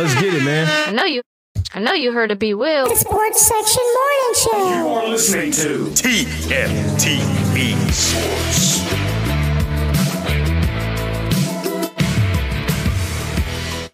Let's 0.00 0.14
get 0.14 0.32
it, 0.32 0.42
man. 0.42 0.66
I 0.88 0.92
know 0.92 1.04
you. 1.04 1.20
I 1.74 1.80
know 1.80 1.92
you 1.92 2.10
heard 2.10 2.30
of 2.30 2.38
B 2.38 2.54
Will. 2.54 2.88
The 2.88 2.96
Sports 2.96 3.46
Section 3.46 3.82
Morning 3.82 4.34
Show. 4.34 4.78
You 4.78 4.88
are 4.88 5.06
listening 5.08 5.52
to 5.52 5.90
TFTV 5.92 7.76
Sports. 7.92 8.80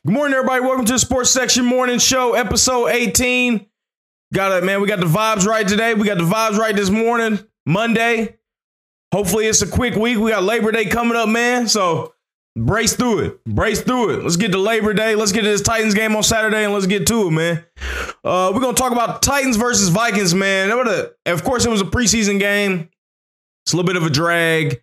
Good 0.04 0.12
morning, 0.12 0.37
everybody. 0.37 0.61
Welcome 0.61 0.84
to 0.84 0.92
the 0.92 0.98
Sports 1.00 1.30
Section 1.30 1.64
Morning 1.64 1.98
Show, 1.98 2.34
episode 2.34 2.86
18. 2.91 3.66
Got 4.32 4.62
it, 4.62 4.64
man. 4.64 4.80
We 4.80 4.86
got 4.86 5.00
the 5.00 5.07
vibes 5.07 5.45
right 5.45 5.66
today. 5.66 5.95
We 5.95 6.07
got 6.07 6.18
the 6.18 6.25
vibes 6.25 6.57
right 6.57 6.77
this 6.77 6.91
morning, 6.91 7.41
Monday. 7.66 8.36
Hopefully, 9.12 9.46
it's 9.46 9.62
a 9.62 9.68
quick 9.68 9.96
week. 9.96 10.18
We 10.18 10.30
got 10.30 10.45
Labor 10.45 10.70
Day 10.70 10.84
coming 10.84 11.16
up, 11.16 11.29
man. 11.29 11.66
So 11.66 12.14
brace 12.57 12.96
through 12.96 13.20
it. 13.20 13.45
Brace 13.45 13.82
through 13.82 14.14
it. 14.14 14.22
Let's 14.22 14.36
get 14.36 14.52
to 14.52 14.59
Labor 14.59 14.95
Day. 14.95 15.14
Let's 15.14 15.32
get 15.32 15.43
to 15.43 15.48
this 15.48 15.61
Titans 15.61 15.95
game 15.95 16.16
on 16.16 16.22
Saturday 16.22 16.64
and 16.64 16.72
let's 16.72 16.86
get 16.86 17.07
to 17.09 17.29
it, 17.29 17.30
man. 17.30 17.64
Uh, 18.25 18.50
we're 18.54 18.61
gonna 18.61 18.75
talk 18.75 18.93
about 18.93 19.22
Titans 19.22 19.57
versus 19.57 19.90
Vikings, 19.90 20.35
man. 20.35 20.71
Of 21.26 21.45
course, 21.45 21.64
it 21.64 21.71
was 21.71 21.81
a 21.81 21.84
preseason 21.84 22.40
game. 22.40 22.89
It's 23.64 23.72
a 23.72 23.76
little 23.76 23.86
bit 23.86 23.96
of 23.96 24.07
a 24.07 24.11
drag, 24.11 24.81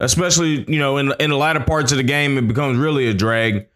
especially 0.00 0.64
you 0.70 0.78
know 0.78 0.96
in 0.96 1.12
in 1.20 1.30
the 1.30 1.36
latter 1.36 1.60
parts 1.60 1.92
of 1.92 1.98
the 1.98 2.04
game. 2.04 2.38
It 2.38 2.48
becomes 2.48 2.78
really 2.78 3.08
a 3.08 3.14
drag. 3.14 3.66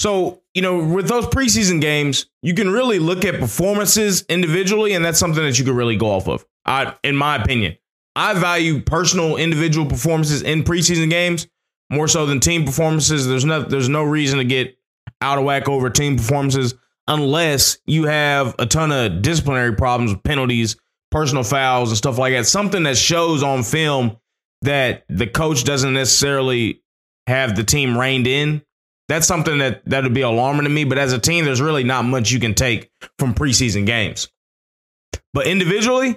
So, 0.00 0.42
you 0.54 0.62
know, 0.62 0.84
with 0.84 1.06
those 1.06 1.26
preseason 1.26 1.80
games, 1.80 2.26
you 2.42 2.52
can 2.52 2.70
really 2.70 2.98
look 2.98 3.24
at 3.24 3.38
performances 3.38 4.24
individually, 4.28 4.92
and 4.92 5.04
that's 5.04 5.20
something 5.20 5.42
that 5.44 5.58
you 5.58 5.64
can 5.64 5.76
really 5.76 5.96
go 5.96 6.10
off 6.10 6.26
of. 6.26 6.44
I, 6.66 6.94
in 7.04 7.14
my 7.14 7.36
opinion, 7.36 7.76
I 8.16 8.34
value 8.34 8.80
personal 8.80 9.36
individual 9.36 9.86
performances 9.86 10.42
in 10.42 10.64
preseason 10.64 11.10
games 11.10 11.46
more 11.90 12.08
so 12.08 12.26
than 12.26 12.40
team 12.40 12.64
performances. 12.64 13.26
There's 13.26 13.44
no 13.44 13.62
there's 13.62 13.88
no 13.88 14.02
reason 14.02 14.38
to 14.38 14.44
get 14.44 14.76
out 15.20 15.38
of 15.38 15.44
whack 15.44 15.68
over 15.68 15.90
team 15.90 16.16
performances 16.16 16.74
unless 17.06 17.78
you 17.86 18.04
have 18.04 18.54
a 18.58 18.66
ton 18.66 18.92
of 18.92 19.22
disciplinary 19.22 19.74
problems, 19.74 20.16
penalties, 20.24 20.76
personal 21.10 21.44
fouls, 21.44 21.90
and 21.90 21.98
stuff 21.98 22.18
like 22.18 22.32
that. 22.32 22.46
Something 22.46 22.84
that 22.84 22.96
shows 22.96 23.42
on 23.42 23.62
film 23.62 24.16
that 24.62 25.04
the 25.08 25.26
coach 25.26 25.64
doesn't 25.64 25.92
necessarily 25.92 26.82
have 27.26 27.56
the 27.56 27.64
team 27.64 27.96
reined 27.96 28.26
in 28.26 28.62
that's 29.08 29.26
something 29.26 29.58
that 29.58 29.84
that 29.86 30.02
would 30.02 30.14
be 30.14 30.22
alarming 30.22 30.64
to 30.64 30.70
me. 30.70 30.84
But 30.84 30.98
as 30.98 31.12
a 31.12 31.18
team, 31.18 31.44
there's 31.44 31.60
really 31.60 31.84
not 31.84 32.04
much 32.04 32.30
you 32.30 32.40
can 32.40 32.54
take 32.54 32.90
from 33.18 33.34
preseason 33.34 33.86
games. 33.86 34.28
But 35.32 35.46
individually, 35.46 36.10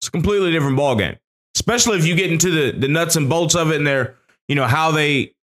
it's 0.00 0.08
a 0.08 0.10
completely 0.10 0.50
different 0.50 0.76
ball 0.76 0.96
game. 0.96 1.16
Especially 1.56 1.98
if 1.98 2.06
you 2.06 2.14
get 2.14 2.30
into 2.30 2.50
the 2.50 2.78
the 2.78 2.88
nuts 2.88 3.16
and 3.16 3.28
bolts 3.28 3.54
of 3.54 3.70
it 3.70 3.76
and 3.76 3.86
their 3.86 4.16
you 4.50 4.56
know 4.56 4.66
how 4.66 4.90
they 4.90 5.34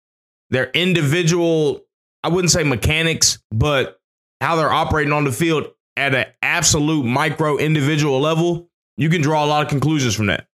their 0.50 0.70
individual 0.72 1.80
I 2.22 2.28
wouldn't 2.28 2.50
say 2.50 2.64
mechanics, 2.64 3.38
but 3.50 4.00
how 4.40 4.56
they're 4.56 4.70
operating 4.70 5.12
on 5.12 5.24
the 5.24 5.32
field 5.32 5.68
at 5.96 6.14
an 6.14 6.26
absolute 6.42 7.04
micro 7.04 7.56
individual 7.56 8.20
level, 8.20 8.68
you 8.96 9.08
can 9.08 9.22
draw 9.22 9.44
a 9.44 9.46
lot 9.46 9.62
of 9.62 9.68
conclusions 9.70 10.14
from 10.14 10.26
that. 10.26 10.48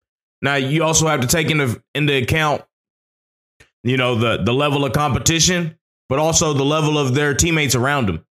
Now 0.42 0.56
you 0.56 0.82
also 0.82 1.06
have 1.06 1.20
to 1.20 1.26
take 1.26 1.50
into 1.50 1.82
into 1.94 2.14
account, 2.14 2.62
you 3.84 3.96
know, 3.96 4.16
the 4.16 4.42
the 4.42 4.52
level 4.52 4.84
of 4.84 4.92
competition 4.92 5.78
but 6.10 6.18
also 6.18 6.52
the 6.52 6.64
level 6.64 6.98
of 6.98 7.14
their 7.14 7.32
teammates 7.34 7.76
around 7.76 8.06
them. 8.06 8.26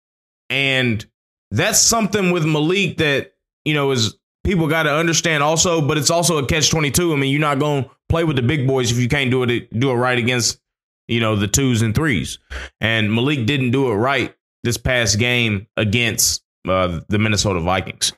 And 0.50 1.06
that's 1.52 1.78
something 1.78 2.32
with 2.32 2.44
Malik 2.44 2.98
that, 2.98 3.34
you 3.64 3.72
know, 3.72 3.92
is 3.92 4.18
people 4.42 4.66
got 4.66 4.82
to 4.82 4.92
understand 4.92 5.44
also, 5.44 5.80
but 5.80 5.96
it's 5.96 6.10
also 6.10 6.38
a 6.38 6.46
catch 6.46 6.70
22. 6.70 7.12
I 7.12 7.16
mean, 7.16 7.30
you're 7.30 7.40
not 7.40 7.60
going 7.60 7.84
to 7.84 7.90
play 8.08 8.24
with 8.24 8.36
the 8.36 8.42
big 8.42 8.66
boys 8.66 8.90
if 8.90 8.98
you 8.98 9.08
can't 9.08 9.30
do 9.30 9.42
it 9.42 9.78
do 9.78 9.90
it 9.90 9.94
right 9.94 10.18
against, 10.18 10.60
you 11.06 11.20
know, 11.20 11.36
the 11.36 11.48
twos 11.48 11.82
and 11.82 11.94
threes. 11.94 12.38
And 12.80 13.12
Malik 13.12 13.46
didn't 13.46 13.70
do 13.70 13.90
it 13.90 13.94
right 13.94 14.34
this 14.64 14.76
past 14.76 15.18
game 15.18 15.66
against 15.76 16.42
uh, 16.66 17.00
the 17.08 17.18
Minnesota 17.18 17.60
Vikings. 17.60 18.12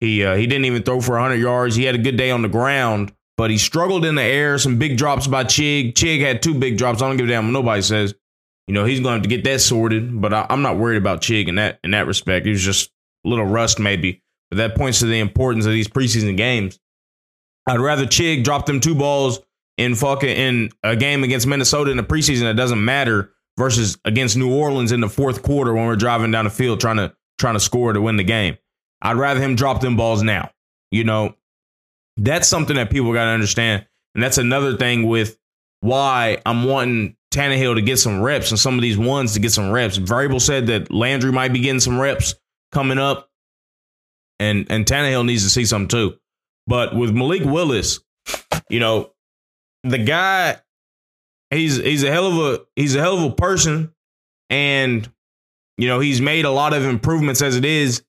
He 0.00 0.24
uh, 0.24 0.36
he 0.36 0.46
didn't 0.46 0.66
even 0.66 0.82
throw 0.82 1.00
for 1.00 1.12
100 1.12 1.36
yards. 1.36 1.76
He 1.76 1.84
had 1.84 1.94
a 1.94 1.98
good 1.98 2.16
day 2.16 2.30
on 2.30 2.42
the 2.42 2.48
ground, 2.48 3.12
but 3.36 3.50
he 3.50 3.58
struggled 3.58 4.04
in 4.04 4.14
the 4.14 4.22
air. 4.22 4.58
Some 4.58 4.78
big 4.78 4.96
drops 4.96 5.26
by 5.26 5.44
Chig. 5.44 5.94
Chig 5.94 6.20
had 6.20 6.42
two 6.42 6.54
big 6.54 6.76
drops. 6.76 7.00
I 7.00 7.08
don't 7.08 7.16
give 7.16 7.26
a 7.26 7.30
damn 7.30 7.46
what 7.46 7.52
nobody 7.52 7.82
says. 7.82 8.14
You 8.68 8.74
know, 8.74 8.84
he's 8.84 9.00
going 9.00 9.14
to 9.14 9.14
have 9.14 9.22
to 9.22 9.28
get 9.28 9.44
that 9.44 9.60
sorted, 9.60 10.20
but 10.20 10.32
I, 10.32 10.46
am 10.48 10.62
not 10.62 10.78
worried 10.78 10.98
about 10.98 11.20
Chig 11.20 11.48
in 11.48 11.56
that 11.56 11.80
in 11.82 11.92
that 11.92 12.06
respect. 12.06 12.46
He 12.46 12.52
was 12.52 12.62
just 12.62 12.90
a 13.24 13.28
little 13.28 13.46
rust 13.46 13.78
maybe, 13.78 14.22
but 14.50 14.58
that 14.58 14.76
points 14.76 15.00
to 15.00 15.06
the 15.06 15.18
importance 15.18 15.66
of 15.66 15.72
these 15.72 15.88
preseason 15.88 16.36
games. 16.36 16.78
I'd 17.66 17.80
rather 17.80 18.06
Chig 18.06 18.44
drop 18.44 18.66
them 18.66 18.80
two 18.80 18.94
balls 18.94 19.40
in 19.78 19.94
fucking 19.94 20.28
in 20.28 20.70
a 20.82 20.96
game 20.96 21.24
against 21.24 21.46
Minnesota 21.46 21.90
in 21.90 21.96
the 21.96 22.02
preseason 22.02 22.42
that 22.42 22.56
doesn't 22.56 22.84
matter 22.84 23.32
versus 23.58 23.98
against 24.04 24.36
New 24.36 24.52
Orleans 24.52 24.92
in 24.92 25.00
the 25.00 25.08
fourth 25.08 25.42
quarter 25.42 25.72
when 25.72 25.86
we're 25.86 25.96
driving 25.96 26.30
down 26.30 26.44
the 26.44 26.50
field 26.50 26.80
trying 26.80 26.96
to 26.96 27.14
trying 27.38 27.54
to 27.54 27.60
score 27.60 27.92
to 27.92 28.00
win 28.00 28.16
the 28.16 28.24
game. 28.24 28.56
I'd 29.00 29.16
rather 29.16 29.40
him 29.40 29.56
drop 29.56 29.80
them 29.80 29.96
balls 29.96 30.22
now. 30.22 30.50
You 30.90 31.04
know, 31.04 31.34
that's 32.16 32.48
something 32.48 32.76
that 32.76 32.90
people 32.90 33.12
got 33.12 33.24
to 33.24 33.30
understand, 33.30 33.86
and 34.14 34.22
that's 34.22 34.38
another 34.38 34.76
thing 34.76 35.08
with 35.08 35.38
why 35.80 36.40
I'm 36.46 36.64
wanting 36.64 37.16
Tannehill 37.32 37.74
to 37.74 37.82
get 37.82 37.98
some 37.98 38.20
reps 38.20 38.50
and 38.50 38.60
some 38.60 38.76
of 38.76 38.82
these 38.82 38.98
ones 38.98 39.32
to 39.34 39.40
get 39.40 39.52
some 39.52 39.70
reps. 39.70 39.98
Vrabel 39.98 40.40
said 40.40 40.66
that 40.68 40.92
Landry 40.92 41.32
might 41.32 41.52
be 41.52 41.60
getting 41.60 41.80
some 41.80 41.98
reps 41.98 42.34
coming 42.70 42.98
up, 42.98 43.30
and 44.38 44.66
and 44.70 44.86
Tannehill 44.86 45.24
needs 45.24 45.44
to 45.44 45.50
see 45.50 45.64
some 45.64 45.88
too. 45.88 46.14
But 46.66 46.94
with 46.94 47.12
Malik 47.12 47.44
Willis, 47.44 48.00
you 48.68 48.80
know, 48.80 49.12
the 49.82 49.98
guy, 49.98 50.58
he's 51.50 51.76
he's 51.76 52.04
a 52.04 52.10
hell 52.10 52.26
of 52.26 52.38
a 52.38 52.64
he's 52.76 52.94
a 52.94 53.00
hell 53.00 53.18
of 53.18 53.32
a 53.32 53.34
person, 53.34 53.92
and 54.50 55.10
you 55.76 55.88
know 55.88 56.00
he's 56.00 56.20
made 56.20 56.44
a 56.44 56.50
lot 56.50 56.72
of 56.72 56.84
improvements 56.84 57.42
as 57.42 57.56
it 57.56 57.64
is, 57.64 58.04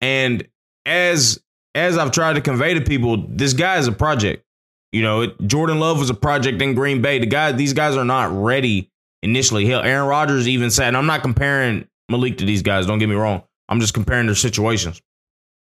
and 0.00 0.46
as 0.86 1.40
as 1.74 1.96
I've 1.96 2.10
tried 2.10 2.34
to 2.34 2.40
convey 2.40 2.74
to 2.74 2.80
people, 2.80 3.24
this 3.28 3.52
guy 3.52 3.78
is 3.78 3.86
a 3.86 3.92
project. 3.92 4.44
You 4.92 5.02
know, 5.02 5.20
it, 5.22 5.38
Jordan 5.46 5.78
Love 5.80 5.98
was 5.98 6.10
a 6.10 6.14
project 6.14 6.60
in 6.62 6.74
Green 6.74 7.02
Bay. 7.02 7.18
The 7.18 7.26
guy, 7.26 7.52
these 7.52 7.74
guys 7.74 7.96
are 7.96 8.04
not 8.04 8.32
ready 8.32 8.90
initially. 9.22 9.66
Hell, 9.66 9.82
Aaron 9.82 10.08
Rodgers 10.08 10.48
even 10.48 10.70
said, 10.70 10.88
and 10.88 10.96
I'm 10.96 11.06
not 11.06 11.22
comparing 11.22 11.86
Malik 12.08 12.38
to 12.38 12.46
these 12.46 12.62
guys. 12.62 12.86
Don't 12.86 12.98
get 12.98 13.08
me 13.08 13.14
wrong. 13.14 13.42
I'm 13.68 13.80
just 13.80 13.92
comparing 13.92 14.26
their 14.26 14.34
situations, 14.34 15.02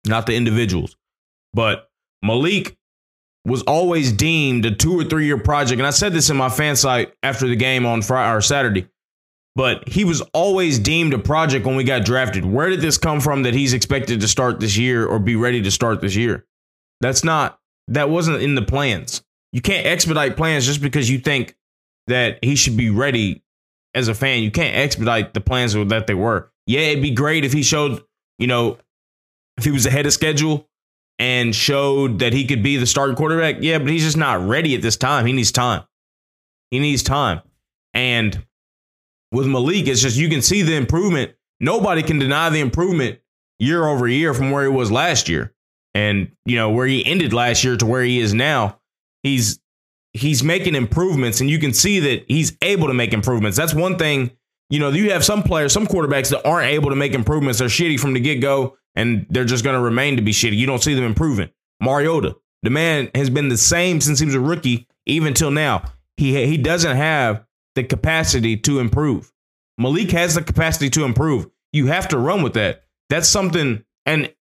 not 0.07 0.27
the 0.27 0.35
individuals. 0.35 0.97
But 1.55 1.91
Malik 2.25 2.77
was 3.45 3.63
always 3.63 4.11
deemed 4.11 4.65
a 4.65 4.75
two 4.75 4.99
or 4.99 5.05
three 5.05 5.27
year 5.27 5.39
project, 5.39 5.79
and 5.79 5.87
I 5.87 5.91
said 5.91 6.13
this 6.13 6.31
in 6.31 6.37
my 6.37 6.49
fan 6.49 6.75
site 6.75 7.13
after 7.23 7.47
the 7.47 7.57
game 7.57 7.85
on 7.85 8.03
Friday 8.03 8.35
or 8.35 8.41
Saturday. 8.41 8.89
But 9.57 9.89
he 9.89 10.05
was 10.05 10.21
always 10.33 10.81
deemed 10.81 11.15
a 11.15 11.19
project 11.19 11.65
when 11.65 11.77
we 11.77 11.85
got 11.85 12.05
drafted. 12.05 12.45
Where 12.45 12.71
did 12.71 12.81
this 12.81 12.99
come 12.99 13.21
from 13.21 13.45
that 13.45 13.55
he's 13.55 13.73
expected 13.73 14.21
to 14.21 14.27
start 14.27 14.59
this 14.59 14.77
year 14.77 15.07
or 15.07 15.21
be 15.21 15.37
ready 15.37 15.63
to 15.63 15.71
start 15.71 16.01
this 16.01 16.17
year? 16.17 16.45
That's 17.01 17.23
not 17.23 17.61
that 17.89 18.11
wasn't 18.11 18.43
in 18.43 18.57
the 18.57 18.63
plans. 18.63 19.23
You 19.53 19.61
can't 19.61 19.87
expedite 19.87 20.37
plans 20.37 20.67
just 20.67 20.81
because 20.81 21.09
you 21.09 21.19
think 21.19 21.55
that 22.09 22.39
he 22.43 22.57
should 22.57 22.77
be 22.77 22.91
ready 22.91 23.45
as 23.95 24.09
a 24.09 24.15
fan. 24.15 24.43
You 24.43 24.51
can't 24.51 24.75
expedite 24.75 25.35
the 25.35 25.41
plans 25.41 25.75
that 25.75 26.07
they 26.07 26.15
were. 26.15 26.51
Yeah, 26.67 26.81
it'd 26.81 27.03
be 27.03 27.13
great 27.13 27.45
if 27.45 27.53
he 27.53 27.63
showed, 27.63 28.03
you 28.39 28.49
know, 28.49 28.79
if 29.57 29.65
he 29.65 29.71
was 29.71 29.87
ahead 29.87 30.07
of 30.07 30.13
schedule 30.13 30.69
and 31.19 31.55
showed 31.55 32.19
that 32.19 32.33
he 32.33 32.47
could 32.47 32.63
be 32.63 32.77
the 32.77 32.87
starting 32.87 33.17
quarterback. 33.17 33.57
Yeah, 33.61 33.79
but 33.79 33.89
he's 33.89 34.05
just 34.05 34.17
not 34.17 34.47
ready 34.47 34.75
at 34.75 34.83
this 34.83 34.97
time. 34.97 35.27
He 35.27 35.33
needs 35.33 35.53
time. 35.53 35.85
He 36.71 36.79
needs 36.79 37.03
time. 37.03 37.41
And 37.93 38.45
with 39.31 39.47
Malik, 39.47 39.87
it's 39.87 40.03
just 40.03 40.17
you 40.17 40.29
can 40.29 40.43
see 40.43 40.63
the 40.63 40.75
improvement. 40.75 41.33
Nobody 41.61 42.03
can 42.03 42.19
deny 42.19 42.51
the 42.51 42.61
improvement 42.61 43.21
year 43.59 43.87
over 43.87 44.09
year 44.09 44.35
from 44.35 44.51
where 44.51 44.65
he 44.65 44.71
was 44.71 44.91
last 44.91 45.29
year 45.29 45.55
and 45.95 46.31
you 46.45 46.57
know 46.57 46.71
where 46.71 46.87
he 46.87 47.05
ended 47.07 47.33
last 47.33 47.65
year 47.65 47.77
to 47.77 47.87
where 47.87 48.03
he 48.03 48.19
is 48.19 48.35
now 48.35 48.81
he's 49.23 49.61
he's 50.13 50.43
making 50.43 50.75
improvements 50.75 51.41
and 51.41 51.49
you 51.49 51.59
can 51.59 51.73
see 51.73 52.01
that 52.01 52.25
he's 52.29 52.57
able 52.63 52.89
to 52.89 52.95
make 52.95 53.13
improvements 53.13 53.57
that's 53.57 53.75
one 53.75 53.97
thing 53.97 54.31
you 54.71 54.79
know 54.79 54.91
you 54.91 55.13
have 55.13 55.25
some 55.25 55.43
players 55.43 55.73
some 55.73 55.87
quarterbacks 55.87 56.31
that 56.31 56.45
aren't 56.47 56.71
able 56.71 56.91
to 56.91 56.97
make 56.97 57.13
improvements 57.13 57.59
they're 57.59 57.69
shitty 57.69 57.99
from 57.99 58.13
the 58.13 58.21
get-go 58.21 58.77
and 58.95 59.27
they're 59.31 59.45
just 59.45 59.65
going 59.65 59.77
to 59.77 59.83
remain 59.83 60.17
to 60.17 60.23
be 60.23 60.33
shitty 60.33 60.57
you 60.57 60.67
don't 60.67 60.83
see 60.83 60.95
them 60.95 61.05
improving 61.05 61.51
mariota 61.81 62.37
the 62.63 62.71
man 62.71 63.11
has 63.15 63.31
been 63.31 63.49
the 63.49 63.59
same 63.59 64.01
since 64.01 64.19
he 64.19 64.27
was 64.27 64.35
a 64.35 64.41
rookie 64.41 64.87
even 65.07 65.35
till 65.35 65.51
now 65.51 65.83
he 66.17 66.47
he 66.47 66.57
doesn't 66.57 66.97
have 66.97 67.45
the 67.75 67.85
capacity 67.85 68.57
to 68.57 68.79
improve 68.79 69.33
malik 69.79 70.11
has 70.11 70.35
the 70.35 70.43
capacity 70.43 70.89
to 70.89 71.05
improve 71.05 71.47
you 71.73 71.87
have 71.87 72.09
to 72.09 72.19
run 72.19 72.43
with 72.43 72.55
that 72.55 72.85
that's 73.11 73.29
something 73.29 73.85
and 74.07 74.33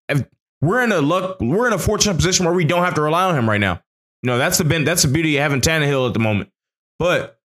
we're 0.64 0.82
in 0.82 0.92
a 0.92 1.02
luck 1.02 1.38
we're 1.42 1.68
in 1.68 1.74
a 1.74 1.78
fortunate 1.78 2.16
position 2.16 2.46
where 2.46 2.54
we 2.54 2.64
don't 2.64 2.84
have 2.84 2.96
to 2.96 3.02
rely 3.02 3.26
on 3.26 3.38
him 3.38 3.50
right 3.50 3.60
now. 3.60 3.82
You 4.22 4.28
know, 4.28 4.38
that's 4.38 4.58
the 4.58 4.64
that's 4.64 5.02
the 5.04 5.10
beauty 5.10 5.36
of 5.38 5.42
having 5.42 5.62
Tannehill 5.62 6.08
at 6.08 6.14
the 6.14 6.20
moment. 6.20 6.50
But 6.98 7.38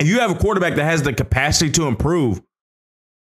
if 0.00 0.08
you 0.08 0.18
have 0.18 0.32
a 0.32 0.34
quarterback 0.34 0.74
that 0.74 0.84
has 0.84 1.02
the 1.02 1.12
capacity 1.12 1.70
to 1.72 1.86
improve, 1.86 2.42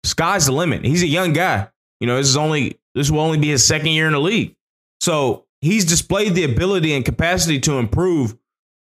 sky's 0.05 0.47
the 0.47 0.53
limit. 0.53 0.85
He's 0.85 1.03
a 1.03 1.07
young 1.07 1.35
guy. 1.35 1.69
You 2.01 2.07
know, 2.07 2.17
this 2.17 2.29
is 2.29 2.39
only 2.39 2.81
this 2.95 3.11
will 3.11 3.21
only 3.21 3.39
be 3.39 3.49
his 3.49 3.67
second 3.67 3.89
year 3.89 4.07
in 4.07 4.13
the 4.13 4.21
league. 4.21 4.57
So 5.01 5.47
he's 5.61 5.85
displayed 5.85 6.35
the 6.35 6.45
ability 6.45 6.95
and 6.95 7.05
capacity 7.05 7.59
to 7.61 7.79
improve. 7.79 8.37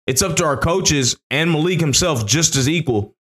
It's 0.07 0.21
up 0.21 0.35
to 0.37 0.45
our 0.45 0.57
coaches 0.57 1.17
and 1.31 1.51
Malik 1.51 1.79
himself 1.79 2.25
just 2.25 2.55
as 2.55 2.69
equal 2.69 3.15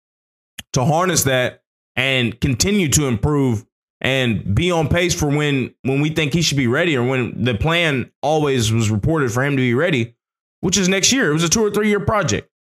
to 0.72 0.84
harness 0.84 1.24
that 1.24 1.62
and 1.96 2.40
continue 2.40 2.88
to 2.88 3.06
improve 3.06 3.64
and 4.00 4.54
be 4.54 4.70
on 4.72 4.88
pace 4.88 5.14
for 5.14 5.28
when 5.28 5.72
when 5.82 6.00
we 6.00 6.10
think 6.10 6.32
he 6.32 6.42
should 6.42 6.56
be 6.56 6.66
ready 6.66 6.96
or 6.96 7.06
when 7.06 7.44
the 7.44 7.54
plan 7.54 8.10
always 8.20 8.72
was 8.72 8.90
reported 8.90 9.30
for 9.30 9.44
him 9.44 9.52
to 9.52 9.62
be 9.62 9.74
ready, 9.74 10.14
which 10.60 10.76
is 10.76 10.88
next 10.88 11.12
year. 11.12 11.30
It 11.30 11.34
was 11.34 11.44
a 11.44 11.48
two 11.48 11.64
or 11.64 11.70
three 11.70 11.88
year 11.88 12.00
project. 12.00 12.50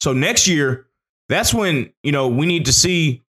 So 0.00 0.12
next 0.12 0.48
year, 0.48 0.86
that's 1.28 1.54
when, 1.54 1.92
you 2.02 2.12
know, 2.12 2.28
we 2.28 2.46
need 2.46 2.64
to 2.66 2.72
see 2.72 3.22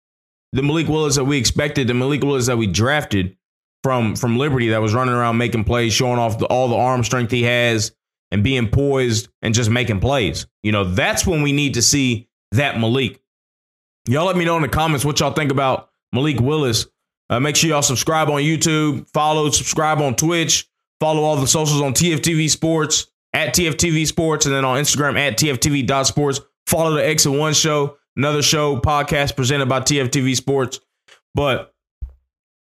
the 0.54 0.64
Malik 0.64 0.88
Willis 0.88 1.16
that 1.16 1.26
we 1.26 1.38
expected, 1.38 1.88
the 1.88 1.94
Malik 1.94 2.24
Willis 2.24 2.48
that 2.48 2.58
we 2.58 2.66
drafted 2.66 3.38
from 3.84 4.16
from 4.16 4.38
Liberty 4.38 4.70
that 4.70 4.82
was 4.82 4.94
running 4.94 5.14
around 5.14 5.38
making 5.38 5.64
plays, 5.64 5.94
showing 5.94 6.20
off 6.20 6.38
the, 6.40 6.46
all 6.46 6.68
the 6.68 6.76
arm 6.76 7.04
strength 7.04 7.32
he 7.32 7.44
has 7.44 7.92
and 8.32 8.44
being 8.44 8.68
poised 8.68 9.30
and 9.42 9.54
just 9.54 9.70
making 9.70 10.00
plays. 10.00 10.48
You 10.64 10.72
know, 10.72 10.84
that's 10.84 11.26
when 11.26 11.42
we 11.42 11.52
need 11.52 11.76
to 11.76 11.82
see 11.82 12.28
that 12.52 12.80
Malik. 12.80 13.22
Y'all 14.08 14.26
let 14.26 14.38
me 14.38 14.46
know 14.46 14.56
in 14.56 14.62
the 14.62 14.70
comments 14.70 15.06
what 15.06 15.20
y'all 15.20 15.34
think 15.34 15.52
about 15.52 15.90
Malik 16.14 16.40
Willis. 16.40 16.88
Uh, 17.30 17.40
make 17.40 17.56
sure 17.56 17.70
y'all 17.70 17.82
subscribe 17.82 18.30
on 18.30 18.42
YouTube, 18.42 19.08
follow, 19.14 19.50
subscribe 19.52 20.00
on 20.00 20.16
Twitch, 20.16 20.68
follow 21.00 21.22
all 21.22 21.36
the 21.36 21.48
socials 21.48 21.82
on 21.82 21.94
TFTV 21.94 22.50
Sports 22.50 23.08
at 23.34 23.54
TFTV 23.54 24.08
Sports, 24.08 24.46
and 24.46 24.56
then 24.56 24.66
on 24.66 24.82
Instagram 24.82 25.18
at 25.18 25.38
TFTV.sports. 25.38 26.42
Follow 26.66 26.96
the 26.96 27.08
X 27.08 27.26
and 27.26 27.38
One 27.38 27.54
Show, 27.54 27.98
another 28.16 28.42
show 28.42 28.78
podcast 28.78 29.36
presented 29.36 29.68
by 29.68 29.82
TFTV 29.82 30.36
Sports. 30.36 30.80
But 31.36 31.74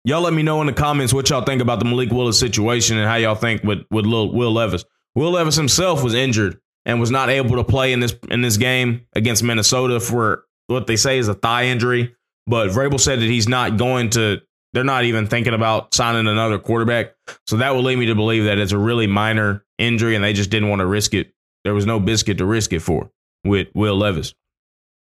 y'all 0.04 0.22
let 0.22 0.34
me 0.34 0.44
know 0.44 0.62
in 0.62 0.68
the 0.68 0.74
comments 0.74 1.14
what 1.14 1.30
y'all 1.30 1.44
think 1.44 1.62
about 1.62 1.80
the 1.80 1.86
Malik 1.86 2.12
Willis 2.12 2.40
situation 2.40 2.98
and 2.98 3.08
how 3.08 3.16
y'all 3.16 3.36
think 3.36 3.64
with 3.64 3.84
with 3.92 4.06
Lil, 4.06 4.34
Will 4.34 4.52
Levis. 4.52 4.86
Will 5.16 5.32
Levis 5.32 5.56
himself 5.56 6.04
was 6.04 6.14
injured 6.14 6.60
and 6.86 7.00
was 7.00 7.12
not 7.12 7.30
able 7.30 7.58
to 7.58 7.64
play 7.64 7.94
in 7.94 8.00
this 8.00 8.16
in 8.30 8.42
this 8.42 8.58
game 8.58 9.06
against 9.14 9.44
Minnesota 9.44 10.00
for 10.00 10.46
what 10.68 10.88
they 10.88 10.96
say 10.96 11.18
is 11.18 11.28
a 11.28 11.34
thigh 11.34 11.66
injury. 11.66 12.16
But 12.48 12.70
Vrabel 12.70 13.00
said 13.00 13.20
that 13.20 13.26
he's 13.26 13.48
not 13.48 13.78
going 13.78 14.10
to. 14.12 14.42
They're 14.74 14.86
not 14.86 15.04
even 15.04 15.28
thinking 15.28 15.54
about 15.54 15.94
signing 15.94 16.28
another 16.28 16.58
quarterback. 16.58 17.14
So 17.46 17.58
that 17.58 17.76
would 17.76 17.84
lead 17.84 17.98
me 17.98 18.06
to 18.06 18.16
believe 18.16 18.46
that 18.46 18.58
it's 18.58 18.72
a 18.72 18.78
really 18.78 19.06
minor 19.06 19.66
injury 19.78 20.16
and 20.16 20.24
they 20.24 20.32
just 20.32 20.50
didn't 20.50 20.70
want 20.70 20.80
to 20.80 20.86
risk 20.86 21.14
it. 21.14 21.34
There 21.66 21.74
was 21.74 21.86
no 21.86 22.00
biscuit 22.00 22.38
to 22.38 22.46
risk 22.46 22.72
it 22.72 22.80
for 22.80 23.12
with 23.44 23.68
Will 23.76 23.98
Levis. 23.98 24.34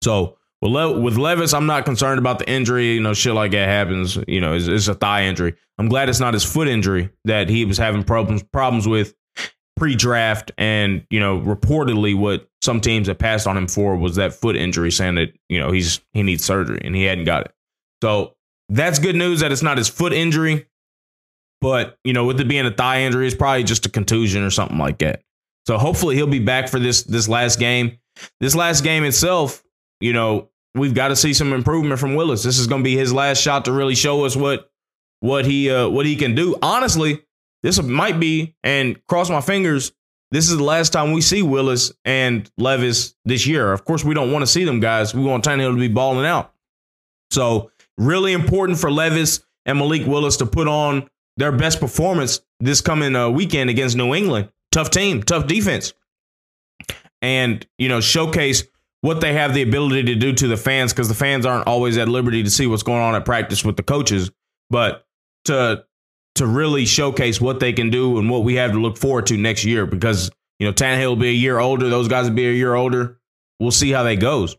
So 0.04 0.38
with, 0.66 0.74
Le- 0.74 1.00
with 1.00 1.18
Levis, 1.18 1.54
I'm 1.54 1.66
not 1.66 1.86
concerned 1.86 2.20
about 2.20 2.40
the 2.40 2.50
injury. 2.50 2.94
You 2.94 3.02
know, 3.02 3.14
shit 3.14 3.34
like 3.34 3.52
that 3.52 3.68
happens. 3.68 4.18
You 4.28 4.42
know, 4.42 4.54
it's, 4.54 4.68
it's 4.68 4.88
a 4.88 4.96
thigh 4.96 5.26
injury. 5.26 5.56
I'm 5.78 5.90
glad 5.90 6.10
it's 6.10 6.20
not 6.20 6.34
his 6.34 6.44
foot 6.44 6.68
injury 6.68 7.10
that 7.26 7.50
he 7.50 7.66
was 7.66 7.78
having 7.78 8.04
problems 8.04 8.44
problems 8.44 8.88
with 8.88 9.14
pre-draft, 9.76 10.52
and 10.58 11.06
you 11.10 11.20
know, 11.20 11.40
reportedly 11.40 12.18
what 12.18 12.50
some 12.62 12.82
teams 12.82 13.08
have 13.08 13.20
passed 13.20 13.48
on 13.48 13.58
him 13.58 13.68
for 13.68 13.96
was 13.96 14.16
that 14.16 14.34
foot 14.34 14.56
injury, 14.56 14.92
saying 14.92 15.16
that 15.16 15.34
you 15.50 15.60
know 15.60 15.72
he's 15.72 16.02
he 16.14 16.24
needs 16.24 16.44
surgery 16.44 16.80
and 16.84 16.96
he 16.96 17.04
hadn't 17.04 17.26
got 17.26 17.46
it. 17.46 17.52
So 18.02 18.36
that's 18.70 19.00
good 19.00 19.16
news 19.16 19.42
that 19.42 19.52
it's 19.52 19.62
not 19.62 19.78
his 19.78 19.90
foot 19.90 20.14
injury, 20.14 20.68
but 21.62 21.98
you 22.04 22.14
know, 22.14 22.26
with 22.26 22.40
it 22.40 22.48
being 22.48 22.66
a 22.66 22.72
thigh 22.72 23.02
injury, 23.02 23.28
it's 23.28 23.36
probably 23.36 23.64
just 23.64 23.86
a 23.86 23.90
contusion 23.90 24.44
or 24.44 24.50
something 24.50 24.78
like 24.78 25.00
that. 25.00 25.22
So 25.68 25.78
hopefully 25.78 26.16
he'll 26.16 26.28
be 26.28 26.40
back 26.40 26.70
for 26.70 26.80
this 26.80 27.04
this 27.04 27.28
last 27.28 27.60
game. 27.60 27.98
This 28.40 28.56
last 28.56 28.84
game 28.84 29.04
itself, 29.04 29.64
you 30.00 30.14
know, 30.14 30.50
we've 30.76 30.94
got 30.94 31.08
to 31.08 31.16
see 31.16 31.34
some 31.34 31.54
improvement 31.54 32.00
from 32.00 32.16
Willis. 32.16 32.44
This 32.44 32.60
is 32.60 32.68
going 32.68 32.82
to 32.82 32.84
be 32.84 32.96
his 32.96 33.14
last 33.14 33.42
shot 33.42 33.66
to 33.66 33.72
really 33.72 33.96
show 33.96 34.26
us 34.26 34.36
what 34.36 34.70
what 35.22 35.46
he 35.46 35.72
uh, 35.72 35.88
what 35.90 36.06
he 36.06 36.16
can 36.16 36.36
do. 36.36 36.56
Honestly, 36.62 37.22
this 37.64 37.82
might 37.82 38.20
be, 38.20 38.56
and 38.64 39.04
cross 39.08 39.30
my 39.30 39.42
fingers, 39.42 39.92
this 40.32 40.50
is 40.50 40.58
the 40.58 40.64
last 40.64 40.92
time 40.92 41.14
we 41.14 41.22
see 41.22 41.42
Willis 41.42 41.92
and 42.04 42.50
Levis 42.58 43.16
this 43.26 43.48
year. 43.48 43.72
Of 43.72 43.86
course, 43.86 44.04
we 44.04 44.14
don't 44.14 44.32
want 44.32 44.44
to 44.44 44.48
see 44.48 44.66
them 44.66 44.80
guys. 44.80 45.16
We 45.16 45.24
want 45.24 45.44
Tannehill 45.44 45.74
to 45.74 45.80
be 45.80 45.88
balling 45.88 46.26
out. 46.26 46.54
So, 47.32 47.72
really 47.98 48.34
important 48.34 48.78
for 48.78 48.92
Levis 48.92 49.44
and 49.66 49.80
Malik 49.80 50.06
Willis 50.06 50.38
to 50.38 50.46
put 50.46 50.68
on 50.68 51.10
their 51.38 51.52
best 51.52 51.80
performance 51.80 52.42
this 52.60 52.82
coming 52.82 53.16
uh, 53.16 53.30
weekend 53.30 53.70
against 53.70 53.98
New 53.98 54.14
England. 54.14 54.50
Tough 54.72 54.90
team, 54.90 55.24
tough 55.24 55.48
defense. 55.48 55.94
And, 57.22 57.66
you 57.78 57.90
know, 57.90 58.02
showcase 58.02 58.64
what 59.06 59.22
they 59.22 59.34
have 59.34 59.54
the 59.54 59.62
ability 59.62 60.02
to 60.02 60.16
do 60.16 60.34
to 60.34 60.48
the 60.48 60.58
fans 60.58 60.92
because 60.92 61.08
the 61.08 61.14
fans 61.14 61.46
aren't 61.46 61.68
always 61.68 61.96
at 61.96 62.10
liberty 62.10 62.42
to 62.42 62.50
see 62.50 62.66
what's 62.66 62.82
going 62.82 63.04
on 63.04 63.14
at 63.14 63.24
practice 63.24 63.64
with 63.64 63.78
the 63.78 63.84
coaches. 63.84 64.32
But 64.72 65.06
to 65.46 65.86
to 66.34 66.48
really 66.48 66.88
showcase 66.88 67.40
what 67.40 67.60
they 67.60 67.72
can 67.72 67.92
do 67.92 68.18
and 68.18 68.32
what 68.32 68.44
we 68.44 68.56
have 68.56 68.72
to 68.72 68.80
look 68.80 68.98
forward 68.98 69.28
to 69.28 69.38
next 69.38 69.64
year 69.64 69.86
because, 69.86 70.32
you 70.58 70.66
know, 70.66 70.74
Tannehill 70.74 71.10
will 71.10 71.16
be 71.18 71.30
a 71.30 71.34
year 71.34 71.60
older. 71.60 71.88
Those 71.88 72.08
guys 72.08 72.28
will 72.28 72.36
be 72.36 72.48
a 72.48 72.52
year 72.52 72.74
older. 72.74 73.20
We'll 73.60 73.70
see 73.70 73.92
how 73.92 74.02
that 74.04 74.16
goes. 74.16 74.58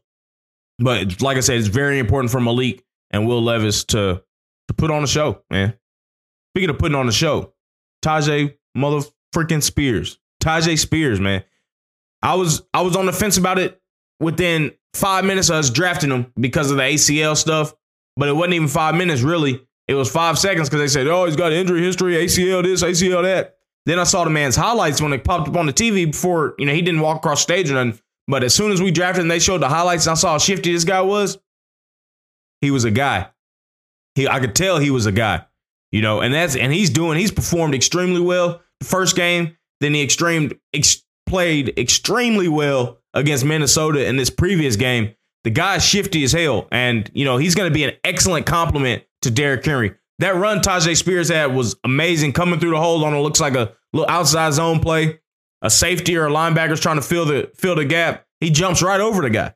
But 0.79 1.21
like 1.21 1.37
I 1.37 1.41
said, 1.41 1.59
it's 1.59 1.67
very 1.67 1.99
important 1.99 2.31
for 2.31 2.41
Malik 2.41 2.85
and 3.11 3.27
Will 3.27 3.43
Levis 3.43 3.83
to 3.87 4.23
to 4.69 4.75
put 4.75 4.93
on 4.93 5.03
a 5.03 5.09
show, 5.09 5.43
man. 5.51 5.75
Speaking 6.53 6.71
of 6.71 6.79
putting 6.79 6.95
on 6.95 7.09
a 7.09 7.13
show, 7.13 7.53
Tyjae 8.05 8.57
mother 8.77 9.05
freaking 9.35 9.61
Spears. 9.63 10.21
Tyjae 10.41 10.79
Spears, 10.79 11.19
man. 11.19 11.43
I 12.23 12.37
was 12.37 12.63
I 12.73 12.83
was 12.83 12.95
on 12.95 13.07
the 13.07 13.13
fence 13.13 13.39
about 13.39 13.59
it 13.59 13.83
within 14.21 14.73
five 14.95 15.25
minutes 15.25 15.51
of 15.51 15.57
us 15.57 15.71
drafting 15.71 16.11
him 16.11 16.33
because 16.39 16.71
of 16.71 16.77
the 16.79 16.83
ACL 16.83 17.37
stuff, 17.37 17.75
but 18.17 18.29
it 18.29 18.33
wasn't 18.33 18.55
even 18.55 18.69
five 18.69 18.95
minutes 18.95 19.23
really. 19.23 19.61
It 19.89 19.95
was 19.95 20.11
five 20.11 20.39
seconds 20.39 20.69
because 20.69 20.81
they 20.81 20.89
said, 20.89 21.07
oh, 21.07 21.27
he's 21.27 21.37
got 21.37 21.53
injury 21.53 21.83
history, 21.83 22.15
ACL 22.15 22.63
this, 22.63 22.83
ACL 22.83 23.23
that. 23.23 23.57
Then 23.85 24.01
I 24.01 24.05
saw 24.05 24.25
the 24.25 24.31
man's 24.31 24.57
highlights 24.57 25.01
when 25.01 25.13
it 25.13 25.23
popped 25.23 25.49
up 25.49 25.57
on 25.57 25.67
the 25.67 25.73
TV 25.73 26.11
before, 26.11 26.55
you 26.59 26.67
know, 26.67 26.75
he 26.75 26.83
didn't 26.83 27.01
walk 27.01 27.19
across 27.19 27.41
stage 27.41 27.71
or 27.71 27.75
nothing. 27.75 28.01
But 28.27 28.43
as 28.43 28.53
soon 28.53 28.73
as 28.73 28.83
we 28.83 28.91
drafted 28.91 29.23
and 29.23 29.31
they 29.31 29.39
showed 29.39 29.63
the 29.63 29.69
highlights 29.69 30.09
I 30.09 30.15
saw 30.15 30.33
how 30.33 30.39
shifty 30.39 30.73
this 30.73 30.83
guy 30.83 31.03
was, 31.03 31.39
he 32.61 32.73
was 32.73 32.85
a 32.85 32.91
guy. 32.91 33.29
He 34.17 34.27
I 34.27 34.41
could 34.41 34.57
tell 34.57 34.79
he 34.79 34.91
was 34.91 35.07
a 35.07 35.13
guy. 35.13 35.47
You 35.93 36.03
know, 36.03 36.21
and 36.21 36.35
that's 36.35 36.57
and 36.57 36.73
he's 36.73 36.91
doing, 36.91 37.17
he's 37.17 37.31
performed 37.31 37.75
extremely 37.75 38.21
well 38.21 38.61
the 38.81 38.87
first 38.87 39.15
game. 39.15 39.57
Then 39.81 39.95
he 39.95 40.03
extreme 40.03 40.59
ex, 40.75 41.05
played 41.27 41.79
extremely 41.79 42.49
well 42.49 42.99
against 43.17 43.45
Minnesota 43.45 44.07
in 44.07 44.17
this 44.17 44.31
previous 44.31 44.77
game. 44.77 45.15
The 45.43 45.51
guy's 45.51 45.85
shifty 45.85 46.23
as 46.23 46.33
hell. 46.33 46.69
And, 46.71 47.11
you 47.15 47.25
know, 47.25 47.37
he's 47.37 47.55
going 47.55 47.71
to 47.71 47.75
be 47.75 47.85
an 47.85 47.95
excellent 48.05 48.47
compliment 48.47 49.03
to 49.23 49.31
Derrick 49.31 49.65
Henry. 49.65 49.95
That 50.19 50.37
run 50.37 50.61
Tyjae 50.61 50.97
Spears 50.97 51.29
had 51.29 51.55
was 51.55 51.77
amazing, 51.85 52.33
coming 52.33 52.61
through 52.61 52.71
the 52.71 52.81
hole 52.81 53.05
on 53.05 53.15
it 53.15 53.19
looks 53.19 53.41
like 53.41 53.55
a 53.55 53.73
little 53.93 54.09
outside 54.09 54.53
zone 54.53 54.81
play. 54.81 55.21
A 55.63 55.71
safety 55.71 56.17
or 56.17 56.27
a 56.27 56.31
linebacker's 56.31 56.81
trying 56.81 56.97
to 56.97 57.03
fill 57.03 57.25
the 57.25 57.51
fill 57.57 57.75
the 57.75 57.85
gap. 57.85 58.27
He 58.41 58.51
jumps 58.51 58.83
right 58.83 59.01
over 59.01 59.23
the 59.23 59.31
guy. 59.31 59.55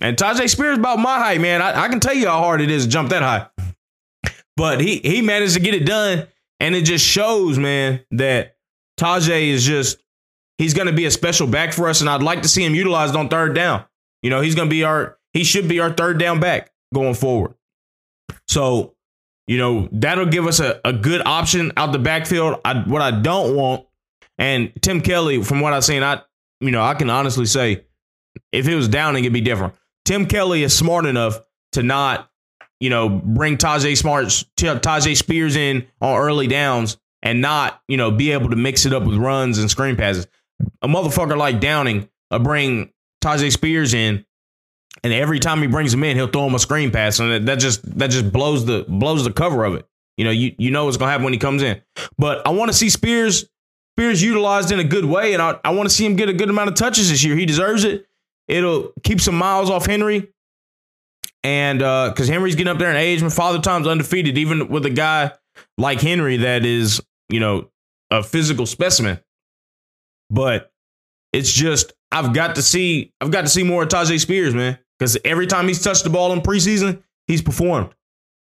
And 0.00 0.16
Tyjae 0.16 0.48
Spears 0.48 0.78
about 0.78 0.98
my 0.98 1.18
height, 1.18 1.40
man. 1.40 1.62
I, 1.62 1.84
I 1.84 1.88
can 1.88 2.00
tell 2.00 2.14
you 2.14 2.28
how 2.28 2.38
hard 2.38 2.60
it 2.60 2.70
is 2.70 2.84
to 2.84 2.90
jump 2.90 3.10
that 3.10 3.22
high. 3.22 3.48
But 4.56 4.80
he 4.80 4.98
he 4.98 5.22
managed 5.22 5.54
to 5.54 5.60
get 5.60 5.74
it 5.74 5.86
done, 5.86 6.26
and 6.60 6.74
it 6.74 6.82
just 6.82 7.04
shows, 7.04 7.58
man, 7.58 8.00
that 8.10 8.56
Tyjae 8.98 9.48
is 9.48 9.64
just 9.64 9.99
he's 10.60 10.74
going 10.74 10.86
to 10.86 10.92
be 10.92 11.06
a 11.06 11.10
special 11.10 11.46
back 11.46 11.72
for 11.72 11.88
us, 11.88 12.02
and 12.02 12.10
I'd 12.10 12.22
like 12.22 12.42
to 12.42 12.48
see 12.48 12.62
him 12.62 12.74
utilized 12.74 13.16
on 13.16 13.28
third 13.28 13.54
down. 13.54 13.84
You 14.22 14.28
know, 14.28 14.42
he's 14.42 14.54
going 14.54 14.68
to 14.68 14.70
be 14.70 14.84
our 14.84 15.16
he 15.32 15.42
should 15.42 15.68
be 15.68 15.80
our 15.80 15.90
third 15.90 16.18
down 16.18 16.38
back 16.38 16.70
going 16.94 17.14
forward. 17.14 17.54
So 18.46 18.94
you 19.46 19.58
know, 19.58 19.88
that'll 19.90 20.26
give 20.26 20.46
us 20.46 20.60
a, 20.60 20.80
a 20.84 20.92
good 20.92 21.26
option 21.26 21.72
out 21.76 21.90
the 21.90 21.98
backfield. 21.98 22.60
I, 22.64 22.82
what 22.82 23.02
I 23.02 23.10
don't 23.10 23.56
want, 23.56 23.86
and 24.38 24.70
Tim 24.80 25.00
Kelly, 25.00 25.42
from 25.42 25.60
what 25.60 25.72
I've 25.72 25.84
seen, 25.84 26.02
I 26.02 26.22
you 26.60 26.70
know, 26.70 26.82
I 26.82 26.94
can 26.94 27.08
honestly 27.08 27.46
say 27.46 27.84
if 28.52 28.68
it 28.68 28.74
was 28.74 28.86
Downing, 28.86 29.24
it'd 29.24 29.32
be 29.32 29.40
different. 29.40 29.74
Tim 30.04 30.26
Kelly 30.26 30.62
is 30.62 30.76
smart 30.76 31.06
enough 31.06 31.40
to 31.72 31.82
not, 31.82 32.30
you 32.80 32.90
know, 32.90 33.08
bring 33.08 33.56
Tyjae 33.56 33.96
Smarts, 33.96 34.44
Tyjae 34.56 35.16
Spears 35.16 35.56
in 35.56 35.86
on 36.00 36.18
early 36.18 36.46
downs 36.46 36.98
and 37.22 37.40
not, 37.40 37.82
you 37.88 37.96
know, 37.96 38.10
be 38.10 38.32
able 38.32 38.50
to 38.50 38.56
mix 38.56 38.86
it 38.86 38.92
up 38.92 39.04
with 39.04 39.16
runs 39.16 39.58
and 39.58 39.70
screen 39.70 39.96
passes. 39.96 40.26
A 40.82 40.88
motherfucker 40.88 41.36
like 41.36 41.60
Downing 41.60 42.08
will 42.30 42.38
bring 42.40 42.92
Tyjae 43.22 43.52
Spears 43.52 43.94
in 43.94 44.24
and 45.02 45.12
every 45.12 45.38
time 45.38 45.60
he 45.60 45.66
brings 45.66 45.94
him 45.94 46.04
in, 46.04 46.16
he'll 46.16 46.26
throw 46.26 46.46
him 46.46 46.54
a 46.54 46.58
screen 46.58 46.90
pass, 46.90 47.20
and 47.20 47.48
that 47.48 47.58
just 47.58 47.98
that 47.98 48.10
just 48.10 48.32
blows 48.32 48.66
the 48.66 48.84
blows 48.88 49.24
the 49.24 49.32
cover 49.32 49.64
of 49.64 49.74
it. 49.74 49.86
You 50.16 50.24
know, 50.24 50.30
you 50.30 50.54
you 50.58 50.70
know 50.70 50.84
what's 50.84 50.96
gonna 50.96 51.10
happen 51.10 51.24
when 51.24 51.32
he 51.32 51.38
comes 51.38 51.62
in. 51.62 51.80
But 52.18 52.46
I 52.46 52.50
want 52.50 52.70
to 52.70 52.76
see 52.76 52.90
Spears 52.90 53.46
Spears 53.96 54.22
utilized 54.22 54.72
in 54.72 54.80
a 54.80 54.84
good 54.84 55.04
way, 55.04 55.32
and 55.32 55.40
I, 55.40 55.58
I 55.64 55.70
want 55.70 55.88
to 55.88 55.94
see 55.94 56.04
him 56.04 56.16
get 56.16 56.28
a 56.28 56.32
good 56.32 56.50
amount 56.50 56.68
of 56.68 56.74
touches 56.74 57.10
this 57.10 57.24
year. 57.24 57.36
He 57.36 57.46
deserves 57.46 57.84
it. 57.84 58.06
It'll 58.48 58.92
keep 59.04 59.20
some 59.20 59.36
miles 59.36 59.70
off 59.70 59.86
Henry, 59.86 60.28
and 61.44 61.78
because 61.78 62.28
uh, 62.28 62.32
Henry's 62.32 62.56
getting 62.56 62.70
up 62.70 62.78
there 62.78 62.90
in 62.90 62.96
age, 62.96 63.22
my 63.22 63.30
father 63.30 63.60
time's 63.60 63.86
undefeated, 63.86 64.36
even 64.36 64.68
with 64.68 64.84
a 64.84 64.90
guy 64.90 65.32
like 65.78 66.00
Henry 66.00 66.38
that 66.38 66.66
is 66.66 67.00
you 67.30 67.40
know 67.40 67.70
a 68.10 68.22
physical 68.22 68.66
specimen. 68.66 69.20
But 70.30 70.72
it's 71.32 71.52
just 71.52 71.92
I've 72.12 72.32
got 72.32 72.56
to 72.56 72.62
see 72.62 73.12
I've 73.20 73.30
got 73.30 73.42
to 73.42 73.48
see 73.48 73.62
more 73.62 73.82
of 73.82 73.88
Tyjae 73.88 74.20
Spears, 74.20 74.54
man. 74.54 74.78
Because 74.98 75.16
every 75.24 75.46
time 75.46 75.66
he's 75.66 75.82
touched 75.82 76.04
the 76.04 76.10
ball 76.10 76.32
in 76.32 76.40
preseason, 76.40 77.02
he's 77.26 77.42
performed. 77.42 77.94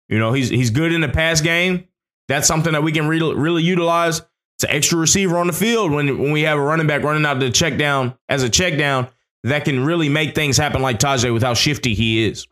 You 0.08 0.18
know, 0.20 0.34
he's 0.34 0.50
he's 0.50 0.72
good 0.72 0.92
in 0.92 1.02
the 1.02 1.10
pass 1.10 1.42
game. 1.42 1.88
That's 2.28 2.48
something 2.48 2.74
that 2.74 2.84
we 2.84 2.92
can 2.92 3.08
really, 3.08 3.36
really 3.36 3.64
utilize. 3.64 4.20
It's 4.58 4.64
an 4.64 4.72
extra 4.72 4.98
receiver 4.98 5.38
on 5.38 5.48
the 5.48 5.54
field 5.54 5.92
when, 5.92 6.20
when 6.20 6.32
we 6.32 6.42
have 6.42 6.58
a 6.58 6.62
running 6.62 6.86
back 6.86 7.04
running 7.04 7.26
out 7.26 7.40
the 7.40 7.50
check 7.50 7.78
down 7.78 8.16
as 8.28 8.44
a 8.44 8.50
check 8.50 8.78
down 8.78 9.08
that 9.44 9.64
can 9.64 9.86
really 9.86 10.10
make 10.10 10.36
things 10.36 10.58
happen 10.58 10.82
like 10.82 11.00
Tyjae 11.00 11.34
with 11.34 11.44
how 11.44 11.54
shifty 11.54 11.94
he 11.94 12.26
is. 12.26 12.46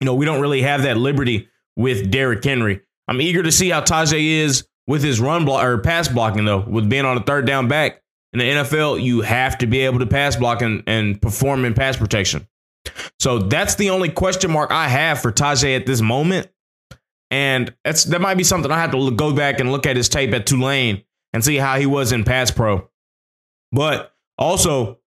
You 0.00 0.04
know, 0.04 0.14
we 0.14 0.26
don't 0.26 0.40
really 0.40 0.62
have 0.62 0.82
that 0.82 0.96
liberty 0.96 1.48
with 1.76 2.10
Derrick 2.10 2.44
Henry. 2.44 2.82
I'm 3.08 3.20
eager 3.20 3.42
to 3.42 3.50
see 3.50 3.70
how 3.70 3.80
Tyjae 3.80 4.42
is 4.42 4.66
with 4.86 5.02
his 5.02 5.20
run 5.20 5.44
block 5.44 5.64
or 5.64 5.78
pass 5.78 6.08
blocking 6.08 6.44
though. 6.44 6.60
With 6.60 6.88
being 6.88 7.04
on 7.04 7.16
a 7.16 7.22
third 7.22 7.46
down 7.46 7.68
back 7.68 7.99
in 8.32 8.38
the 8.38 8.44
NFL, 8.44 9.02
you 9.02 9.22
have 9.22 9.58
to 9.58 9.66
be 9.66 9.80
able 9.80 9.98
to 10.00 10.06
pass 10.06 10.36
block 10.36 10.62
and, 10.62 10.82
and 10.86 11.20
perform 11.20 11.64
in 11.64 11.74
pass 11.74 11.96
protection. 11.96 12.46
So 13.18 13.38
that's 13.38 13.74
the 13.74 13.90
only 13.90 14.08
question 14.08 14.50
mark 14.50 14.70
I 14.70 14.88
have 14.88 15.20
for 15.20 15.32
Tyjae 15.32 15.76
at 15.76 15.86
this 15.86 16.00
moment. 16.00 16.48
And 17.30 17.74
that's 17.84 18.04
that 18.04 18.20
might 18.20 18.36
be 18.36 18.44
something 18.44 18.70
I 18.70 18.78
have 18.78 18.90
to 18.92 19.10
go 19.12 19.32
back 19.32 19.60
and 19.60 19.70
look 19.70 19.86
at 19.86 19.96
his 19.96 20.08
tape 20.08 20.32
at 20.32 20.46
Tulane 20.46 21.04
and 21.32 21.44
see 21.44 21.56
how 21.56 21.78
he 21.78 21.86
was 21.86 22.12
in 22.12 22.24
pass 22.24 22.50
pro. 22.50 22.88
But 23.72 24.12
also, 24.36 24.98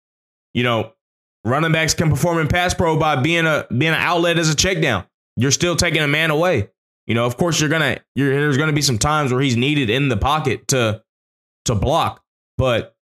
you 0.55 0.63
know, 0.63 0.93
running 1.45 1.73
backs 1.73 1.95
can 1.95 2.11
perform 2.11 2.39
in 2.39 2.49
pass 2.49 2.75
pro 2.75 2.97
by 2.97 3.17
being 3.17 3.47
a 3.47 3.67
being 3.71 3.93
an 3.93 4.01
outlet 4.01 4.39
as 4.39 4.49
a 4.49 4.55
check 4.55 4.81
down. 4.81 5.05
You're 5.37 5.51
still 5.51 5.75
taking 5.75 6.03
a 6.03 6.09
man 6.09 6.31
away. 6.31 6.71
You 7.07 7.15
know, 7.15 7.27
of 7.27 7.37
course, 7.37 7.61
you're 7.61 7.71
gonna 7.71 7.99
you're, 8.15 8.31
there's 8.31 8.59
gonna 8.59 8.73
be 8.73 8.83
some 8.83 8.99
times 8.99 9.33
where 9.33 9.41
he's 9.41 9.57
needed 9.57 9.91
in 9.91 10.09
the 10.09 10.17
pocket 10.17 10.69
to 10.69 11.03
to 11.65 11.75
block, 11.75 12.22
but 12.63 12.95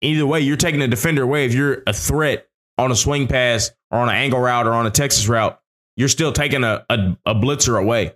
either 0.00 0.24
way, 0.24 0.40
you're 0.40 0.56
taking 0.56 0.80
a 0.80 0.88
defender 0.88 1.22
away. 1.22 1.44
If 1.44 1.52
you're 1.52 1.82
a 1.86 1.92
threat 1.92 2.48
on 2.78 2.90
a 2.90 2.96
swing 2.96 3.26
pass 3.28 3.70
or 3.90 3.98
on 3.98 4.08
an 4.08 4.14
angle 4.14 4.40
route 4.40 4.66
or 4.66 4.72
on 4.72 4.86
a 4.86 4.90
Texas 4.90 5.28
route, 5.28 5.60
you're 5.98 6.08
still 6.08 6.32
taking 6.32 6.64
a, 6.64 6.86
a, 6.88 7.14
a 7.26 7.34
blitzer 7.34 7.78
away. 7.78 8.14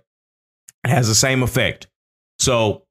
It 0.83 0.89
has 0.89 1.07
the 1.07 1.13
same 1.13 1.43
effect. 1.43 1.85
So, 2.39 2.81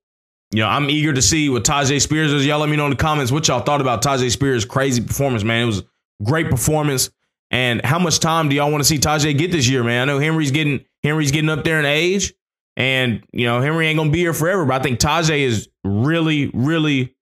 you 0.52 0.60
know, 0.60 0.68
I'm 0.68 0.88
eager 0.88 1.12
to 1.14 1.20
see 1.20 1.48
what 1.48 1.64
Tyjae 1.64 2.00
Spears 2.00 2.32
is. 2.32 2.46
Y'all 2.46 2.60
let 2.60 2.68
me 2.68 2.76
know 2.76 2.84
in 2.84 2.90
the 2.90 2.96
comments 2.96 3.32
what 3.32 3.48
y'all 3.48 3.58
thought 3.58 3.80
about 3.80 4.02
Tyjae 4.02 4.30
Spears' 4.30 4.64
crazy 4.64 5.02
performance, 5.02 5.42
man. 5.42 5.64
It 5.64 5.66
was 5.66 5.82
great 6.22 6.48
performance. 6.48 7.10
And 7.50 7.84
how 7.84 7.98
much 7.98 8.20
time 8.20 8.48
do 8.48 8.54
y'all 8.54 8.70
want 8.70 8.84
to 8.84 8.88
see 8.88 8.98
Tyjae 8.98 9.36
get 9.36 9.50
this 9.50 9.68
year, 9.68 9.82
man? 9.82 10.02
I 10.08 10.12
know 10.12 10.20
Henry's 10.20 10.52
getting 10.52 10.84
Henry's 11.02 11.32
getting 11.32 11.50
up 11.50 11.64
there 11.64 11.80
in 11.80 11.86
age, 11.86 12.34
and 12.76 13.24
you 13.32 13.46
know 13.46 13.60
Henry 13.60 13.88
ain't 13.88 13.98
gonna 13.98 14.10
be 14.10 14.20
here 14.20 14.32
forever. 14.32 14.64
But 14.64 14.80
I 14.80 14.82
think 14.84 15.00
Tyjae 15.00 15.40
is 15.40 15.68
really, 15.82 16.52
really, 16.54 17.15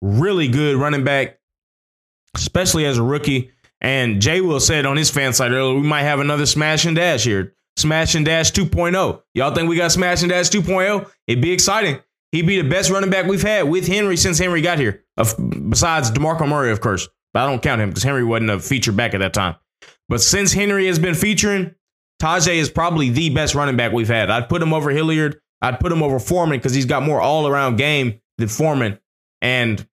really 0.00 0.48
good 0.48 0.76
running 0.76 1.04
back, 1.04 1.38
especially 2.36 2.84
as 2.86 2.98
a 2.98 3.02
rookie. 3.02 3.50
And 3.80 4.20
Jay 4.20 4.40
Will 4.40 4.60
said 4.60 4.86
on 4.86 4.96
his 4.96 5.10
fan 5.10 5.32
site 5.32 5.52
earlier, 5.52 5.74
we 5.74 5.86
might 5.86 6.02
have 6.02 6.20
another 6.20 6.46
smash 6.46 6.84
and 6.84 6.96
dash 6.96 7.24
here. 7.24 7.54
Smash 7.76 8.16
and 8.16 8.26
dash 8.26 8.50
2.0. 8.52 9.22
Y'all 9.34 9.54
think 9.54 9.68
we 9.68 9.76
got 9.76 9.92
smash 9.92 10.22
and 10.22 10.30
dash 10.30 10.48
2.0? 10.48 11.08
It'd 11.28 11.42
be 11.42 11.52
exciting. 11.52 12.00
He'd 12.32 12.46
be 12.46 12.60
the 12.60 12.68
best 12.68 12.90
running 12.90 13.10
back 13.10 13.26
we've 13.26 13.42
had 13.42 13.68
with 13.68 13.86
Henry 13.86 14.16
since 14.16 14.38
Henry 14.38 14.60
got 14.60 14.78
here. 14.78 15.04
Of, 15.16 15.34
besides 15.70 16.10
DeMarco 16.10 16.48
Murray, 16.48 16.72
of 16.72 16.80
course. 16.80 17.08
But 17.32 17.44
I 17.44 17.46
don't 17.46 17.62
count 17.62 17.80
him 17.80 17.90
because 17.90 18.02
Henry 18.02 18.24
wasn't 18.24 18.50
a 18.50 18.58
feature 18.58 18.92
back 18.92 19.14
at 19.14 19.18
that 19.18 19.32
time. 19.32 19.54
But 20.08 20.20
since 20.20 20.52
Henry 20.52 20.86
has 20.86 20.98
been 20.98 21.14
featuring, 21.14 21.74
Tyjae 22.20 22.56
is 22.56 22.68
probably 22.68 23.10
the 23.10 23.30
best 23.30 23.54
running 23.54 23.76
back 23.76 23.92
we've 23.92 24.08
had. 24.08 24.30
I'd 24.30 24.48
put 24.48 24.60
him 24.60 24.74
over 24.74 24.90
Hilliard. 24.90 25.40
I'd 25.62 25.80
put 25.80 25.92
him 25.92 26.02
over 26.02 26.18
Foreman 26.18 26.58
because 26.58 26.74
he's 26.74 26.86
got 26.86 27.02
more 27.02 27.20
all 27.20 27.46
around 27.46 27.76
game 27.76 28.20
than 28.38 28.48
Foreman. 28.48 28.98
And 29.40 29.86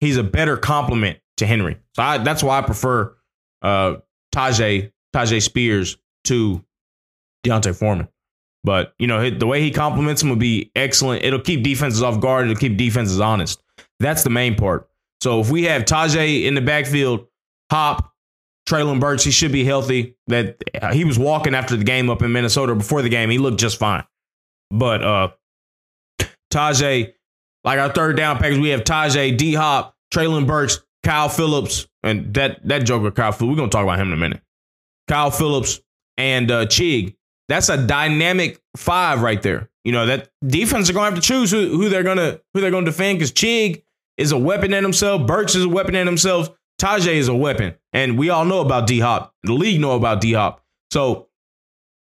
he's 0.00 0.16
a 0.16 0.22
better 0.22 0.56
complement 0.56 1.18
to 1.36 1.46
Henry. 1.46 1.78
So 1.94 2.02
I, 2.02 2.18
that's 2.18 2.42
why 2.42 2.58
I 2.58 2.62
prefer 2.62 3.14
uh, 3.62 3.96
Tyjae, 4.34 4.92
Tyjae 5.14 5.42
Spears 5.42 5.96
to 6.24 6.64
D'Onta 7.42 7.74
Foreman. 7.74 8.08
But, 8.62 8.94
you 8.98 9.06
know, 9.06 9.28
the 9.28 9.46
way 9.46 9.60
he 9.60 9.70
complements 9.70 10.22
him 10.22 10.30
will 10.30 10.36
be 10.36 10.70
excellent. 10.74 11.22
It'll 11.22 11.40
keep 11.40 11.62
defenses 11.62 12.02
off 12.02 12.20
guard. 12.20 12.46
It'll 12.46 12.58
keep 12.58 12.78
defenses 12.78 13.20
honest. 13.20 13.62
That's 14.00 14.24
the 14.24 14.30
main 14.30 14.54
part. 14.54 14.88
So 15.20 15.40
if 15.40 15.50
we 15.50 15.64
have 15.64 15.84
Tyjae 15.84 16.44
in 16.44 16.54
the 16.54 16.62
backfield, 16.62 17.26
Hop, 17.70 18.12
Treylon 18.66 19.00
Burks, 19.00 19.24
he 19.24 19.30
should 19.30 19.52
be 19.52 19.64
healthy. 19.64 20.16
That 20.28 20.56
he 20.92 21.04
was 21.04 21.18
walking 21.18 21.54
after 21.54 21.76
the 21.76 21.84
game 21.84 22.08
up 22.08 22.22
in 22.22 22.32
Minnesota 22.32 22.74
before 22.74 23.02
the 23.02 23.10
game. 23.10 23.28
He 23.28 23.36
looked 23.38 23.60
just 23.60 23.78
fine. 23.78 24.04
But 24.70 25.04
uh 25.04 25.28
Tyjae, 26.50 27.12
like 27.64 27.78
our 27.78 27.90
third 27.90 28.16
down 28.16 28.38
package, 28.38 28.58
we 28.58 28.70
have 28.70 28.84
Tyjae, 28.84 29.36
D 29.36 29.54
Hop, 29.54 29.96
Treylon 30.12 30.46
Burks, 30.46 30.80
Kyle 31.02 31.28
Philips, 31.28 31.86
and 32.02 32.32
that 32.34 32.66
that 32.68 32.84
joker 32.84 33.10
Kyle 33.10 33.32
Philips. 33.32 33.50
We're 33.50 33.56
gonna 33.56 33.70
talk 33.70 33.84
about 33.84 33.98
him 33.98 34.08
in 34.08 34.14
a 34.14 34.18
minute. 34.18 34.40
Kyle 35.08 35.30
Philips 35.30 35.80
and 36.16 36.50
uh 36.50 36.66
Chig. 36.66 37.16
That's 37.48 37.68
a 37.68 37.86
dynamic 37.86 38.60
five 38.76 39.20
right 39.20 39.40
there. 39.42 39.68
You 39.84 39.92
know 39.92 40.06
that 40.06 40.30
defense 40.46 40.88
are 40.88 40.92
gonna 40.92 41.06
have 41.06 41.14
to 41.14 41.20
choose 41.20 41.50
who, 41.50 41.68
who 41.76 41.88
they're 41.88 42.02
gonna 42.02 42.40
who 42.52 42.60
they're 42.60 42.70
gonna 42.70 42.86
defend 42.86 43.18
because 43.18 43.32
Chig 43.32 43.82
is 44.16 44.32
a 44.32 44.38
weapon 44.38 44.72
in 44.72 44.82
himself. 44.82 45.26
Burks 45.26 45.54
is 45.54 45.64
a 45.64 45.68
weapon 45.68 45.94
in 45.94 46.06
himself. 46.06 46.50
Tyjae 46.80 47.14
is 47.14 47.28
a 47.28 47.34
weapon, 47.34 47.74
and 47.92 48.18
we 48.18 48.30
all 48.30 48.44
know 48.44 48.60
about 48.60 48.86
D 48.86 49.00
Hop. 49.00 49.34
The 49.42 49.52
league 49.52 49.80
know 49.80 49.92
about 49.92 50.20
D 50.20 50.32
Hop. 50.32 50.62
So 50.90 51.28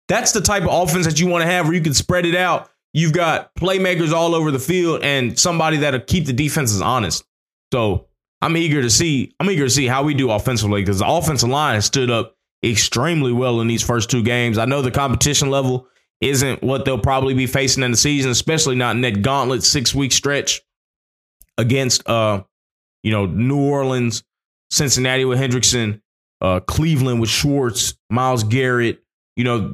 that's 0.09 0.33
the 0.33 0.40
type 0.40 0.62
of 0.62 0.69
offense 0.71 1.07
that 1.07 1.19
you 1.21 1.26
want 1.26 1.42
to 1.42 1.47
have, 1.47 1.66
where 1.66 1.75
you 1.75 1.81
can 1.81 1.95
spread 1.95 2.26
it 2.26 2.35
out. 2.35 2.71
You've 2.93 3.13
got 3.13 3.55
playmakers 3.55 4.13
all 4.13 4.35
over 4.35 4.51
the 4.51 4.59
field, 4.59 5.03
and 5.03 5.39
somebody 5.39 5.79
that'll 5.79 6.01
keep 6.01 6.27
the 6.27 6.33
defenses 6.33 6.83
honest. 6.83 7.25
So 7.73 8.07
I'm 8.43 8.57
eager 8.57 8.83
to 8.83 8.91
see. 8.91 9.35
I'm 9.41 9.51
eager 9.51 9.65
to 9.65 9.71
see 9.71 9.87
how 9.87 10.03
we 10.03 10.15
do 10.15 10.31
offensively 10.31 10.83
because 10.83 10.99
the 10.99 11.07
offensive 11.07 11.49
line 11.49 11.81
stood 11.81 12.11
up 12.11 12.37
extremely 12.65 13.33
well 13.33 13.61
in 13.61 13.67
these 13.67 13.83
first 13.83 14.11
two 14.11 14.23
games. 14.23 14.59
I 14.59 14.67
know 14.67 14.83
the 14.83 14.91
competition 14.91 15.51
level 15.51 15.89
isn't 16.21 16.63
what 16.63 16.85
they'll 16.85 16.99
probably 16.99 17.35
be 17.35 17.47
facing 17.47 17.83
in 17.83 17.91
the 17.91 17.97
season, 17.97 18.31
especially 18.31 18.77
not 18.77 18.95
in 18.95 19.03
that 19.03 19.23
gauntlet 19.23 19.63
six 19.63 19.95
week 19.95 20.13
stretch 20.13 20.61
against 21.59 22.09
uh 22.09 22.43
you 23.03 23.11
know 23.11 23.27
New 23.27 23.61
Orleans, 23.61 24.23
Cincinnati 24.71 25.25
with 25.25 25.39
Hendrickson, 25.39 26.01
uh, 26.41 26.61
Cleveland 26.61 27.21
with 27.21 27.31
Schwartz, 27.31 27.95
Myles 28.11 28.45
Garrett, 28.45 29.03
you 29.37 29.45
know, 29.45 29.73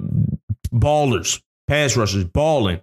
ballers, 0.72 1.42
pass 1.66 1.96
rushers, 1.96 2.24
balling, 2.24 2.80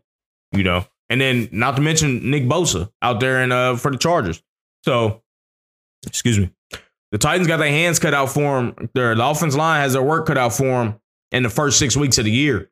you 0.55 0.63
know, 0.63 0.85
and 1.09 1.19
then 1.19 1.49
not 1.51 1.75
to 1.75 1.81
mention 1.81 2.29
Nick 2.29 2.43
Bosa 2.43 2.89
out 3.01 3.19
there 3.19 3.41
in 3.43 3.51
uh 3.51 3.75
for 3.75 3.91
the 3.91 3.97
Chargers. 3.97 4.41
So, 4.83 5.23
excuse 6.05 6.39
me, 6.39 6.51
the 7.11 7.17
Titans 7.17 7.47
got 7.47 7.57
their 7.57 7.69
hands 7.69 7.99
cut 7.99 8.13
out 8.13 8.29
for 8.29 8.41
them. 8.57 8.89
Their 8.93 9.15
the 9.15 9.25
offense 9.25 9.55
line 9.55 9.81
has 9.81 9.93
their 9.93 10.03
work 10.03 10.25
cut 10.27 10.37
out 10.37 10.53
for 10.53 10.65
them 10.65 10.99
in 11.31 11.43
the 11.43 11.49
first 11.49 11.79
six 11.79 11.95
weeks 11.95 12.17
of 12.17 12.25
the 12.25 12.31
year. 12.31 12.69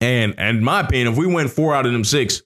And, 0.00 0.34
and 0.36 0.62
my 0.62 0.80
opinion, 0.80 1.12
if 1.12 1.16
we 1.18 1.26
win 1.26 1.46
four 1.46 1.74
out 1.74 1.86
of 1.86 1.92
them 1.92 2.02
six, 2.02 2.42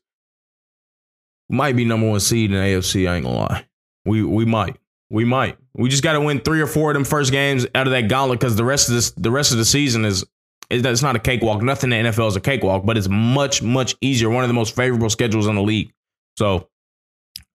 might 1.48 1.74
be 1.74 1.84
number 1.84 2.08
one 2.08 2.20
seed 2.20 2.50
in 2.50 2.56
AFC. 2.56 3.08
I 3.08 3.16
ain't 3.16 3.24
gonna 3.24 3.38
lie. 3.38 3.66
We 4.04 4.22
we 4.22 4.44
might. 4.44 4.76
We 5.10 5.24
might. 5.24 5.56
We 5.74 5.88
just 5.88 6.02
got 6.02 6.14
to 6.14 6.20
win 6.20 6.40
three 6.40 6.60
or 6.60 6.66
four 6.66 6.90
of 6.90 6.94
them 6.94 7.04
first 7.04 7.30
games 7.30 7.66
out 7.74 7.86
of 7.86 7.92
that 7.92 8.08
gauntlet 8.08 8.40
because 8.40 8.56
the 8.56 8.64
rest 8.64 8.88
of 8.88 8.94
this, 8.94 9.12
the 9.12 9.30
rest 9.30 9.52
of 9.52 9.58
the 9.58 9.64
season 9.64 10.04
is, 10.04 10.24
it's 10.70 11.02
not 11.02 11.16
a 11.16 11.18
cakewalk. 11.18 11.62
Nothing 11.62 11.92
in 11.92 12.04
the 12.04 12.10
NFL 12.10 12.28
is 12.28 12.36
a 12.36 12.40
cakewalk, 12.40 12.84
but 12.84 12.96
it's 12.96 13.08
much 13.08 13.62
much 13.62 13.96
easier. 14.00 14.30
One 14.30 14.44
of 14.44 14.48
the 14.48 14.54
most 14.54 14.74
favorable 14.74 15.10
schedules 15.10 15.46
in 15.46 15.54
the 15.54 15.62
league. 15.62 15.92
So, 16.38 16.68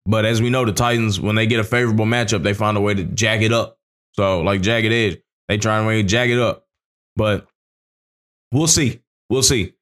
but 0.06 0.24
as 0.24 0.42
we 0.42 0.50
know, 0.50 0.64
the 0.64 0.72
Titans 0.72 1.20
when 1.20 1.34
they 1.34 1.46
get 1.46 1.60
a 1.60 1.64
favorable 1.64 2.04
matchup, 2.04 2.42
they 2.42 2.54
find 2.54 2.76
a 2.76 2.80
way 2.80 2.94
to 2.94 3.04
jag 3.04 3.42
it 3.42 3.52
up. 3.52 3.78
So 4.14 4.42
like 4.42 4.60
jagged 4.60 4.92
edge, 4.92 5.18
they 5.48 5.58
try 5.58 5.78
and 5.78 5.86
way 5.86 6.02
to 6.02 6.08
jag 6.08 6.30
it 6.30 6.38
up. 6.38 6.66
But 7.16 7.46
we'll 8.52 8.66
see. 8.66 9.00
We'll 9.30 9.42
see. 9.42 9.74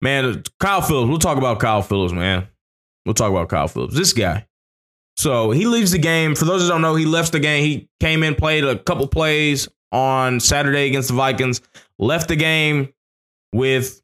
Man, 0.00 0.24
uh, 0.24 0.42
Kyle 0.60 0.82
Philips. 0.82 1.08
We'll 1.08 1.18
talk 1.18 1.38
about 1.38 1.60
Kyle 1.60 1.82
Philips, 1.82 2.12
man. 2.12 2.48
We'll 3.04 3.14
talk 3.14 3.30
about 3.30 3.48
Kyle 3.48 3.68
Philips. 3.68 3.94
This 3.94 4.12
guy, 4.12 4.46
so 5.16 5.50
he 5.50 5.66
leaves 5.66 5.92
the 5.92 5.98
game. 5.98 6.34
For 6.34 6.44
those 6.44 6.62
that 6.62 6.68
don't 6.68 6.82
know, 6.82 6.94
he 6.94 7.06
left 7.06 7.32
the 7.32 7.40
game. 7.40 7.64
He 7.64 7.88
came 8.00 8.22
in, 8.22 8.34
played 8.34 8.64
a 8.64 8.78
couple 8.78 9.06
plays 9.06 9.68
on 9.92 10.40
Saturday 10.40 10.86
against 10.86 11.08
the 11.08 11.14
Vikings, 11.14 11.62
left 11.98 12.28
the 12.28 12.36
game 12.36 12.92
with 13.52 14.02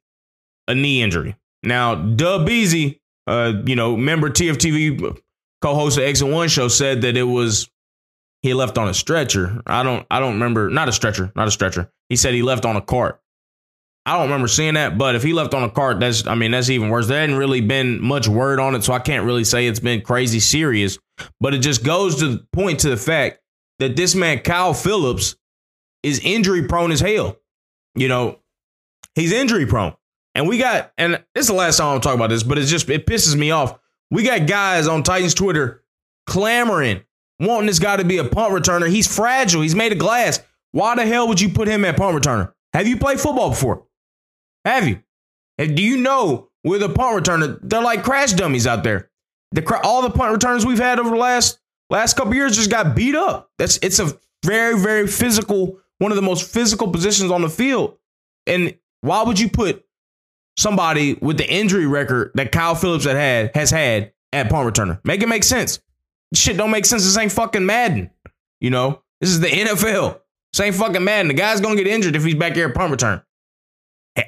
a 0.68 0.74
knee 0.74 1.02
injury. 1.02 1.36
Now, 1.62 1.94
Dub 1.94 2.46
Beasy, 2.46 3.00
uh, 3.26 3.52
you 3.64 3.76
know, 3.76 3.96
member 3.96 4.30
TFTV 4.30 5.18
co-host 5.60 5.98
of 5.98 6.04
X 6.04 6.20
and 6.20 6.32
One 6.32 6.48
show 6.48 6.68
said 6.68 7.02
that 7.02 7.16
it 7.16 7.22
was 7.22 7.70
he 8.42 8.54
left 8.54 8.76
on 8.76 8.88
a 8.88 8.94
stretcher. 8.94 9.62
I 9.66 9.82
don't 9.82 10.06
I 10.10 10.18
don't 10.20 10.34
remember 10.34 10.68
not 10.68 10.88
a 10.88 10.92
stretcher, 10.92 11.32
not 11.36 11.48
a 11.48 11.50
stretcher. 11.50 11.90
He 12.08 12.16
said 12.16 12.34
he 12.34 12.42
left 12.42 12.64
on 12.64 12.76
a 12.76 12.82
cart. 12.82 13.20
I 14.04 14.14
don't 14.14 14.24
remember 14.24 14.48
seeing 14.48 14.74
that, 14.74 14.98
but 14.98 15.14
if 15.14 15.22
he 15.22 15.32
left 15.32 15.54
on 15.54 15.62
a 15.62 15.70
cart, 15.70 16.00
that's 16.00 16.26
I 16.26 16.34
mean 16.34 16.50
that's 16.50 16.68
even 16.68 16.88
worse. 16.88 17.06
There 17.06 17.20
hadn't 17.20 17.36
really 17.36 17.60
been 17.60 18.02
much 18.02 18.26
word 18.26 18.58
on 18.58 18.74
it, 18.74 18.82
so 18.82 18.92
I 18.92 18.98
can't 18.98 19.24
really 19.24 19.44
say 19.44 19.68
it's 19.68 19.80
been 19.80 20.00
crazy 20.00 20.40
serious. 20.40 20.98
But 21.40 21.54
it 21.54 21.58
just 21.58 21.84
goes 21.84 22.18
to 22.18 22.44
point 22.52 22.80
to 22.80 22.90
the 22.90 22.96
fact 22.96 23.38
that 23.78 23.94
this 23.94 24.16
man 24.16 24.40
Kyle 24.40 24.74
Philips 24.74 25.36
is 26.02 26.18
injury 26.18 26.66
prone 26.66 26.90
as 26.90 26.98
hell. 26.98 27.36
You 27.94 28.08
know, 28.08 28.38
he's 29.14 29.32
injury 29.32 29.66
prone, 29.66 29.94
and 30.34 30.48
we 30.48 30.58
got 30.58 30.92
and 30.96 31.14
this 31.34 31.42
is 31.42 31.48
the 31.48 31.54
last 31.54 31.78
time 31.78 31.94
I'm 31.94 32.00
talking 32.00 32.18
about 32.18 32.30
this, 32.30 32.42
but 32.42 32.58
it's 32.58 32.70
just 32.70 32.88
it 32.88 33.06
pisses 33.06 33.36
me 33.36 33.50
off. 33.50 33.78
We 34.10 34.22
got 34.22 34.46
guys 34.46 34.86
on 34.88 35.02
Titans 35.02 35.34
Twitter 35.34 35.82
clamoring, 36.26 37.02
wanting 37.40 37.66
this 37.66 37.78
guy 37.78 37.96
to 37.96 38.04
be 38.04 38.18
a 38.18 38.24
punt 38.24 38.52
returner. 38.52 38.88
He's 38.88 39.12
fragile. 39.12 39.62
He's 39.62 39.74
made 39.74 39.92
of 39.92 39.98
glass. 39.98 40.40
Why 40.72 40.94
the 40.94 41.06
hell 41.06 41.28
would 41.28 41.40
you 41.40 41.50
put 41.50 41.68
him 41.68 41.84
at 41.84 41.96
punt 41.96 42.16
returner? 42.16 42.52
Have 42.72 42.86
you 42.86 42.96
played 42.96 43.20
football 43.20 43.50
before? 43.50 43.84
Have 44.64 44.88
you? 44.88 45.00
And 45.58 45.76
do 45.76 45.82
you 45.82 45.98
know 45.98 46.48
with 46.64 46.82
a 46.82 46.88
punt 46.88 47.24
returner, 47.24 47.58
they're 47.62 47.82
like 47.82 48.02
crash 48.02 48.32
dummies 48.32 48.66
out 48.66 48.84
there. 48.84 49.10
The 49.52 49.80
all 49.84 50.02
the 50.02 50.10
punt 50.10 50.32
returners 50.32 50.64
we've 50.64 50.78
had 50.78 50.98
over 50.98 51.10
the 51.10 51.16
last 51.16 51.58
last 51.90 52.16
couple 52.16 52.34
years 52.34 52.56
just 52.56 52.70
got 52.70 52.96
beat 52.96 53.14
up. 53.14 53.50
That's 53.58 53.78
it's 53.82 53.98
a 53.98 54.16
very 54.44 54.78
very 54.78 55.06
physical, 55.06 55.78
one 56.02 56.12
of 56.12 56.16
the 56.16 56.22
most 56.22 56.50
physical 56.50 56.90
positions 56.90 57.30
on 57.30 57.42
the 57.42 57.48
field. 57.48 57.96
And 58.46 58.76
why 59.00 59.22
would 59.22 59.38
you 59.38 59.48
put 59.48 59.84
somebody 60.56 61.14
with 61.14 61.38
the 61.38 61.50
injury 61.50 61.86
record 61.86 62.32
that 62.34 62.52
Kyle 62.52 62.74
Philips 62.74 63.04
had, 63.04 63.16
had 63.16 63.56
has 63.56 63.70
had 63.70 64.12
at 64.32 64.48
punt 64.50 64.72
returner. 64.72 65.00
Make 65.04 65.22
it 65.22 65.28
make 65.28 65.44
sense. 65.44 65.80
Shit 66.34 66.56
don't 66.56 66.70
make 66.70 66.86
sense. 66.86 67.04
This 67.04 67.16
ain't 67.16 67.32
fucking 67.32 67.66
Madden. 67.66 68.10
You 68.60 68.70
know, 68.70 69.02
this 69.20 69.30
is 69.30 69.40
the 69.40 69.46
NFL. 69.48 70.20
This 70.52 70.60
ain't 70.60 70.76
fucking 70.76 71.04
Madden. 71.04 71.28
The 71.28 71.34
guy's 71.34 71.60
gonna 71.60 71.76
get 71.76 71.86
injured 71.86 72.16
if 72.16 72.24
he's 72.24 72.34
back 72.34 72.54
here 72.54 72.68
at 72.68 72.74
punt 72.74 72.90
return. 72.90 73.22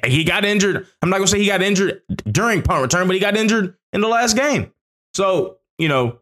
He 0.05 0.23
got 0.23 0.45
injured. 0.45 0.87
I'm 1.01 1.09
not 1.09 1.17
gonna 1.17 1.27
say 1.27 1.39
he 1.39 1.45
got 1.45 1.61
injured 1.61 2.01
during 2.31 2.61
punt 2.61 2.81
return, 2.81 3.07
but 3.07 3.13
he 3.13 3.19
got 3.19 3.37
injured 3.37 3.75
in 3.93 4.01
the 4.01 4.07
last 4.07 4.35
game. 4.35 4.71
So 5.13 5.57
you 5.77 5.87
know, 5.87 6.19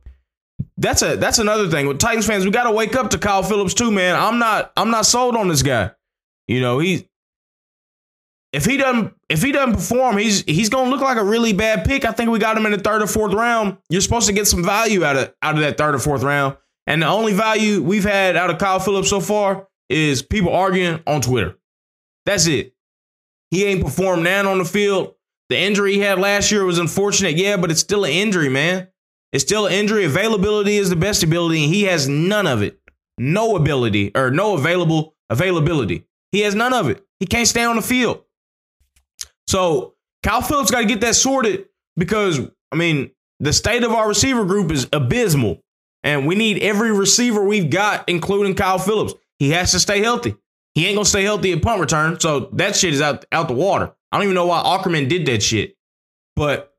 that's 0.78 1.02
a 1.02 1.18
that's 1.18 1.40
another 1.40 1.70
thing 1.70 1.88
with 1.88 2.00
Titans 2.00 2.26
fans. 2.26 2.46
We 2.46 2.52
got 2.52 2.64
to 2.64 2.72
wake 2.72 2.96
up 2.96 3.12
to 3.12 3.18
Kyle 3.18 3.44
Philips 3.44 3.74
too, 3.74 3.92
man. 3.92 4.16
I'm 4.16 4.40
not 4.40 4.72
I'm 4.76 4.92
not 4.92 5.06
sold 5.06 5.36
on 5.36 5.48
this 5.48 5.62
guy. 5.62 5.92
You 6.48 6.62
know, 6.62 6.80
he 6.80 7.08
if 8.52 8.66
he 8.66 8.78
doesn't 8.78 9.14
if 9.30 9.42
he 9.42 9.52
doesn't 9.52 9.76
perform, 9.76 10.18
he's 10.18 10.42
he's 10.44 10.70
gonna 10.70 10.90
look 10.90 11.02
like 11.02 11.18
a 11.18 11.24
really 11.24 11.54
bad 11.54 11.86
pick. 11.86 12.06
I 12.06 12.12
think 12.12 12.30
we 12.30 12.40
got 12.40 12.58
him 12.58 12.66
in 12.66 12.72
the 12.72 12.78
third 12.78 13.02
or 13.02 13.08
fourth 13.08 13.34
round. 13.34 13.78
You're 13.90 14.02
supposed 14.02 14.28
to 14.28 14.34
get 14.34 14.48
some 14.48 14.64
value 14.64 15.04
out 15.04 15.16
of 15.16 15.34
out 15.42 15.56
of 15.56 15.62
that 15.62 15.78
third 15.78 15.96
or 15.96 16.00
fourth 16.00 16.24
round. 16.24 16.58
And 16.86 17.02
the 17.02 17.08
only 17.08 17.34
value 17.34 17.82
we've 17.82 18.04
had 18.04 18.36
out 18.36 18.50
of 18.50 18.58
Kyle 18.58 18.80
Philips 18.80 19.10
so 19.10 19.22
far 19.22 19.68
is 19.90 20.22
people 20.22 20.54
arguing 20.54 21.02
on 21.08 21.22
Twitter. 21.22 21.58
That's 22.26 22.46
it. 22.48 22.74
He 23.52 23.66
ain't 23.66 23.84
performed 23.84 24.24
now 24.24 24.50
on 24.50 24.58
the 24.58 24.66
field. 24.66 25.16
The 25.50 25.58
injury 25.58 25.94
he 25.94 26.00
had 26.00 26.20
last 26.20 26.52
year 26.52 26.66
was 26.66 26.80
unfortunate, 26.80 27.36
yeah, 27.38 27.58
but 27.58 27.70
it's 27.70 27.80
still 27.80 28.06
an 28.06 28.12
injury, 28.12 28.50
man. 28.50 28.88
It's 29.34 29.44
still 29.44 29.66
injury. 29.66 30.06
Availability 30.06 30.78
is 30.78 30.90
the 30.90 30.96
best 30.96 31.24
ability, 31.24 31.66
and 31.66 31.74
he 31.74 31.84
has 31.84 32.08
none 32.08 32.46
of 32.46 32.62
it. 32.62 32.80
No 33.18 33.56
ability 33.56 34.12
or 34.16 34.32
no 34.32 34.54
available 34.54 35.16
availability. 35.30 36.06
He 36.32 36.42
has 36.42 36.56
none 36.56 36.74
of 36.74 36.88
it. 36.90 37.04
He 37.20 37.26
can't 37.26 37.48
stay 37.48 37.64
on 37.64 37.76
the 37.76 37.82
field. 37.82 38.24
So 39.48 39.96
Kyle 40.22 40.42
Philips 40.42 40.72
got 40.72 40.82
to 40.82 40.86
get 40.86 41.02
that 41.02 41.16
sorted 41.16 41.66
because 41.98 42.40
I 42.72 42.76
mean 42.76 43.12
the 43.40 43.54
state 43.54 43.84
of 43.84 43.92
our 43.92 44.08
receiver 44.08 44.46
group 44.46 44.72
is 44.72 44.88
abysmal, 44.94 45.64
and 46.04 46.28
we 46.28 46.36
need 46.36 46.62
every 46.62 46.92
receiver 46.92 47.44
we've 47.44 47.70
got, 47.70 48.08
including 48.08 48.56
Kyle 48.56 48.80
Philips. 48.80 49.14
He 49.40 49.52
has 49.52 49.72
to 49.72 49.80
stay 49.80 50.02
healthy. 50.02 50.36
He 50.76 50.88
ain't 50.88 50.96
gonna 50.96 51.06
stay 51.06 51.24
healthy 51.24 51.54
at 51.54 51.62
punt 51.62 51.82
return, 51.82 52.20
so 52.20 52.52
that 52.54 52.76
shit 52.76 52.94
is 52.94 53.02
out 53.02 53.26
out 53.32 53.48
the 53.48 53.54
water. 53.54 53.92
I 54.12 54.18
don't 54.18 54.24
even 54.24 54.36
know 54.36 54.46
why 54.46 54.62
Aukerman 54.64 55.10
did 55.10 55.26
that 55.26 55.42
shit, 55.42 55.76
but 56.36 56.73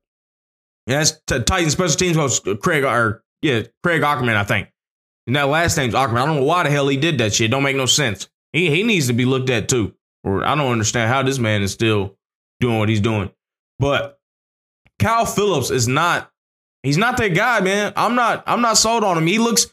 that's 0.86 1.12
t- 1.26 1.42
Titan 1.42 1.70
special 1.70 1.96
teams 1.96 2.16
coach 2.16 2.46
uh, 2.46 2.56
Craig 2.56 2.84
or 2.84 3.22
yeah 3.42 3.62
Craig 3.82 4.02
Aukerman, 4.02 4.36
I 4.36 4.44
think. 4.44 4.68
And 5.26 5.36
that 5.36 5.48
last 5.48 5.76
name's 5.76 5.94
Aukerman. 5.94 6.22
I 6.22 6.26
don't 6.26 6.36
know 6.36 6.44
why 6.44 6.64
the 6.64 6.70
hell 6.70 6.88
he 6.88 6.96
did 6.96 7.18
that 7.18 7.34
shit. 7.34 7.50
Don't 7.50 7.62
make 7.62 7.76
no 7.76 7.86
sense. 7.86 8.28
He 8.52 8.70
he 8.70 8.82
needs 8.82 9.06
to 9.06 9.12
be 9.12 9.24
looked 9.24 9.50
at 9.50 9.68
too. 9.68 9.94
Or 10.22 10.44
I 10.44 10.54
don't 10.54 10.72
understand 10.72 11.10
how 11.10 11.22
this 11.22 11.38
man 11.38 11.62
is 11.62 11.72
still 11.72 12.16
doing 12.60 12.78
what 12.78 12.88
he's 12.88 13.00
doing. 13.00 13.30
But 13.78 14.18
Kyle 14.98 15.26
Philips 15.26 15.70
is 15.70 15.88
not 15.88 16.30
he's 16.82 16.98
not 16.98 17.16
that 17.16 17.34
guy, 17.34 17.60
man. 17.60 17.92
I'm 17.96 18.14
not 18.14 18.44
I'm 18.46 18.60
not 18.60 18.76
sold 18.76 19.04
on 19.04 19.18
him. 19.18 19.26
He 19.26 19.38
looks, 19.38 19.66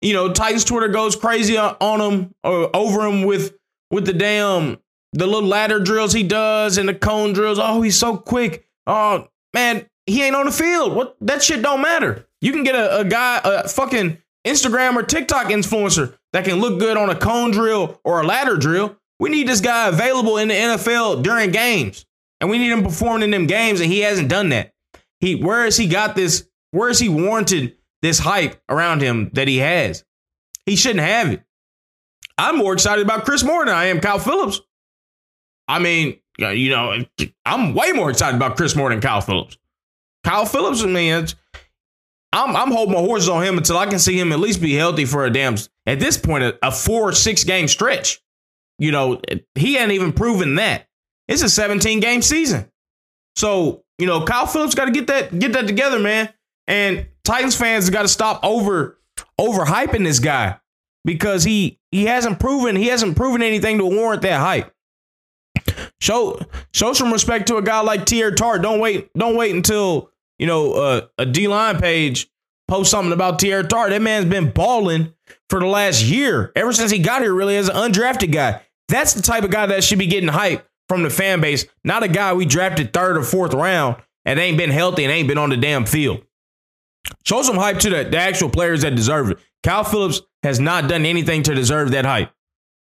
you 0.00 0.12
know, 0.12 0.32
Titans 0.32 0.64
Twitter 0.64 0.88
goes 0.88 1.16
crazy 1.16 1.56
on 1.56 2.00
him 2.00 2.34
or 2.42 2.74
over 2.74 3.06
him 3.06 3.24
with 3.24 3.56
with 3.90 4.06
the 4.06 4.12
damn 4.12 4.78
the 5.12 5.26
little 5.26 5.48
ladder 5.48 5.78
drills 5.78 6.12
he 6.12 6.22
does 6.22 6.78
and 6.78 6.88
the 6.88 6.94
cone 6.94 7.32
drills. 7.32 7.58
Oh, 7.60 7.82
he's 7.82 7.98
so 7.98 8.16
quick. 8.16 8.66
Oh, 8.86 9.28
man, 9.52 9.86
he 10.06 10.22
ain't 10.22 10.36
on 10.36 10.46
the 10.46 10.52
field. 10.52 10.94
What 10.94 11.16
that 11.20 11.42
shit 11.42 11.62
don't 11.62 11.80
matter. 11.80 12.26
You 12.40 12.52
can 12.52 12.64
get 12.64 12.74
a, 12.74 13.00
a 13.00 13.04
guy, 13.04 13.40
a 13.44 13.68
fucking 13.68 14.18
Instagram 14.46 14.96
or 14.96 15.02
TikTok 15.02 15.46
influencer 15.46 16.16
that 16.32 16.44
can 16.44 16.60
look 16.60 16.78
good 16.78 16.96
on 16.96 17.10
a 17.10 17.14
cone 17.14 17.50
drill 17.50 18.00
or 18.04 18.20
a 18.20 18.26
ladder 18.26 18.56
drill. 18.56 18.96
We 19.20 19.30
need 19.30 19.46
this 19.46 19.60
guy 19.60 19.88
available 19.88 20.38
in 20.38 20.48
the 20.48 20.54
NFL 20.54 21.22
during 21.22 21.50
games. 21.50 22.06
And 22.40 22.50
we 22.50 22.58
need 22.58 22.72
him 22.72 22.82
performing 22.82 23.22
in 23.22 23.30
them 23.30 23.46
games, 23.46 23.80
and 23.80 23.90
he 23.90 24.00
hasn't 24.00 24.28
done 24.28 24.48
that. 24.48 24.72
He 25.20 25.36
where 25.36 25.64
has 25.64 25.76
he 25.76 25.86
got 25.86 26.16
this? 26.16 26.48
Where 26.72 26.88
has 26.88 26.98
he 26.98 27.08
warranted 27.08 27.76
this 28.00 28.18
hype 28.18 28.60
around 28.68 29.00
him 29.00 29.30
that 29.34 29.46
he 29.46 29.58
has? 29.58 30.04
He 30.66 30.74
shouldn't 30.74 31.06
have 31.06 31.32
it. 31.32 31.44
I'm 32.36 32.58
more 32.58 32.72
excited 32.72 33.04
about 33.04 33.24
Chris 33.24 33.44
Moore 33.44 33.64
than 33.64 33.74
I 33.74 33.86
am 33.86 34.00
Kyle 34.00 34.18
Philips. 34.18 34.60
I 35.68 35.78
mean, 35.78 36.18
you 36.38 36.70
know, 36.70 37.04
I'm 37.46 37.74
way 37.74 37.92
more 37.92 38.10
excited 38.10 38.34
about 38.34 38.56
Chris 38.56 38.74
Moore 38.74 38.90
than 38.90 39.00
Kyle 39.00 39.20
Philips. 39.20 39.56
Kyle 40.24 40.46
Philips, 40.46 40.82
I 40.82 40.86
mean, 40.86 41.26
I'm 42.32 42.56
I'm 42.56 42.70
holding 42.70 42.94
my 42.94 43.00
horses 43.00 43.28
on 43.28 43.44
him 43.44 43.58
until 43.58 43.78
I 43.78 43.86
can 43.86 43.98
see 43.98 44.18
him 44.18 44.32
at 44.32 44.40
least 44.40 44.60
be 44.60 44.74
healthy 44.74 45.04
for 45.04 45.24
a 45.24 45.30
damn 45.30 45.56
at 45.86 46.00
this 46.00 46.16
point 46.16 46.44
a, 46.44 46.58
a 46.66 46.72
four 46.72 47.10
or 47.10 47.12
six 47.12 47.44
game 47.44 47.68
stretch. 47.68 48.20
You 48.78 48.90
know, 48.90 49.20
he 49.54 49.74
hadn't 49.74 49.92
even 49.92 50.12
proven 50.12 50.56
that. 50.56 50.88
It's 51.28 51.42
a 51.42 51.48
17 51.48 52.00
game 52.00 52.22
season. 52.22 52.70
So, 53.36 53.84
you 53.98 54.06
know, 54.06 54.24
Kyle 54.24 54.46
Philips 54.46 54.74
got 54.74 54.86
to 54.86 54.90
get 54.90 55.06
that 55.08 55.38
get 55.38 55.52
that 55.52 55.66
together, 55.66 55.98
man. 55.98 56.32
And 56.66 57.06
Titans 57.24 57.56
fans 57.56 57.90
got 57.90 58.02
to 58.02 58.08
stop 58.08 58.40
over 58.42 58.98
overhyping 59.40 60.04
this 60.04 60.18
guy 60.18 60.58
because 61.04 61.44
he 61.44 61.78
he 61.90 62.06
hasn't 62.06 62.40
proven 62.40 62.76
he 62.76 62.86
hasn't 62.86 63.16
proven 63.16 63.42
anything 63.42 63.78
to 63.78 63.84
warrant 63.84 64.22
that 64.22 64.40
hype. 64.40 64.72
Show 66.00 66.40
show 66.72 66.92
some 66.92 67.12
respect 67.12 67.46
to 67.48 67.56
a 67.56 67.62
guy 67.62 67.80
like 67.80 68.06
Teair 68.06 68.34
Tart. 68.34 68.62
Don't 68.62 68.80
wait 68.80 69.12
don't 69.14 69.36
wait 69.36 69.54
until 69.54 70.10
you 70.42 70.48
know 70.48 70.72
uh, 70.72 71.06
a 71.18 71.24
D 71.24 71.46
line 71.46 71.78
page 71.78 72.28
post 72.66 72.90
something 72.90 73.12
about 73.12 73.38
Teair 73.38 73.66
Tart. 73.66 73.90
That 73.90 74.02
man's 74.02 74.24
been 74.24 74.50
balling 74.50 75.14
for 75.48 75.60
the 75.60 75.66
last 75.66 76.02
year 76.02 76.50
ever 76.56 76.72
since 76.72 76.90
he 76.90 76.98
got 76.98 77.22
here. 77.22 77.32
Really 77.32 77.56
as 77.56 77.68
an 77.68 77.76
undrafted 77.76 78.32
guy. 78.32 78.60
That's 78.88 79.14
the 79.14 79.22
type 79.22 79.44
of 79.44 79.50
guy 79.50 79.66
that 79.66 79.84
should 79.84 80.00
be 80.00 80.08
getting 80.08 80.28
hype 80.28 80.66
from 80.88 81.04
the 81.04 81.10
fan 81.10 81.40
base, 81.40 81.64
not 81.84 82.02
a 82.02 82.08
guy 82.08 82.32
we 82.32 82.44
drafted 82.44 82.92
third 82.92 83.16
or 83.16 83.22
fourth 83.22 83.54
round 83.54 84.02
and 84.24 84.40
ain't 84.40 84.58
been 84.58 84.70
healthy 84.70 85.04
and 85.04 85.12
ain't 85.12 85.28
been 85.28 85.38
on 85.38 85.50
the 85.50 85.56
damn 85.56 85.86
field. 85.86 86.24
Show 87.24 87.42
some 87.42 87.56
hype 87.56 87.78
to 87.78 87.90
the, 87.90 88.02
the 88.02 88.18
actual 88.18 88.50
players 88.50 88.82
that 88.82 88.96
deserve 88.96 89.30
it. 89.30 89.38
Kyle 89.62 89.84
Philips 89.84 90.22
has 90.42 90.58
not 90.58 90.88
done 90.88 91.06
anything 91.06 91.44
to 91.44 91.54
deserve 91.54 91.92
that 91.92 92.04
hype. 92.04 92.32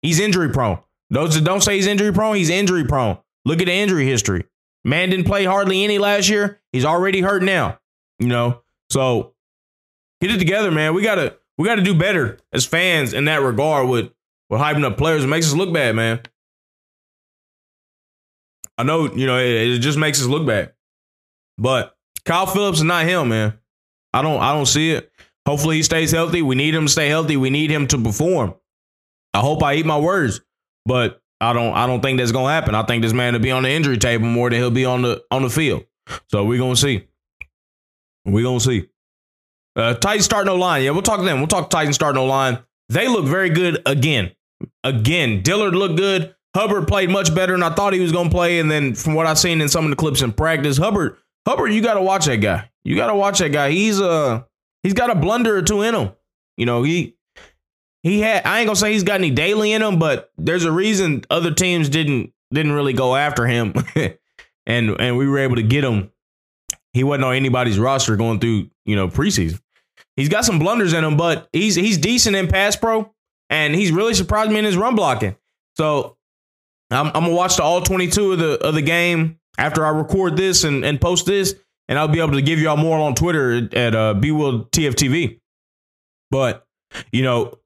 He's 0.02 0.20
injury 0.20 0.50
prone. 0.50 0.78
Those 1.10 1.34
that 1.34 1.42
don't 1.42 1.62
say 1.62 1.74
he's 1.74 1.88
injury 1.88 2.12
prone, 2.12 2.36
he's 2.36 2.48
injury 2.48 2.84
prone. 2.84 3.18
Look 3.44 3.60
at 3.60 3.66
the 3.66 3.72
injury 3.72 4.06
history. 4.06 4.46
Man 4.84 5.10
didn't 5.10 5.26
play 5.26 5.44
hardly 5.44 5.84
any 5.84 5.98
last 5.98 6.28
year. 6.28 6.60
He's 6.72 6.84
already 6.84 7.20
hurt 7.20 7.42
now. 7.42 7.78
You 8.18 8.28
know, 8.28 8.62
so 8.88 9.34
get 10.20 10.30
it 10.30 10.38
together, 10.38 10.70
man. 10.70 10.94
We 10.94 11.02
gotta 11.02 11.36
we 11.58 11.66
gotta 11.66 11.82
do 11.82 11.94
better 11.94 12.38
as 12.52 12.66
fans 12.66 13.12
in 13.12 13.26
that 13.26 13.42
regard 13.42 13.88
with 13.88 14.10
with 14.48 14.60
hyping 14.60 14.84
up 14.84 14.96
players. 14.96 15.24
It 15.24 15.28
makes 15.28 15.46
us 15.46 15.54
look 15.54 15.72
bad, 15.72 15.94
man. 15.94 16.20
I 18.76 18.82
know, 18.82 19.14
you 19.14 19.26
know, 19.26 19.38
it, 19.38 19.68
it 19.68 19.78
just 19.80 19.98
makes 19.98 20.20
us 20.20 20.26
look 20.26 20.46
bad. 20.46 20.72
But 21.58 21.94
Kyle 22.24 22.46
Philips 22.46 22.78
is 22.78 22.84
not 22.84 23.04
him, 23.04 23.28
man. 23.28 23.58
I 24.12 24.22
don't 24.22 24.40
I 24.40 24.52
don't 24.52 24.66
see 24.66 24.92
it. 24.92 25.10
Hopefully 25.46 25.76
he 25.76 25.82
stays 25.82 26.10
healthy. 26.10 26.42
We 26.42 26.54
need 26.54 26.74
him 26.74 26.86
to 26.86 26.92
stay 26.92 27.08
healthy. 27.08 27.36
We 27.36 27.50
need 27.50 27.70
him 27.70 27.86
to 27.88 27.98
perform. 27.98 28.54
I 29.34 29.40
hope 29.40 29.62
I 29.62 29.74
eat 29.74 29.86
my 29.86 29.98
words, 29.98 30.40
but 30.84 31.19
I 31.40 31.52
don't 31.52 31.74
I 31.74 31.86
don't 31.86 32.00
think 32.00 32.18
that's 32.18 32.32
gonna 32.32 32.52
happen. 32.52 32.74
I 32.74 32.82
think 32.84 33.02
this 33.02 33.12
man 33.12 33.32
will 33.32 33.40
be 33.40 33.50
on 33.50 33.62
the 33.62 33.70
injury 33.70 33.96
table 33.96 34.26
more 34.26 34.50
than 34.50 34.58
he'll 34.58 34.70
be 34.70 34.84
on 34.84 35.02
the 35.02 35.22
on 35.30 35.42
the 35.42 35.50
field. 35.50 35.84
So 36.28 36.44
we're 36.44 36.58
gonna 36.58 36.76
see. 36.76 37.06
We're 38.24 38.44
gonna 38.44 38.60
see. 38.60 38.88
Uh 39.76 39.94
Titans 39.94 40.24
start 40.24 40.46
no 40.46 40.56
line. 40.56 40.82
Yeah, 40.82 40.90
we'll 40.90 41.02
talk 41.02 41.20
to 41.20 41.24
them. 41.24 41.38
We'll 41.38 41.46
talk 41.48 41.70
Titans 41.70 41.94
start 41.94 42.14
no 42.14 42.26
line. 42.26 42.58
They 42.88 43.08
look 43.08 43.24
very 43.24 43.50
good 43.50 43.80
again. 43.86 44.32
Again. 44.84 45.42
Dillard 45.42 45.74
looked 45.74 45.96
good. 45.96 46.34
Hubbard 46.54 46.88
played 46.88 47.10
much 47.10 47.34
better 47.34 47.52
than 47.52 47.62
I 47.62 47.70
thought 47.70 47.92
he 47.92 48.00
was 48.00 48.12
to 48.12 48.28
play. 48.28 48.58
And 48.58 48.70
then 48.70 48.94
from 48.94 49.14
what 49.14 49.26
I've 49.26 49.38
seen 49.38 49.60
in 49.60 49.68
some 49.68 49.84
of 49.84 49.90
the 49.90 49.96
clips 49.96 50.22
in 50.22 50.32
practice, 50.32 50.76
Hubbard, 50.76 51.16
Hubbard, 51.46 51.72
you 51.72 51.80
got 51.80 51.94
to 51.94 52.02
watch 52.02 52.26
that 52.26 52.38
guy. 52.38 52.68
You 52.82 52.96
got 52.96 53.06
to 53.06 53.14
watch 53.14 53.38
that 53.38 53.50
guy. 53.50 53.70
He's 53.70 54.00
uh 54.00 54.42
he's 54.82 54.94
got 54.94 55.10
a 55.10 55.14
blunder 55.14 55.56
or 55.56 55.62
two 55.62 55.82
in 55.82 55.94
him. 55.94 56.10
You 56.56 56.66
know, 56.66 56.82
he 56.82 57.16
he 58.02 58.20
had 58.20 58.46
I 58.46 58.60
ain't 58.60 58.66
gonna 58.66 58.76
say 58.76 58.92
he's 58.92 59.04
got 59.04 59.16
any 59.16 59.30
daily 59.30 59.72
in 59.72 59.82
him, 59.82 59.98
but 59.98 60.30
there's 60.38 60.64
a 60.64 60.72
reason 60.72 61.24
other 61.30 61.52
teams 61.52 61.88
didn't 61.88 62.32
didn't 62.52 62.72
really 62.72 62.92
go 62.92 63.14
after 63.14 63.46
him, 63.46 63.74
and 64.66 65.00
and 65.00 65.16
we 65.16 65.28
were 65.28 65.38
able 65.38 65.56
to 65.56 65.62
get 65.62 65.84
him. 65.84 66.10
He 66.92 67.04
wasn't 67.04 67.24
on 67.24 67.34
anybody's 67.34 67.78
roster 67.78 68.16
going 68.16 68.40
through 68.40 68.70
you 68.84 68.96
know 68.96 69.08
preseason. 69.08 69.60
He's 70.16 70.28
got 70.28 70.44
some 70.44 70.58
blunders 70.58 70.92
in 70.92 71.04
him, 71.04 71.16
but 71.16 71.48
he's 71.52 71.74
he's 71.74 71.98
decent 71.98 72.36
in 72.36 72.48
pass 72.48 72.76
pro, 72.76 73.12
and 73.48 73.74
he's 73.74 73.92
really 73.92 74.14
surprised 74.14 74.50
me 74.50 74.58
in 74.58 74.64
his 74.64 74.76
run 74.76 74.96
blocking. 74.96 75.36
So 75.76 76.16
I'm, 76.90 77.06
I'm 77.08 77.12
gonna 77.12 77.34
watch 77.34 77.56
the 77.56 77.62
all 77.62 77.82
22 77.82 78.32
of 78.32 78.38
the 78.38 78.66
of 78.66 78.74
the 78.74 78.82
game 78.82 79.38
after 79.58 79.84
I 79.84 79.90
record 79.90 80.36
this 80.36 80.64
and, 80.64 80.84
and 80.84 81.00
post 81.00 81.26
this, 81.26 81.54
and 81.88 81.98
I'll 81.98 82.08
be 82.08 82.20
able 82.20 82.32
to 82.32 82.42
give 82.42 82.58
y'all 82.58 82.76
more 82.76 82.98
on 82.98 83.14
Twitter 83.14 83.68
at 83.72 83.94
uh, 83.94 84.14
BWill 84.14 84.70
TFTV. 84.70 85.40
But 86.30 86.66
you 87.12 87.22
know, 87.22 87.59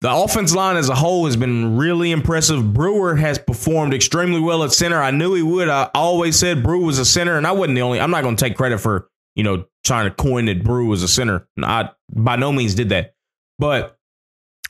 the 0.00 0.12
offense 0.12 0.54
line 0.54 0.76
as 0.76 0.88
a 0.88 0.94
whole 0.94 1.26
has 1.26 1.36
been 1.36 1.76
really 1.76 2.12
impressive. 2.12 2.72
Brewer 2.72 3.16
has 3.16 3.38
performed 3.38 3.92
extremely 3.92 4.40
well 4.40 4.62
at 4.62 4.72
center. 4.72 5.02
I 5.02 5.10
knew 5.10 5.34
he 5.34 5.42
would. 5.42 5.68
I 5.68 5.90
always 5.94 6.38
said 6.38 6.62
Brew 6.62 6.84
was 6.84 6.98
a 6.98 7.04
center, 7.04 7.36
and 7.36 7.46
I 7.46 7.52
wasn't 7.52 7.74
the 7.74 7.82
only. 7.82 8.00
I'm 8.00 8.10
not 8.10 8.22
going 8.22 8.36
to 8.36 8.44
take 8.44 8.56
credit 8.56 8.78
for 8.78 9.08
you 9.34 9.42
know 9.42 9.64
trying 9.84 10.08
to 10.08 10.14
coin 10.14 10.44
that 10.46 10.62
Brew 10.62 10.86
was 10.86 11.02
a 11.02 11.08
center. 11.08 11.48
I 11.62 11.90
by 12.12 12.36
no 12.36 12.52
means 12.52 12.74
did 12.74 12.90
that, 12.90 13.14
but 13.58 13.98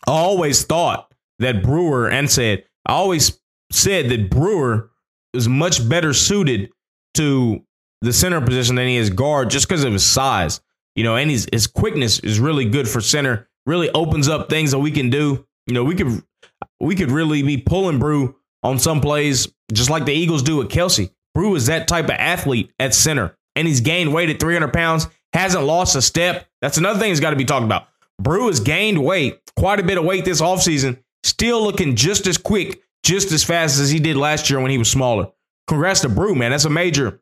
I 0.06 0.12
always 0.12 0.64
thought 0.64 1.12
that 1.40 1.62
Brewer 1.62 2.08
and 2.08 2.30
said 2.30 2.64
I 2.86 2.92
always 2.92 3.38
said 3.70 4.08
that 4.08 4.30
Brewer 4.30 4.90
is 5.34 5.46
much 5.46 5.86
better 5.86 6.14
suited 6.14 6.70
to 7.14 7.62
the 8.00 8.12
center 8.12 8.40
position 8.40 8.76
than 8.76 8.88
he 8.88 8.96
is 8.96 9.10
guard 9.10 9.50
just 9.50 9.68
because 9.68 9.84
of 9.84 9.92
his 9.92 10.04
size. 10.04 10.60
You 10.94 11.04
know, 11.04 11.16
and 11.16 11.30
his 11.30 11.46
his 11.52 11.66
quickness 11.66 12.18
is 12.20 12.40
really 12.40 12.64
good 12.64 12.88
for 12.88 13.02
center. 13.02 13.48
Really 13.68 13.90
opens 13.90 14.30
up 14.30 14.48
things 14.48 14.70
that 14.70 14.78
we 14.78 14.90
can 14.90 15.10
do. 15.10 15.46
You 15.66 15.74
know, 15.74 15.84
we 15.84 15.94
could 15.94 16.22
we 16.80 16.94
could 16.94 17.10
really 17.10 17.42
be 17.42 17.58
pulling 17.58 17.98
Brew 17.98 18.34
on 18.62 18.78
some 18.78 19.02
plays, 19.02 19.46
just 19.70 19.90
like 19.90 20.06
the 20.06 20.12
Eagles 20.12 20.42
do 20.42 20.56
with 20.56 20.70
Kelce. 20.70 21.10
Brew 21.34 21.54
is 21.54 21.66
that 21.66 21.86
type 21.86 22.06
of 22.06 22.12
athlete 22.12 22.72
at 22.78 22.94
center, 22.94 23.36
and 23.54 23.68
he's 23.68 23.82
gained 23.82 24.14
weight 24.14 24.30
at 24.30 24.40
300 24.40 24.72
pounds, 24.72 25.06
hasn't 25.34 25.64
lost 25.64 25.96
a 25.96 26.02
step. 26.02 26.48
That's 26.62 26.78
another 26.78 26.98
thing 26.98 27.10
that's 27.10 27.20
got 27.20 27.30
to 27.30 27.36
be 27.36 27.44
talked 27.44 27.66
about. 27.66 27.88
Brew 28.18 28.46
has 28.46 28.58
gained 28.58 29.04
weight, 29.04 29.38
quite 29.54 29.80
a 29.80 29.84
bit 29.84 29.98
of 29.98 30.04
weight 30.04 30.24
this 30.24 30.40
offseason, 30.40 30.98
still 31.22 31.62
looking 31.62 31.94
just 31.94 32.26
as 32.26 32.38
quick, 32.38 32.82
just 33.04 33.30
as 33.32 33.44
fast 33.44 33.78
as 33.78 33.90
he 33.90 34.00
did 34.00 34.16
last 34.16 34.48
year 34.48 34.60
when 34.60 34.70
he 34.70 34.78
was 34.78 34.90
smaller. 34.90 35.28
Congrats 35.66 36.00
to 36.00 36.08
Brew, 36.08 36.34
man. 36.34 36.50
That's 36.50 36.64
a 36.64 36.70
major, 36.70 37.20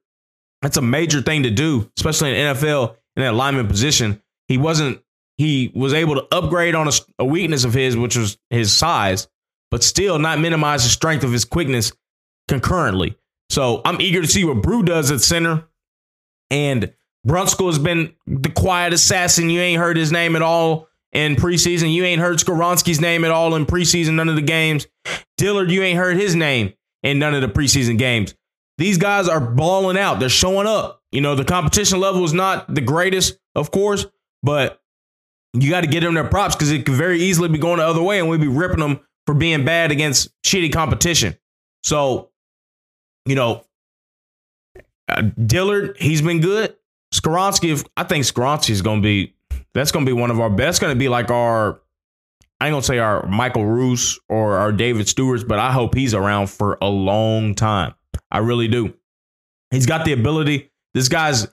that's 0.62 0.76
a 0.76 0.82
major 0.82 1.20
thing 1.22 1.42
to 1.42 1.50
do, 1.50 1.90
especially 1.98 2.30
in 2.30 2.54
NFL 2.54 2.96
in 3.16 3.24
that 3.24 3.34
lineman 3.34 3.66
position. 3.66 4.22
He 4.46 4.58
wasn't, 4.58 5.00
he 5.38 5.70
was 5.74 5.92
able 5.92 6.14
to 6.14 6.26
upgrade 6.34 6.74
on 6.74 6.88
a, 6.88 6.92
a 7.18 7.24
weakness 7.24 7.64
of 7.64 7.74
his, 7.74 7.96
which 7.96 8.16
was 8.16 8.38
his 8.50 8.72
size, 8.72 9.28
but 9.70 9.82
still 9.82 10.18
not 10.18 10.38
minimize 10.38 10.84
the 10.84 10.88
strength 10.88 11.24
of 11.24 11.32
his 11.32 11.44
quickness 11.44 11.92
concurrently. 12.48 13.16
So 13.50 13.82
I'm 13.84 14.00
eager 14.00 14.22
to 14.22 14.26
see 14.26 14.44
what 14.44 14.62
Brew 14.62 14.82
does 14.82 15.10
at 15.10 15.20
center. 15.20 15.64
And 16.50 16.92
Brunskill 17.26 17.66
has 17.66 17.78
been 17.78 18.14
the 18.26 18.50
quiet 18.50 18.92
assassin. 18.92 19.50
You 19.50 19.60
ain't 19.60 19.80
heard 19.80 19.96
his 19.96 20.12
name 20.12 20.36
at 20.36 20.42
all 20.42 20.88
in 21.12 21.36
preseason. 21.36 21.92
You 21.92 22.04
ain't 22.04 22.20
heard 22.20 22.38
Skoronski's 22.38 23.00
name 23.00 23.24
at 23.24 23.30
all 23.30 23.54
in 23.54 23.66
preseason, 23.66 24.14
none 24.14 24.28
of 24.28 24.36
the 24.36 24.42
games. 24.42 24.86
Dillard, 25.36 25.70
you 25.70 25.82
ain't 25.82 25.98
heard 25.98 26.16
his 26.16 26.34
name 26.34 26.72
in 27.02 27.18
none 27.18 27.34
of 27.34 27.42
the 27.42 27.48
preseason 27.48 27.98
games. 27.98 28.34
These 28.78 28.98
guys 28.98 29.28
are 29.28 29.40
balling 29.40 29.96
out. 29.96 30.20
They're 30.20 30.28
showing 30.28 30.66
up. 30.66 31.02
You 31.10 31.20
know, 31.20 31.34
the 31.34 31.44
competition 31.44 31.98
level 31.98 32.24
is 32.24 32.32
not 32.32 32.72
the 32.72 32.80
greatest, 32.80 33.38
of 33.54 33.70
course, 33.70 34.06
but 34.42 34.80
you 35.62 35.70
got 35.70 35.82
to 35.82 35.86
get 35.86 36.00
them 36.00 36.14
their 36.14 36.28
props 36.28 36.54
because 36.54 36.70
it 36.70 36.84
could 36.86 36.94
very 36.94 37.20
easily 37.20 37.48
be 37.48 37.58
going 37.58 37.78
the 37.78 37.86
other 37.86 38.02
way 38.02 38.18
and 38.18 38.28
we'd 38.28 38.40
be 38.40 38.48
ripping 38.48 38.80
them 38.80 39.00
for 39.26 39.34
being 39.34 39.64
bad 39.64 39.90
against 39.90 40.30
shitty 40.42 40.72
competition. 40.72 41.36
So, 41.82 42.30
you 43.26 43.34
know, 43.34 43.64
uh, 45.08 45.22
Dillard, 45.22 45.96
he's 45.98 46.22
been 46.22 46.40
good. 46.40 46.76
Skoronski, 47.14 47.86
I 47.96 48.04
think 48.04 48.24
Skoronski 48.24 48.70
is 48.70 48.82
going 48.82 49.02
to 49.02 49.06
be, 49.06 49.34
that's 49.74 49.92
going 49.92 50.04
to 50.04 50.08
be 50.08 50.18
one 50.18 50.30
of 50.30 50.40
our 50.40 50.50
best. 50.50 50.80
going 50.80 50.94
to 50.94 50.98
be 50.98 51.08
like 51.08 51.30
our, 51.30 51.80
I 52.60 52.66
ain't 52.66 52.72
going 52.72 52.82
to 52.82 52.86
say 52.86 52.98
our 52.98 53.26
Michael 53.26 53.66
Roos 53.66 54.18
or 54.28 54.56
our 54.56 54.72
David 54.72 55.08
Stewarts, 55.08 55.44
but 55.44 55.58
I 55.58 55.72
hope 55.72 55.94
he's 55.94 56.14
around 56.14 56.48
for 56.48 56.78
a 56.80 56.88
long 56.88 57.54
time. 57.54 57.94
I 58.30 58.38
really 58.38 58.68
do. 58.68 58.94
He's 59.70 59.86
got 59.86 60.04
the 60.04 60.12
ability. 60.12 60.70
This 60.94 61.08
guy's, 61.08 61.46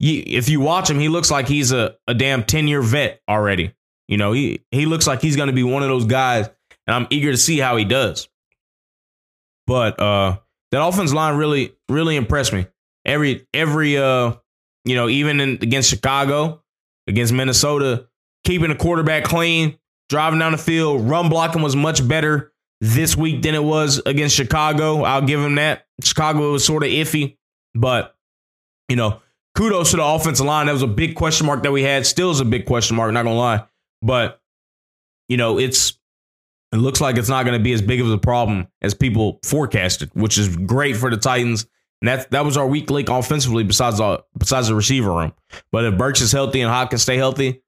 if 0.00 0.48
you 0.48 0.60
watch 0.60 0.88
him, 0.90 0.98
he 0.98 1.08
looks 1.08 1.30
like 1.30 1.48
he's 1.48 1.72
a, 1.72 1.96
a 2.06 2.14
damn 2.14 2.44
10 2.44 2.68
year 2.68 2.82
vet 2.82 3.20
already. 3.28 3.74
You 4.06 4.16
know, 4.16 4.32
he, 4.32 4.62
he 4.70 4.86
looks 4.86 5.06
like 5.06 5.20
he's 5.20 5.36
going 5.36 5.48
to 5.48 5.52
be 5.52 5.62
one 5.62 5.82
of 5.82 5.88
those 5.88 6.06
guys, 6.06 6.48
and 6.86 6.94
I'm 6.94 7.06
eager 7.10 7.30
to 7.30 7.36
see 7.36 7.58
how 7.58 7.76
he 7.76 7.84
does. 7.84 8.28
But 9.68 10.00
uh 10.00 10.38
that 10.72 10.84
offense 10.84 11.12
line 11.12 11.36
really, 11.36 11.74
really 11.88 12.16
impressed 12.16 12.52
me. 12.52 12.66
Every 13.04 13.46
every 13.54 13.98
uh 13.98 14.34
you 14.84 14.96
know, 14.96 15.08
even 15.08 15.40
in, 15.40 15.50
against 15.60 15.90
Chicago, 15.90 16.62
against 17.06 17.32
Minnesota, 17.34 18.08
keeping 18.44 18.70
the 18.70 18.74
quarterback 18.74 19.24
clean, 19.24 19.78
driving 20.08 20.38
down 20.38 20.52
the 20.52 20.58
field, 20.58 21.08
run 21.08 21.28
blocking 21.28 21.60
was 21.60 21.76
much 21.76 22.06
better 22.06 22.52
this 22.80 23.14
week 23.14 23.42
than 23.42 23.54
it 23.54 23.62
was 23.62 24.00
against 24.06 24.34
Chicago. 24.34 25.02
I'll 25.02 25.22
give 25.22 25.40
him 25.40 25.56
that. 25.56 25.86
Chicago 26.02 26.52
was 26.52 26.64
sort 26.64 26.82
of 26.82 26.88
iffy, 26.88 27.36
but 27.74 28.16
you 28.88 28.96
know, 28.96 29.20
kudos 29.58 29.90
to 29.90 29.96
the 29.96 30.04
offensive 30.04 30.46
line. 30.46 30.66
That 30.66 30.72
was 30.72 30.82
a 30.82 30.86
big 30.86 31.16
question 31.16 31.46
mark 31.46 31.64
that 31.64 31.72
we 31.72 31.82
had. 31.82 32.06
Still 32.06 32.30
is 32.30 32.40
a 32.40 32.44
big 32.44 32.64
question 32.64 32.96
mark, 32.96 33.12
not 33.12 33.24
gonna 33.24 33.36
lie. 33.36 33.64
But 34.00 34.40
you 35.28 35.36
know, 35.36 35.58
it's 35.58 35.98
it 36.72 36.76
looks 36.76 37.00
like 37.00 37.16
it's 37.16 37.28
not 37.28 37.42
to 37.42 37.58
be 37.58 37.72
as 37.72 37.82
big 37.82 38.00
of 38.00 38.10
a 38.10 38.18
problem 38.18 38.68
as 38.82 38.94
people 38.94 39.40
forecasted, 39.42 40.10
which 40.14 40.38
is 40.38 40.56
great 40.56 40.96
for 40.96 41.10
the 41.10 41.16
Titans. 41.16 41.66
And 42.00 42.08
that 42.08 42.30
that 42.30 42.44
was 42.44 42.56
our 42.56 42.66
weak 42.66 42.88
link 42.90 43.08
offensively, 43.08 43.64
besides 43.64 44.00
uh, 44.00 44.18
besides 44.36 44.68
the 44.68 44.74
receiver 44.76 45.10
room. 45.10 45.32
But 45.72 45.84
if 45.84 45.98
Burks 45.98 46.20
is 46.20 46.30
healthy 46.30 46.60
and 46.60 46.70
Hopkins 46.70 47.02
stay 47.02 47.16
healthy, 47.16 47.60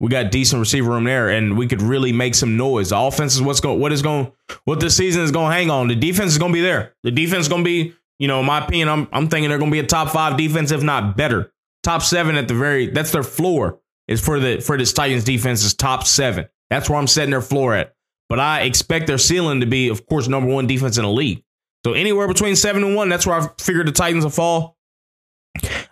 we 0.00 0.08
got 0.08 0.32
decent 0.32 0.58
receiver 0.58 0.90
room 0.90 1.04
there, 1.04 1.28
and 1.28 1.56
we 1.56 1.68
could 1.68 1.80
really 1.80 2.12
make 2.12 2.34
some 2.34 2.56
noise. 2.56 2.90
The 2.90 2.98
offense 2.98 3.36
is 3.36 3.42
what's 3.42 3.60
going, 3.60 3.78
what 3.78 3.92
is 3.92 4.02
going, 4.02 4.32
what 4.64 4.80
this 4.80 4.96
season 4.96 5.22
is 5.22 5.30
going 5.30 5.50
to 5.50 5.54
hang 5.54 5.70
on. 5.70 5.88
The 5.88 5.94
defense 5.94 6.32
is 6.32 6.38
going 6.38 6.52
to 6.52 6.56
be 6.56 6.62
there. 6.62 6.94
The 7.04 7.12
defense 7.12 7.42
is 7.42 7.48
going 7.48 7.62
to 7.62 7.64
be, 7.64 7.94
you 8.18 8.28
know, 8.28 8.40
in 8.40 8.46
my 8.46 8.64
opinion, 8.64 8.88
I'm 8.88 9.08
I'm 9.12 9.28
thinking 9.28 9.48
they're 9.48 9.58
going 9.58 9.70
to 9.70 9.74
be 9.74 9.80
a 9.80 9.86
top 9.86 10.10
five 10.10 10.36
defense, 10.36 10.70
if 10.70 10.82
not 10.82 11.16
better, 11.16 11.52
top 11.82 12.02
seven 12.02 12.36
at 12.36 12.48
the 12.48 12.54
very. 12.54 12.88
That's 12.90 13.12
their 13.12 13.22
floor. 13.22 13.80
Is 14.08 14.20
for 14.20 14.38
the 14.38 14.60
for 14.60 14.78
this 14.78 14.92
Titans 14.92 15.24
defense 15.24 15.64
is 15.64 15.74
top 15.74 16.06
seven. 16.06 16.46
That's 16.70 16.88
where 16.88 16.98
I'm 16.98 17.06
setting 17.06 17.30
their 17.30 17.42
floor 17.42 17.74
at. 17.74 17.94
But 18.28 18.40
I 18.40 18.62
expect 18.62 19.06
their 19.06 19.18
ceiling 19.18 19.60
to 19.60 19.66
be, 19.66 19.88
of 19.88 20.06
course, 20.06 20.28
number 20.28 20.50
one 20.50 20.66
defense 20.66 20.96
in 20.96 21.04
the 21.04 21.10
league. 21.10 21.42
So 21.84 21.92
anywhere 21.92 22.26
between 22.26 22.56
seven 22.56 22.82
and 22.82 22.96
one, 22.96 23.08
that's 23.08 23.26
where 23.26 23.40
I 23.40 23.48
figured 23.60 23.86
the 23.86 23.92
Titans 23.92 24.24
will 24.24 24.30
fall. 24.30 24.76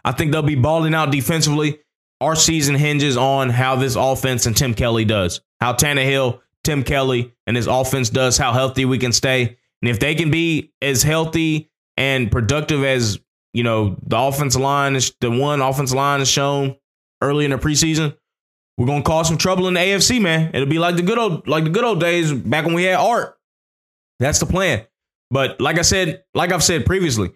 I 0.04 0.12
think 0.12 0.32
they'll 0.32 0.42
be 0.42 0.56
balling 0.56 0.94
out 0.94 1.12
defensively. 1.12 1.78
Our 2.20 2.36
season 2.36 2.74
hinges 2.74 3.16
on 3.16 3.50
how 3.50 3.76
this 3.76 3.96
offense 3.96 4.46
and 4.46 4.56
Tim 4.56 4.74
Kelly 4.74 5.04
does. 5.04 5.40
How 5.60 5.72
Tannehill, 5.72 6.40
Tim 6.62 6.82
Kelly, 6.82 7.32
and 7.46 7.56
his 7.56 7.66
offense 7.66 8.10
does, 8.10 8.36
how 8.36 8.52
healthy 8.52 8.84
we 8.84 8.98
can 8.98 9.12
stay. 9.12 9.56
And 9.82 9.88
if 9.88 10.00
they 10.00 10.14
can 10.14 10.30
be 10.30 10.72
as 10.80 11.02
healthy 11.02 11.70
and 11.96 12.30
productive 12.30 12.82
as, 12.84 13.18
you 13.52 13.62
know, 13.62 13.96
the 14.06 14.18
offensive 14.18 14.60
line 14.60 14.96
is 14.96 15.14
the 15.20 15.30
one 15.30 15.60
offensive 15.60 15.96
line 15.96 16.20
is 16.20 16.28
shown 16.28 16.76
early 17.20 17.44
in 17.44 17.50
the 17.50 17.58
preseason, 17.58 18.16
we're 18.76 18.86
gonna 18.86 19.02
cause 19.02 19.28
some 19.28 19.38
trouble 19.38 19.68
in 19.68 19.74
the 19.74 19.80
AFC, 19.80 20.20
man. 20.20 20.50
It'll 20.52 20.66
be 20.66 20.78
like 20.78 20.96
the 20.96 21.02
good 21.02 21.18
old 21.18 21.46
like 21.46 21.64
the 21.64 21.70
good 21.70 21.84
old 21.84 22.00
days 22.00 22.32
back 22.32 22.64
when 22.64 22.74
we 22.74 22.84
had 22.84 22.96
art. 22.96 23.38
That's 24.18 24.40
the 24.40 24.46
plan. 24.46 24.84
But 25.30 25.60
like 25.60 25.78
I 25.78 25.82
said, 25.82 26.24
like 26.34 26.52
I've 26.52 26.62
said 26.62 26.86
previously, 26.86 27.32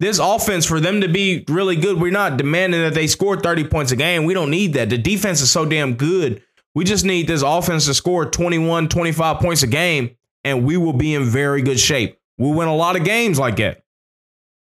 this 0.00 0.18
offense 0.18 0.66
for 0.66 0.80
them 0.80 1.00
to 1.02 1.08
be 1.08 1.44
really 1.48 1.76
good, 1.76 2.00
we're 2.00 2.10
not 2.10 2.36
demanding 2.36 2.80
that 2.80 2.94
they 2.94 3.06
score 3.06 3.36
30 3.36 3.64
points 3.64 3.92
a 3.92 3.96
game. 3.96 4.24
We 4.24 4.34
don't 4.34 4.50
need 4.50 4.74
that. 4.74 4.90
The 4.90 4.98
defense 4.98 5.40
is 5.40 5.50
so 5.50 5.64
damn 5.64 5.94
good. 5.94 6.42
We 6.74 6.84
just 6.84 7.04
need 7.04 7.26
this 7.26 7.42
offense 7.42 7.86
to 7.86 7.94
score 7.94 8.24
21, 8.24 8.88
25 8.88 9.38
points 9.40 9.62
a 9.62 9.66
game, 9.66 10.16
and 10.44 10.64
we 10.64 10.76
will 10.76 10.92
be 10.92 11.14
in 11.14 11.24
very 11.24 11.62
good 11.62 11.80
shape. 11.80 12.18
We'll 12.38 12.54
win 12.54 12.68
a 12.68 12.74
lot 12.74 12.96
of 12.96 13.04
games 13.04 13.38
like 13.38 13.56
that. 13.56 13.82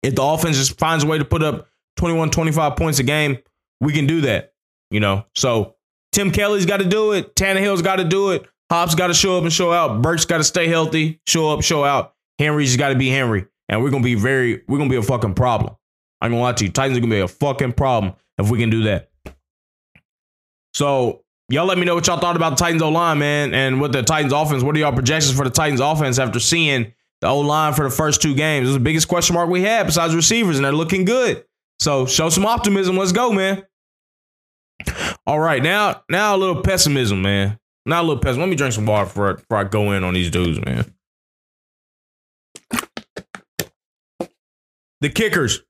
If 0.04 0.16
the 0.16 0.24
offense 0.24 0.58
just 0.58 0.78
finds 0.78 1.04
a 1.04 1.08
way 1.08 1.18
to 1.18 1.26
put 1.26 1.42
up 1.42 1.68
21, 1.98 2.30
25 2.30 2.76
points 2.76 3.00
a 3.00 3.04
game, 3.04 3.38
we 3.80 3.94
can 3.94 4.06
do 4.06 4.22
that. 4.22 4.54
You 4.92 5.00
know, 5.00 5.26
so 5.34 5.76
Tim 6.12 6.32
Kelly's 6.32 6.66
got 6.68 6.78
to 6.78 6.86
do 6.86 7.14
it. 7.14 7.36
Tannehill's 7.36 7.82
got 7.82 7.96
to 7.96 8.04
do 8.04 8.32
it. 8.32 8.46
Hobbs 8.72 8.96
got 8.96 9.08
to 9.08 9.14
show 9.14 9.38
up 9.38 9.44
and 9.44 9.52
show 9.52 9.72
out. 9.72 10.02
Burks 10.02 10.26
got 10.26 10.38
to 10.38 10.44
stay 10.44 10.68
healthy, 10.68 11.20
show 11.26 11.52
up, 11.52 11.64
show 11.64 11.84
out. 11.84 12.14
Henry's 12.40 12.78
got 12.78 12.90
to 12.90 12.96
be 12.96 13.10
Henry. 13.10 13.46
And 13.70 13.82
we're 13.82 13.92
to 14.04 14.06
be 14.06 14.16
very, 14.16 14.62
we're 14.68 14.78
to 14.90 14.90
be 14.90 14.96
a 14.98 15.02
fucking 15.02 15.34
problem. 15.34 15.76
I'm 16.22 16.32
to 16.32 16.38
lie 16.38 16.54
to 16.54 16.66
you. 16.66 16.72
Titans 16.72 16.98
are 16.98 17.02
to 17.02 17.08
be 17.08 17.20
a 17.20 17.28
fucking 17.28 17.74
problem 17.74 18.14
if 18.38 18.50
we 18.50 18.60
can 18.60 18.70
do 18.70 18.84
that. 18.84 19.10
So, 20.74 21.24
y'all 21.50 21.66
let 21.66 21.78
me 21.78 21.86
know 21.86 21.96
what 21.96 22.08
y'all 22.08 22.20
thought 22.20 22.36
about 22.36 22.52
the 22.52 22.56
Titans 22.56 22.82
O 22.82 22.90
line, 22.90 23.20
man, 23.20 23.54
and 23.54 23.80
what 23.80 23.92
the 23.92 24.02
Titans 24.02 24.34
offense. 24.34 24.64
What 24.64 24.76
are 24.76 24.80
y'all 24.80 24.94
projections 24.94 25.36
for 25.36 25.44
the 25.44 25.52
Titans 25.52 25.80
offense 25.80 26.18
after 26.20 26.40
seeing 26.40 26.94
the 27.24 27.30
O 27.30 27.40
line 27.40 27.74
for 27.74 27.84
the 27.84 27.90
first 27.90 28.22
two 28.22 28.36
games? 28.36 28.68
Is 28.68 28.74
the 28.74 28.80
biggest 28.80 29.08
question 29.08 29.34
mark 29.34 29.50
we 29.50 29.62
had 29.62 29.86
besides 29.86 30.14
receivers, 30.14 30.58
and 30.58 30.66
they're 30.66 30.74
looking 30.74 31.06
good. 31.06 31.44
So, 31.80 32.06
show 32.06 32.30
some 32.30 32.46
optimism. 32.46 32.98
Let's 32.98 33.14
go, 33.14 33.32
man. 33.32 33.64
All 35.26 35.40
right, 35.40 35.64
now 35.64 36.04
now 36.10 36.36
a 36.36 36.38
little 36.38 36.62
pessimism, 36.62 37.22
man. 37.22 37.58
Not 37.86 38.04
a 38.04 38.08
little 38.08 38.22
pessimism. 38.22 38.42
Let 38.42 38.50
me 38.50 38.56
drink 38.58 38.74
some 38.74 38.86
water 38.86 39.06
before 39.06 39.30
I, 39.30 39.34
before 39.34 39.58
I 39.58 39.64
go 39.64 39.92
in 39.94 40.04
on 40.04 40.14
these 40.14 40.30
dudes, 40.30 40.64
man. 40.64 40.94
The 45.00 45.10
kickers, 45.10 45.64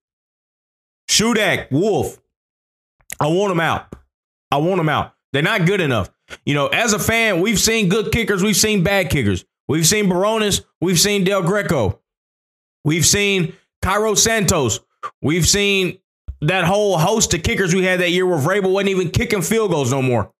Shudak, 1.09 1.71
Wolff. 1.71 2.19
I 3.19 3.27
want 3.27 3.51
them 3.51 3.59
out. 3.59 3.93
I 4.51 4.57
want 4.57 4.77
them 4.77 4.89
out. 4.89 5.13
They're 5.33 5.41
not 5.41 5.65
good 5.65 5.81
enough. 5.81 6.09
You 6.45 6.55
know, 6.55 6.67
as 6.67 6.93
a 6.93 6.99
fan, 6.99 7.41
we've 7.41 7.59
seen 7.59 7.89
good 7.89 8.11
kickers, 8.11 8.41
we've 8.41 8.55
seen 8.55 8.83
bad 8.83 9.09
kickers. 9.09 9.45
We've 9.67 9.87
seen 9.87 10.07
Bironas, 10.07 10.63
we've 10.81 10.99
seen 10.99 11.23
Del 11.23 11.41
Greco, 11.41 11.99
we've 12.83 13.05
seen 13.05 13.53
Cairo 13.81 14.13
Santos, 14.15 14.81
we've 15.21 15.47
seen 15.47 15.99
that 16.41 16.65
whole 16.65 16.97
host 16.97 17.33
of 17.33 17.43
kickers 17.43 17.73
we 17.73 17.83
had 17.83 18.01
that 18.01 18.11
year 18.11 18.25
where 18.25 18.37
Vrabel 18.37 18.71
wasn't 18.71 18.89
even 18.89 19.09
kicking 19.09 19.41
field 19.41 19.71
goals 19.71 19.91
no 19.91 20.01
more. 20.01 20.31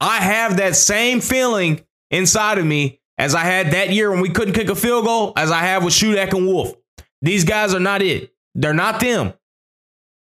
I 0.00 0.16
have 0.16 0.56
that 0.56 0.74
same 0.74 1.20
feeling 1.20 1.84
inside 2.10 2.58
of 2.58 2.66
me 2.66 3.00
as 3.18 3.36
I 3.36 3.42
had 3.42 3.70
that 3.70 3.90
year 3.90 4.10
when 4.10 4.20
we 4.20 4.30
couldn't 4.30 4.54
kick 4.54 4.68
a 4.68 4.74
field 4.74 5.04
goal, 5.04 5.32
as 5.36 5.52
I 5.52 5.60
have 5.60 5.84
with 5.84 5.94
Shudak 5.94 6.32
and 6.32 6.46
Wolff. 6.46 6.74
These 7.20 7.44
guys 7.44 7.72
are 7.72 7.80
not 7.80 8.02
it. 8.02 8.32
They're 8.56 8.74
not 8.74 8.98
them. 8.98 9.32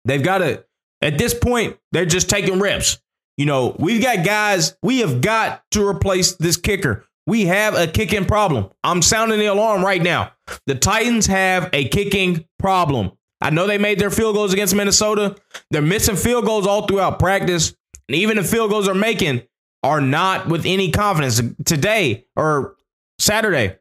They've 0.06 0.22
got 0.22 0.38
to, 0.38 0.64
at 1.02 1.18
this 1.18 1.34
point, 1.34 1.76
they're 1.92 2.06
just 2.06 2.30
taking 2.30 2.58
reps. 2.58 2.98
You 3.36 3.44
know, 3.44 3.76
we've 3.78 4.02
got 4.02 4.24
guys, 4.24 4.78
we 4.82 5.00
have 5.00 5.20
got 5.20 5.62
to 5.72 5.86
replace 5.86 6.36
this 6.36 6.56
kicker. 6.56 7.04
We 7.26 7.46
have 7.46 7.74
a 7.74 7.86
kicking 7.86 8.24
problem. 8.24 8.70
I'm 8.84 9.02
sounding 9.02 9.38
the 9.38 9.46
alarm 9.46 9.84
right 9.84 10.02
now. 10.02 10.32
The 10.66 10.76
Titans 10.76 11.26
have 11.26 11.70
a 11.72 11.88
kicking 11.88 12.46
problem. 12.58 13.12
I 13.40 13.50
know 13.50 13.66
they 13.66 13.78
made 13.78 13.98
their 13.98 14.10
field 14.10 14.36
goals 14.36 14.52
against 14.52 14.74
Minnesota. 14.74 15.36
They're 15.70 15.82
missing 15.82 16.16
field 16.16 16.44
goals 16.44 16.66
all 16.66 16.86
throughout 16.86 17.18
practice. 17.18 17.74
And 18.08 18.16
even 18.16 18.36
the 18.36 18.44
field 18.44 18.70
goals 18.70 18.86
they're 18.86 18.94
making 18.94 19.42
are 19.82 20.00
not 20.00 20.48
with 20.48 20.64
any 20.66 20.90
confidence. 20.90 21.42
Today 21.64 22.26
or 22.36 22.76
Saturday, 23.18 23.76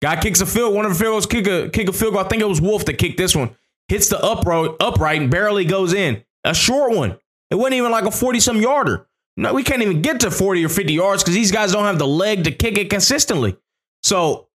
guy 0.00 0.20
kicks 0.20 0.40
a 0.40 0.46
field, 0.46 0.74
one 0.74 0.84
of 0.84 0.92
the 0.92 0.98
field 0.98 1.12
goals 1.12 1.26
kick 1.26 1.46
a 1.46 1.70
kick 1.70 1.88
a 1.88 1.92
field 1.92 2.14
goal. 2.14 2.24
I 2.24 2.28
think 2.28 2.42
it 2.42 2.48
was 2.48 2.60
Wolff 2.60 2.84
that 2.86 2.94
kicked 2.94 3.18
this 3.18 3.36
one. 3.36 3.56
Hits 3.88 4.08
the 4.08 4.18
upright 4.18 4.70
upright 4.80 5.20
and 5.20 5.30
barely 5.30 5.64
goes 5.64 5.92
in. 5.92 6.24
A 6.44 6.54
short 6.54 6.92
one. 6.92 7.18
It 7.50 7.54
wasn't 7.54 7.74
even 7.74 7.90
like 7.90 8.04
a 8.04 8.10
40 8.10 8.40
some 8.40 8.60
yarder. 8.60 9.06
No, 9.36 9.54
we 9.54 9.62
can't 9.62 9.82
even 9.82 10.02
get 10.02 10.20
to 10.20 10.30
40 10.30 10.64
or 10.64 10.68
50 10.68 10.92
yards 10.92 11.22
because 11.22 11.34
these 11.34 11.52
guys 11.52 11.72
don't 11.72 11.84
have 11.84 11.98
the 11.98 12.06
leg 12.06 12.44
to 12.44 12.50
kick 12.50 12.76
it 12.76 12.90
consistently. 12.90 13.56
So 14.02 14.48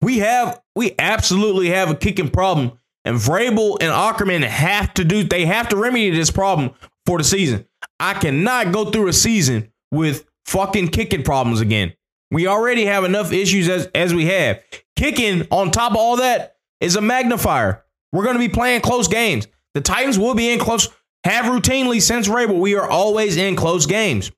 we 0.00 0.18
have, 0.18 0.60
we 0.76 0.94
absolutely 0.98 1.70
have 1.70 1.90
a 1.90 1.94
kicking 1.94 2.30
problem. 2.30 2.78
And 3.04 3.16
Vrabel 3.16 3.78
and 3.80 3.90
Aukerman 3.90 4.42
have 4.42 4.94
to 4.94 5.04
do, 5.04 5.24
they 5.24 5.46
have 5.46 5.68
to 5.70 5.76
remedy 5.76 6.10
this 6.10 6.30
problem 6.30 6.72
for 7.06 7.18
the 7.18 7.24
season. 7.24 7.66
I 7.98 8.14
cannot 8.14 8.72
go 8.72 8.90
through 8.90 9.08
a 9.08 9.12
season 9.12 9.72
with 9.90 10.26
fucking 10.46 10.88
kicking 10.88 11.22
problems 11.22 11.60
again. 11.60 11.94
We 12.30 12.46
already 12.46 12.84
have 12.84 13.04
enough 13.04 13.32
issues 13.32 13.68
as, 13.68 13.86
as 13.94 14.14
we 14.14 14.26
have. 14.26 14.62
Kicking 14.96 15.46
on 15.50 15.70
top 15.70 15.92
of 15.92 15.96
all 15.96 16.16
that 16.16 16.56
is 16.80 16.96
a 16.96 17.00
magnifier. 17.00 17.84
We're 18.12 18.24
going 18.24 18.36
to 18.36 18.40
be 18.40 18.48
playing 18.48 18.82
close 18.82 19.08
games. 19.08 19.46
The 19.74 19.80
Titans 19.80 20.18
will 20.18 20.34
be 20.34 20.50
in 20.50 20.58
close, 20.58 20.88
have 21.24 21.46
routinely 21.46 22.00
since 22.00 22.28
Vrabel. 22.28 22.58
We 22.58 22.76
are 22.76 22.88
always 22.88 23.36
in 23.36 23.56
close 23.56 23.86
games. 23.86 24.30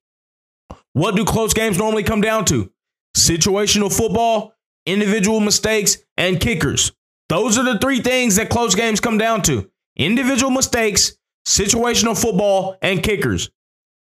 What 0.93 1.17
do 1.17 1.25
close 1.25 1.55
games 1.55 1.79
normally 1.79 2.03
come 2.03 2.21
down 2.21 2.45
to? 2.47 2.71
Situational 3.17 3.95
football, 3.95 4.55
individual 4.87 5.41
mistakes, 5.41 5.99
and 6.17 6.41
kickers. 6.41 6.93
Those 7.29 7.59
are 7.59 7.65
the 7.65 7.79
three 7.79 8.01
things 8.01 8.37
that 8.37 8.51
close 8.51 8.75
games 8.75 9.01
come 9.01 9.19
down 9.19 9.43
to 9.43 9.71
individual 9.97 10.51
mistakes, 10.51 11.17
situational 11.47 12.21
football, 12.21 12.77
and 12.83 13.03
kickers. 13.03 13.51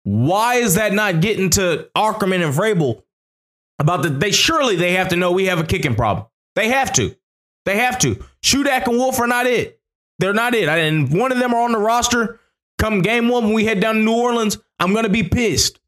Why 0.04 0.56
is 0.56 0.76
that 0.76 0.94
not 0.94 1.22
getting 1.22 1.50
to 1.52 1.90
Aukerman 1.96 2.44
and 2.44 2.54
Vrabel 2.54 3.04
about 3.80 4.04
the 4.04 4.10
they 4.10 4.32
surely 4.32 4.76
they 4.76 4.94
have 4.94 5.10
to 5.10 5.16
know 5.16 5.32
we 5.32 5.46
have 5.46 5.60
a 5.60 5.66
kicking 5.66 5.96
problem. 5.96 6.28
They 6.56 6.70
have 6.70 6.94
to. 6.94 7.16
They 7.66 7.78
have 7.78 7.98
to. 8.00 8.16
Shudak 8.44 8.88
and 8.88 8.98
Wolff 8.98 9.20
are 9.20 9.28
not 9.28 9.48
it. 9.48 9.80
They're 10.20 10.34
not 10.34 10.54
it. 10.54 10.70
And 10.70 11.18
one 11.18 11.32
of 11.32 11.40
them 11.40 11.54
are 11.54 11.62
on 11.62 11.72
the 11.72 11.80
roster. 11.80 12.40
Come 12.82 13.04
game 13.04 13.30
one, 13.30 13.44
when 13.44 13.54
we 13.54 13.64
head 13.64 13.80
down 13.80 13.94
to 13.94 14.02
New 14.02 14.16
Orleans, 14.16 14.58
I'm 14.80 14.96
gonna 14.96 15.08
be 15.08 15.22
pissed. 15.22 15.80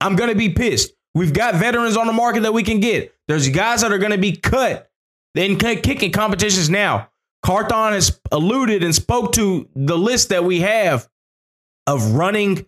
I'm 0.00 0.16
gonna 0.16 0.34
be 0.34 0.48
pissed. 0.48 0.94
We've 1.14 1.34
got 1.34 1.56
veterans 1.56 1.98
on 1.98 2.06
the 2.06 2.14
market 2.14 2.44
that 2.44 2.54
we 2.54 2.62
can 2.62 2.80
get. 2.80 3.14
There's 3.28 3.46
guys 3.50 3.82
that 3.82 3.92
are 3.92 3.98
gonna 3.98 4.16
be 4.16 4.34
cut 4.34 4.90
in 5.34 5.58
kicking 5.58 6.12
competitions 6.12 6.70
now. 6.70 7.10
Carthon 7.42 7.92
has 7.92 8.18
alluded 8.32 8.82
and 8.82 8.94
spoke 8.94 9.32
to 9.32 9.68
the 9.76 9.98
list 9.98 10.30
that 10.30 10.44
we 10.44 10.60
have 10.60 11.06
of 11.86 12.12
running 12.12 12.64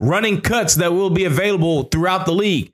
running 0.00 0.40
cuts 0.40 0.74
that 0.74 0.92
will 0.92 1.10
be 1.10 1.26
available 1.26 1.84
throughout 1.84 2.26
the 2.26 2.32
league. 2.32 2.72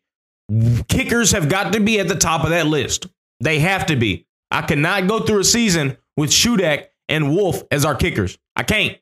Kickers 0.89 1.33
have 1.33 1.51
got 1.51 1.75
to 1.75 1.81
be 1.81 2.01
at 2.01 2.09
the 2.09 2.17
top 2.17 2.45
of 2.45 2.51
that 2.51 2.67
list. 2.67 3.07
They 3.41 3.59
have 3.59 3.85
to 3.85 3.97
be. 3.97 4.27
I 4.51 4.63
cannot 4.63 5.09
go 5.09 5.21
through 5.21 5.41
a 5.41 5.45
season 5.45 5.99
with 6.17 6.31
Shudak 6.31 6.87
and 7.07 7.37
Wolff 7.37 7.65
as 7.71 7.85
our 7.85 7.95
kickers. 7.95 8.39
I 8.57 8.63
can't. 8.63 8.97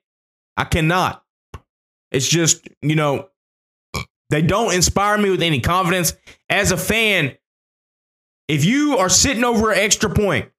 I 0.60 0.64
cannot. 0.64 1.24
It's 2.10 2.28
just, 2.28 2.68
you 2.82 2.94
know, 2.94 3.30
they 4.28 4.42
don't 4.42 4.74
inspire 4.74 5.16
me 5.16 5.30
with 5.30 5.40
any 5.40 5.60
confidence. 5.60 6.12
As 6.50 6.70
a 6.70 6.76
fan, 6.76 7.34
if 8.46 8.66
you 8.66 8.98
are 8.98 9.08
sitting 9.08 9.42
over 9.42 9.70
an 9.70 9.78
extra 9.78 10.10
point, 10.10 10.50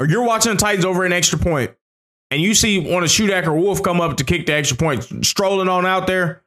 or 0.00 0.08
you're 0.08 0.24
watching 0.24 0.50
the 0.50 0.58
Titans 0.58 0.84
over 0.84 1.04
an 1.04 1.12
extra 1.12 1.38
point, 1.38 1.70
and 2.32 2.42
you 2.42 2.52
see 2.52 2.80
one 2.92 3.04
of 3.04 3.10
Shudak 3.10 3.46
or 3.46 3.52
Wolff 3.52 3.80
come 3.80 4.00
up 4.00 4.16
to 4.16 4.24
kick 4.24 4.46
the 4.46 4.54
extra 4.54 4.76
point, 4.76 5.24
strolling 5.24 5.68
on 5.68 5.86
out 5.86 6.08
there, 6.08 6.42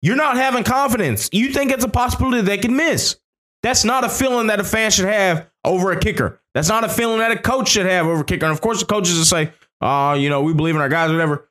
you're 0.00 0.16
not 0.16 0.36
having 0.36 0.64
confidence. 0.64 1.28
You 1.32 1.52
think 1.52 1.70
it's 1.70 1.84
a 1.84 1.88
possibility 1.88 2.40
they 2.40 2.56
can 2.56 2.76
miss. 2.76 3.16
That's 3.62 3.84
not 3.84 4.04
a 4.04 4.08
feeling 4.08 4.46
that 4.46 4.58
a 4.58 4.64
fan 4.64 4.90
should 4.90 5.04
have 5.04 5.50
over 5.64 5.92
a 5.92 6.00
kicker. 6.00 6.40
That's 6.54 6.68
not 6.68 6.84
a 6.84 6.88
feeling 6.88 7.18
that 7.18 7.30
a 7.30 7.38
coach 7.38 7.68
should 7.68 7.86
have 7.86 8.06
over 8.06 8.22
a 8.22 8.24
kicker. 8.24 8.46
And 8.46 8.54
of 8.54 8.62
course, 8.62 8.80
the 8.80 8.86
coaches 8.86 9.18
will 9.18 9.24
say, 9.26 9.52
"Oh, 9.82 10.14
you 10.14 10.30
know, 10.30 10.40
we 10.40 10.54
believe 10.54 10.76
in 10.76 10.80
our 10.80 10.88
guys, 10.88 11.10
whatever." 11.10 11.46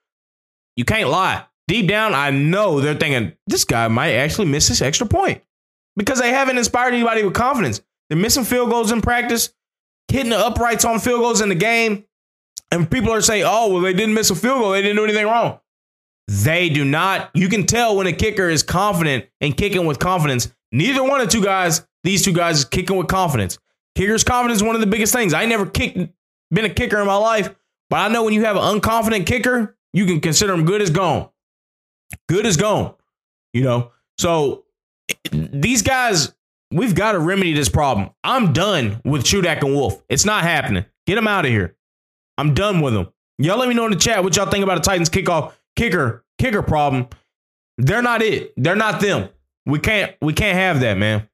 You 0.76 0.86
can't 0.86 1.10
lie. 1.10 1.46
Deep 1.68 1.88
down, 1.88 2.14
I 2.14 2.30
know 2.30 2.82
they're 2.82 2.96
thinking 2.96 3.34
this 3.48 3.64
guy 3.64 3.88
might 3.88 4.14
actually 4.14 4.48
miss 4.48 4.68
this 4.68 4.82
extra 4.82 5.08
point 5.08 5.42
because 5.96 6.20
they 6.20 6.30
haven't 6.30 6.58
inspired 6.58 6.94
anybody 6.94 7.24
with 7.24 7.34
confidence. 7.34 7.82
They're 8.10 8.18
missing 8.18 8.44
field 8.44 8.70
goals 8.70 8.92
in 8.92 9.02
practice, 9.02 9.54
hitting 10.10 10.32
the 10.32 10.38
uprights 10.38 10.84
on 10.84 11.00
field 11.00 11.22
goals 11.22 11.42
in 11.42 11.50
the 11.50 11.56
game, 11.56 12.06
and 12.72 12.90
people 12.90 13.14
are 13.14 13.22
saying, 13.22 13.44
"Oh, 13.46 13.72
well, 13.72 13.82
they 13.82 13.94
didn't 13.94 14.14
miss 14.14 14.30
a 14.30 14.36
field 14.36 14.60
goal. 14.60 14.72
They 14.72 14.82
didn't 14.82 14.98
do 14.98 15.04
anything 15.06 15.26
wrong." 15.26 15.60
They 16.28 16.70
do 16.70 16.86
not. 16.86 17.30
You 17.34 17.50
can 17.50 17.66
tell 17.66 17.96
when 17.96 18.08
a 18.08 18.14
kicker 18.14 18.50
is 18.50 18.64
confident 18.64 19.26
and 19.42 19.56
kicking 19.56 19.86
with 19.86 20.00
confidence. 20.00 20.54
Neither 20.72 21.04
one 21.04 21.22
of 21.22 21.30
two 21.30 21.44
guys, 21.44 21.86
these 22.04 22.24
two 22.24 22.34
guys, 22.34 22.60
is 22.60 22.66
kicking 22.66 22.98
with 22.98 23.08
confidence. 23.08 23.58
Kicker's 23.96 24.24
confidence 24.24 24.60
is 24.60 24.64
one 24.64 24.76
of 24.76 24.82
the 24.82 24.88
biggest 24.88 25.14
things. 25.14 25.34
I 25.34 25.46
never 25.46 25.66
kicked, 25.66 25.98
been 26.52 26.66
a 26.66 26.70
kicker 26.70 27.00
in 27.00 27.08
my 27.08 27.16
life, 27.16 27.54
but 27.90 27.98
I 27.98 28.08
know 28.08 28.24
when 28.24 28.34
you 28.34 28.46
have 28.46 28.56
an 28.56 28.64
unconfident 28.64 29.26
kicker, 29.28 29.78
you 29.94 30.06
can 30.06 30.20
consider 30.20 30.54
him 30.54 30.66
good 30.66 30.82
as 30.82 30.90
gone. 30.90 31.30
Good 32.28 32.46
as 32.46 32.58
gone. 32.58 32.96
You 33.54 33.64
know, 33.64 33.92
so 34.18 34.66
these 35.32 35.82
guys, 35.82 36.34
we've 36.72 36.96
got 36.96 37.14
to 37.14 37.20
remedy 37.20 37.54
this 37.54 37.70
problem. 37.70 38.10
I'm 38.24 38.54
done 38.54 39.02
with 39.04 39.24
Shudak 39.24 39.62
and 39.62 39.74
Wolff. 39.74 40.02
It's 40.10 40.26
not 40.26 40.44
happening. 40.44 40.86
Get 41.06 41.16
them 41.16 41.28
out 41.28 41.46
of 41.46 41.52
here. 41.52 41.76
I'm 42.38 42.54
done 42.54 42.82
with 42.82 42.94
them. 42.94 43.10
Y'all 43.38 43.58
let 43.58 43.68
me 43.68 43.76
know 43.76 43.86
in 43.86 43.92
the 43.92 43.98
chat 43.98 44.24
what 44.24 44.36
y'all 44.36 44.50
think 44.50 44.64
about 44.64 44.78
a 44.78 44.82
Titans 44.82 45.10
kickoff 45.10 45.54
kicker 45.76 46.24
kicker 46.38 46.62
problem. 46.62 47.08
They're 47.78 48.02
not 48.02 48.22
it. 48.22 48.54
They're 48.58 48.76
not 48.76 49.02
them. 49.02 49.30
We 49.66 49.80
can't 49.80 50.16
we 50.22 50.34
can't 50.34 50.58
have 50.58 50.82
that, 50.82 50.98
man. 50.98 51.28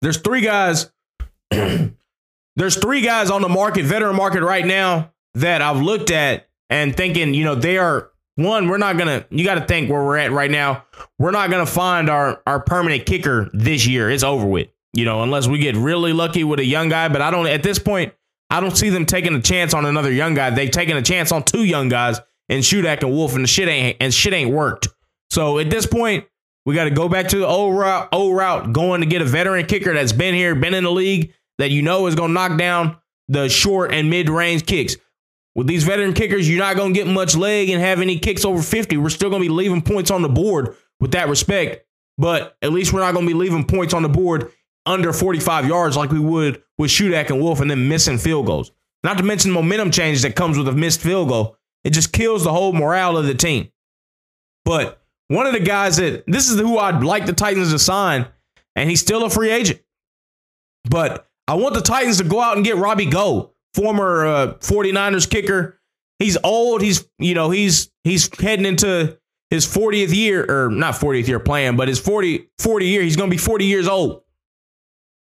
There's 0.00 0.18
three 0.18 0.40
guys 0.40 0.90
there's 1.50 2.76
three 2.76 3.02
guys 3.02 3.30
on 3.30 3.42
the 3.42 3.48
market, 3.48 3.84
veteran 3.84 4.16
market 4.16 4.42
right 4.42 4.64
now 4.64 5.12
that 5.34 5.62
I've 5.62 5.80
looked 5.80 6.10
at 6.10 6.48
and 6.72 6.96
thinking, 6.96 7.34
you 7.34 7.44
know, 7.44 7.54
they 7.54 7.76
are 7.76 8.10
one, 8.36 8.66
we're 8.66 8.78
not 8.78 8.96
gonna 8.96 9.26
you 9.30 9.44
gotta 9.44 9.64
think 9.66 9.90
where 9.90 10.02
we're 10.02 10.16
at 10.16 10.32
right 10.32 10.50
now. 10.50 10.84
We're 11.18 11.30
not 11.30 11.50
gonna 11.50 11.66
find 11.66 12.08
our 12.08 12.40
our 12.46 12.60
permanent 12.60 13.04
kicker 13.04 13.50
this 13.52 13.86
year. 13.86 14.10
It's 14.10 14.24
over 14.24 14.46
with. 14.46 14.68
You 14.94 15.04
know, 15.04 15.22
unless 15.22 15.46
we 15.46 15.58
get 15.58 15.76
really 15.76 16.12
lucky 16.12 16.44
with 16.44 16.60
a 16.60 16.64
young 16.64 16.88
guy. 16.88 17.08
But 17.08 17.20
I 17.20 17.30
don't 17.30 17.46
at 17.46 17.62
this 17.62 17.78
point, 17.78 18.14
I 18.50 18.60
don't 18.60 18.76
see 18.76 18.88
them 18.88 19.04
taking 19.04 19.34
a 19.34 19.40
chance 19.42 19.74
on 19.74 19.84
another 19.84 20.10
young 20.10 20.34
guy. 20.34 20.50
They've 20.50 20.70
taken 20.70 20.96
a 20.96 21.02
chance 21.02 21.30
on 21.30 21.42
two 21.42 21.64
young 21.64 21.90
guys 21.90 22.20
and 22.48 22.62
Shudak 22.62 23.02
and 23.02 23.12
Wolff, 23.12 23.34
and 23.34 23.44
the 23.44 23.48
shit 23.48 23.68
ain't 23.68 23.98
and 24.00 24.12
shit 24.12 24.32
ain't 24.32 24.50
worked. 24.50 24.88
So 25.30 25.58
at 25.58 25.68
this 25.68 25.86
point, 25.86 26.24
we 26.64 26.74
got 26.74 26.84
to 26.84 26.90
go 26.90 27.08
back 27.08 27.28
to 27.28 27.38
the 27.38 27.46
old 27.46 27.76
route, 27.76 28.08
old 28.12 28.34
route, 28.34 28.72
going 28.72 29.00
to 29.02 29.06
get 29.06 29.20
a 29.20 29.26
veteran 29.26 29.66
kicker 29.66 29.92
that's 29.92 30.12
been 30.12 30.34
here, 30.34 30.54
been 30.54 30.74
in 30.74 30.84
the 30.84 30.90
league, 30.90 31.32
that 31.58 31.70
you 31.70 31.82
know 31.82 32.06
is 32.06 32.14
to 32.14 32.28
knock 32.28 32.56
down 32.56 32.96
the 33.28 33.48
short 33.48 33.92
and 33.92 34.08
mid 34.08 34.28
range 34.30 34.66
kicks. 34.66 34.96
With 35.54 35.66
these 35.66 35.84
veteran 35.84 36.14
kickers, 36.14 36.48
you're 36.48 36.58
not 36.58 36.76
going 36.76 36.94
to 36.94 36.98
get 36.98 37.06
much 37.06 37.36
leg 37.36 37.68
and 37.68 37.80
have 37.80 38.00
any 38.00 38.18
kicks 38.18 38.44
over 38.44 38.62
50. 38.62 38.96
We're 38.96 39.10
still 39.10 39.28
going 39.28 39.42
to 39.42 39.48
be 39.48 39.54
leaving 39.54 39.82
points 39.82 40.10
on 40.10 40.22
the 40.22 40.28
board 40.28 40.74
with 40.98 41.12
that 41.12 41.28
respect, 41.28 41.84
but 42.16 42.56
at 42.62 42.72
least 42.72 42.92
we're 42.92 43.00
not 43.00 43.12
going 43.12 43.26
to 43.26 43.32
be 43.32 43.38
leaving 43.38 43.64
points 43.64 43.92
on 43.92 44.02
the 44.02 44.08
board 44.08 44.50
under 44.86 45.12
45 45.12 45.66
yards 45.66 45.96
like 45.96 46.10
we 46.10 46.18
would 46.18 46.62
with 46.78 46.90
Shudak 46.90 47.30
and 47.30 47.40
Wolff 47.40 47.60
and 47.60 47.70
then 47.70 47.88
missing 47.88 48.18
field 48.18 48.46
goals. 48.46 48.72
Not 49.04 49.18
to 49.18 49.24
mention 49.24 49.50
momentum 49.50 49.90
change 49.90 50.22
that 50.22 50.36
comes 50.36 50.56
with 50.56 50.68
a 50.68 50.72
missed 50.72 51.00
field 51.00 51.28
goal. 51.28 51.56
It 51.84 51.90
just 51.90 52.12
kills 52.12 52.44
the 52.44 52.52
whole 52.52 52.72
morale 52.72 53.16
of 53.16 53.26
the 53.26 53.34
team. 53.34 53.70
But 54.64 55.02
one 55.28 55.46
of 55.46 55.52
the 55.52 55.60
guys 55.60 55.96
that 55.96 56.24
this 56.26 56.48
is 56.50 56.60
who 56.60 56.78
I'd 56.78 57.02
like 57.02 57.26
the 57.26 57.32
Titans 57.32 57.72
to 57.72 57.78
sign, 57.78 58.26
and 58.76 58.88
he's 58.88 59.00
still 59.00 59.24
a 59.24 59.30
free 59.30 59.50
agent. 59.50 59.80
But 60.88 61.28
I 61.48 61.54
want 61.54 61.74
the 61.74 61.80
Titans 61.80 62.18
to 62.18 62.24
go 62.24 62.40
out 62.40 62.56
and 62.56 62.64
get 62.64 62.76
Robbie 62.76 63.06
Gould, 63.06 63.51
former 63.74 64.26
uh, 64.26 64.54
49ers 64.54 65.28
kicker. 65.28 65.80
He's 66.18 66.38
old. 66.44 66.82
He's, 66.82 67.08
you 67.18 67.34
know, 67.34 67.50
he's 67.50 67.90
he's 68.04 68.28
heading 68.38 68.66
into 68.66 69.18
his 69.50 69.66
40th 69.66 70.14
year, 70.14 70.46
or 70.48 70.70
not 70.70 70.94
40th 70.94 71.26
year 71.26 71.40
playing, 71.40 71.76
but 71.76 71.88
his 71.88 71.98
40, 71.98 72.48
40 72.58 72.86
year. 72.86 73.02
He's 73.02 73.16
going 73.16 73.28
to 73.28 73.34
be 73.34 73.38
40 73.38 73.66
years 73.66 73.88
old 73.88 74.22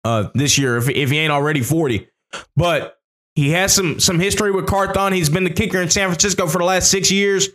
uh, 0.04 0.30
this 0.34 0.58
year 0.58 0.78
if, 0.78 0.90
if 0.90 1.12
he 1.12 1.20
ain't 1.20 1.32
already 1.32 1.62
40. 1.62 2.08
But 2.56 2.98
he 3.36 3.52
has 3.52 3.74
some 3.74 4.00
some 4.00 4.20
history 4.20 4.52
with 4.52 4.66
Carthon. 4.66 5.14
He's 5.14 5.30
been 5.30 5.44
the 5.44 5.52
kicker 5.52 5.82
in 5.82 5.90
San 5.90 6.08
Francisco 6.08 6.48
for 6.48 6.58
the 6.58 6.64
last 6.66 6.90
six 6.90 7.12
years. 7.12 7.50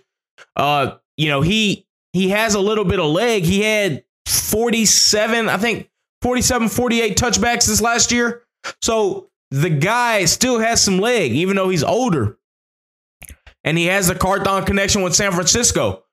Uh, 0.55 0.97
you 1.16 1.29
know, 1.29 1.40
he 1.40 1.87
he 2.12 2.29
has 2.29 2.55
a 2.55 2.61
little 2.61 2.85
bit 2.85 3.01
of 3.01 3.07
leg. 3.07 3.42
He 3.42 3.62
had 3.62 4.05
47, 4.27 5.49
I 5.49 5.57
think 5.57 5.90
47, 6.23 6.68
48 6.68 7.16
touchbacks 7.16 7.66
this 7.66 7.81
last 7.81 8.12
year. 8.12 8.42
So 8.81 9.31
the 9.52 9.68
guy 9.68 10.24
still 10.24 10.58
has 10.60 10.80
some 10.80 10.98
leg, 10.98 11.32
even 11.32 11.56
though 11.56 11.68
he's 11.68 11.84
older. 11.84 12.38
And 13.64 13.76
he 13.76 13.86
has 13.86 14.08
a 14.08 14.14
Carthon 14.14 14.64
connection 14.64 15.02
with 15.02 15.14
San 15.14 15.30
Francisco. 15.32 16.04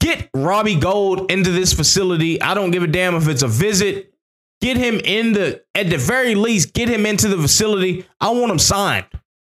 Get 0.00 0.28
Robbie 0.34 0.74
Gould 0.74 1.30
into 1.30 1.52
this 1.52 1.72
facility. 1.72 2.42
I 2.42 2.54
don't 2.54 2.72
give 2.72 2.82
a 2.82 2.88
damn 2.88 3.14
if 3.14 3.28
it's 3.28 3.42
a 3.42 3.48
visit. 3.48 4.12
Get 4.60 4.76
him 4.76 5.00
in 5.04 5.32
the, 5.32 5.62
at 5.74 5.88
the 5.88 5.98
very 5.98 6.34
least, 6.34 6.74
get 6.74 6.88
him 6.88 7.06
into 7.06 7.28
the 7.28 7.36
facility. 7.36 8.06
I 8.20 8.30
want 8.30 8.50
him 8.50 8.58
signed. 8.58 9.06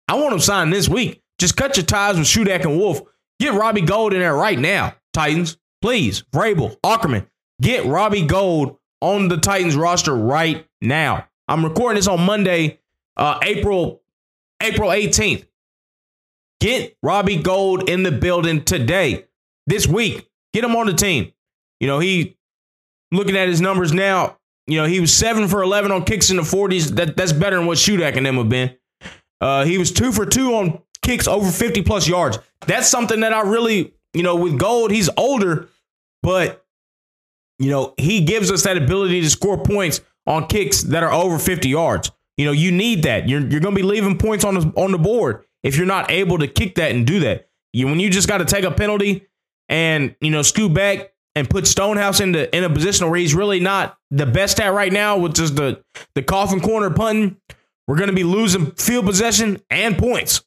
I 0.09 0.15
want 0.15 0.33
him 0.33 0.41
signed 0.41 0.73
this 0.73 0.89
week. 0.89 1.23
Just 1.39 1.57
cut 1.57 1.77
your 1.77 1.87
ties 1.87 2.17
with 2.17 2.27
Shudak 2.27 2.63
and 2.65 2.79
Wolff. 2.79 3.01
Get 3.41 3.55
Robbie 3.55 3.83
Gould 3.83 4.15
in 4.15 4.21
there 4.21 4.35
right 4.35 4.59
now, 4.59 4.95
Titans. 5.13 5.59
Please, 5.83 6.23
Vrabel, 6.33 6.79
Aukerman, 6.81 7.27
get 7.61 7.85
Robbie 7.85 8.27
Gould 8.27 8.79
on 9.01 9.29
the 9.29 9.37
Titans 9.37 9.77
roster 9.77 10.15
right 10.15 10.67
now. 10.81 11.27
I'm 11.49 11.65
recording 11.65 11.97
this 11.97 12.09
on 12.09 12.21
Monday, 12.21 12.81
uh, 13.17 13.39
April 13.43 14.03
April 14.63 14.91
18th. 14.91 15.47
Get 16.61 16.97
Robbie 17.03 17.37
Gould 17.37 17.89
in 17.89 18.03
the 18.03 18.11
building 18.11 18.65
today, 18.65 19.27
this 19.67 19.87
week. 19.87 20.29
Get 20.53 20.65
him 20.65 20.75
on 20.75 20.87
the 20.87 20.95
team. 20.95 21.33
You 21.81 21.87
know, 21.87 21.99
he 21.99 22.37
looking 23.13 23.37
at 23.37 23.49
his 23.49 23.61
numbers 23.61 23.93
now. 23.93 24.39
You 24.67 24.81
know, 24.81 24.87
he 24.87 24.99
was 24.99 25.15
seven 25.15 25.47
for 25.47 25.63
11 25.63 25.93
on 25.93 26.05
kicks 26.05 26.31
in 26.31 26.37
the 26.37 26.43
40s. 26.43 26.97
That, 26.97 27.17
that's 27.17 27.33
better 27.33 27.57
than 27.57 27.67
what 27.67 27.79
Shudak 27.79 28.17
and 28.17 28.27
them 28.27 28.37
have 28.37 28.49
been. 28.49 28.75
Uh, 29.41 29.65
he 29.65 29.79
was 29.79 29.93
two 29.93 30.11
for 30.11 30.27
two 30.27 30.55
on 30.55 30.81
kicks 31.03 31.29
over 31.29 31.51
50 31.51 31.83
plus 31.83 32.09
yards. 32.09 32.39
That's 32.67 32.89
something 32.89 33.21
that 33.21 33.33
I 33.33 33.43
really, 33.43 33.95
you 34.13 34.23
know, 34.23 34.35
with 34.35 34.59
Gould, 34.59 34.91
he's 34.91 35.11
older, 35.17 35.69
but, 36.23 36.65
you 37.59 37.71
know, 37.71 37.95
he 37.97 38.23
gives 38.25 38.51
us 38.51 38.65
that 38.65 38.77
ability 38.77 39.21
to 39.21 39.31
score 39.31 39.59
points 39.59 40.01
on 40.27 40.47
kicks 40.47 40.83
that 40.83 41.03
are 41.03 41.13
over 41.13 41.39
50 41.39 41.69
yards. 41.69 42.11
You 42.37 42.47
know, 42.47 42.53
you 42.53 42.73
need 42.73 43.05
that. 43.05 43.29
You're, 43.29 43.41
you're 43.41 43.61
going 43.61 43.75
to 43.75 43.81
be 43.81 43.87
leaving 43.87 44.19
points 44.19 44.45
on 44.45 44.55
the, 44.55 44.73
on 44.77 44.93
the 44.93 44.99
board 44.99 45.45
if 45.63 45.77
you're 45.77 45.87
not 45.87 46.11
able 46.11 46.39
to 46.39 46.49
kick 46.49 46.75
that 46.77 46.93
and 46.93 47.07
do 47.07 47.21
that. 47.21 47.49
You, 47.73 47.87
when 47.87 48.01
you 48.01 48.11
just 48.11 48.29
got 48.29 48.39
to 48.39 48.45
take 48.45 48.65
a 48.65 48.71
penalty 48.71 49.27
and, 49.69 50.15
you 50.21 50.31
know, 50.31 50.43
scoot 50.43 50.73
back 50.75 51.13
and 51.37 51.49
put 51.49 51.67
Stonehouse 51.67 52.21
into 52.21 52.55
in 52.57 52.65
a 52.65 52.71
position 52.71 53.09
where 53.09 53.21
he's 53.21 53.35
really 53.35 53.61
not 53.61 53.99
the 54.11 54.27
best 54.27 54.59
at 54.59 54.73
right 54.73 54.93
now, 54.93 55.19
which 55.19 55.39
is 55.39 55.55
the 55.55 55.85
the 56.15 56.23
coffin 56.23 56.61
corner 56.61 56.91
punting, 56.91 57.37
we're 57.87 57.97
going 57.97 58.09
to 58.09 58.17
be 58.17 58.25
losing 58.25 58.73
field 58.73 59.05
possession 59.05 59.61
and 59.69 59.99
points. 59.99 60.43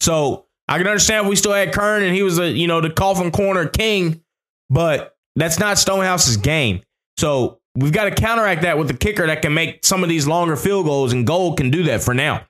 So 0.00 0.46
I 0.68 0.78
can 0.78 0.88
understand 0.88 1.28
we 1.28 1.36
still 1.36 1.52
had 1.52 1.72
Kern 1.72 2.02
and 2.02 2.14
he 2.14 2.24
was 2.24 2.38
a 2.38 2.50
you 2.50 2.66
know 2.66 2.80
the 2.80 2.90
coffin 2.90 3.30
corner 3.30 3.66
king, 3.66 4.22
but 4.68 5.16
that's 5.36 5.58
not 5.58 5.76
Stonehouse's 5.76 6.36
game. 6.36 6.82
So 7.16 7.60
we've 7.76 7.92
got 7.92 8.04
to 8.04 8.10
counteract 8.10 8.62
that 8.62 8.78
with 8.78 8.90
a 8.90 8.94
kicker 8.94 9.26
that 9.26 9.42
can 9.42 9.54
make 9.54 9.84
some 9.84 10.02
of 10.02 10.08
these 10.08 10.26
longer 10.26 10.56
field 10.56 10.86
goals, 10.86 11.12
and 11.12 11.26
Gould 11.26 11.56
can 11.56 11.70
do 11.70 11.84
that 11.84 12.02
for 12.02 12.14
now. 12.14 12.46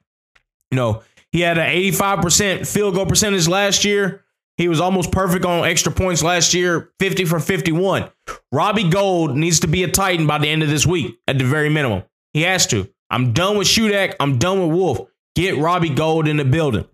You 0.70 0.76
know, 0.76 1.02
he 1.32 1.40
had 1.40 1.58
an 1.58 1.68
85% 1.68 2.66
field 2.66 2.94
goal 2.94 3.06
percentage 3.06 3.48
last 3.48 3.84
year. 3.84 4.24
He 4.56 4.68
was 4.68 4.80
almost 4.80 5.12
perfect 5.12 5.44
on 5.44 5.66
extra 5.66 5.92
points 5.92 6.22
last 6.22 6.54
year, 6.54 6.90
50 6.98 7.26
for 7.26 7.40
51. 7.40 8.10
Robbie 8.52 8.88
Gould 8.88 9.36
needs 9.36 9.60
to 9.60 9.66
be 9.66 9.84
a 9.84 9.90
Titan 9.90 10.26
by 10.26 10.38
the 10.38 10.48
end 10.48 10.62
of 10.62 10.70
this 10.70 10.86
week 10.86 11.18
at 11.28 11.36
the 11.36 11.44
very 11.44 11.68
minimum. 11.68 12.04
He 12.32 12.42
has 12.42 12.66
to. 12.68 12.88
I'm 13.10 13.32
done 13.32 13.58
with 13.58 13.68
Shudak. 13.68 14.14
I'm 14.18 14.38
done 14.38 14.60
with 14.60 14.76
Wolff. 14.76 15.08
Get 15.34 15.58
Robbie 15.58 15.90
Gould 15.90 16.26
in 16.26 16.38
the 16.38 16.44
building. 16.44 16.86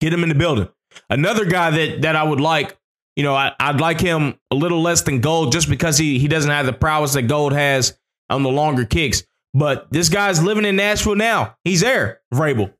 Get 0.00 0.12
him 0.12 0.22
in 0.22 0.30
the 0.30 0.34
building. 0.34 0.68
Another 1.10 1.44
guy 1.44 1.70
that 1.70 2.02
that 2.02 2.16
I 2.16 2.22
would 2.22 2.40
like, 2.40 2.76
you 3.16 3.22
know, 3.22 3.34
I, 3.34 3.52
would 3.70 3.80
like 3.80 4.00
him 4.00 4.38
a 4.50 4.54
little 4.54 4.80
less 4.80 5.02
than 5.02 5.20
Gould 5.20 5.52
just 5.52 5.68
because 5.68 5.98
he 5.98 6.18
he 6.18 6.28
doesn't 6.28 6.50
have 6.50 6.66
the 6.66 6.72
prowess 6.72 7.12
that 7.14 7.22
Gould 7.22 7.52
has 7.52 7.98
on 8.30 8.42
the 8.42 8.50
longer 8.50 8.84
kicks. 8.84 9.24
But 9.54 9.92
this 9.92 10.08
guy's 10.08 10.42
living 10.42 10.64
in 10.64 10.76
Nashville 10.76 11.14
now. 11.14 11.56
He's 11.64 11.82
there, 11.82 12.20
Vrabel. 12.32 12.72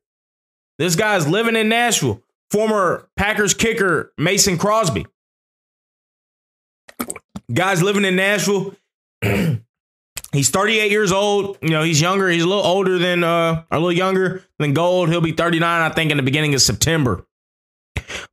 This 0.79 0.95
guy's 0.95 1.27
living 1.27 1.55
in 1.55 1.69
Nashville. 1.69 2.21
Former 2.49 3.07
Packers 3.15 3.53
kicker 3.53 4.11
Mason 4.17 4.57
Crosby. 4.57 5.05
Guy's 7.53 7.83
living 7.83 8.05
in 8.05 8.15
Nashville. 8.15 8.75
he's 9.21 10.49
38 10.49 10.89
years 10.89 11.11
old. 11.11 11.57
You 11.61 11.69
know, 11.69 11.83
he's 11.83 12.01
younger. 12.01 12.29
He's 12.29 12.43
a 12.43 12.47
little 12.47 12.65
older 12.65 12.97
than 12.97 13.23
uh 13.23 13.63
a 13.69 13.75
little 13.75 13.91
younger 13.91 14.43
than 14.57 14.73
Gould. 14.73 15.09
He'll 15.09 15.21
be 15.21 15.31
39, 15.31 15.91
I 15.91 15.93
think, 15.93 16.09
in 16.09 16.17
the 16.17 16.23
beginning 16.23 16.55
of 16.55 16.61
September. 16.61 17.25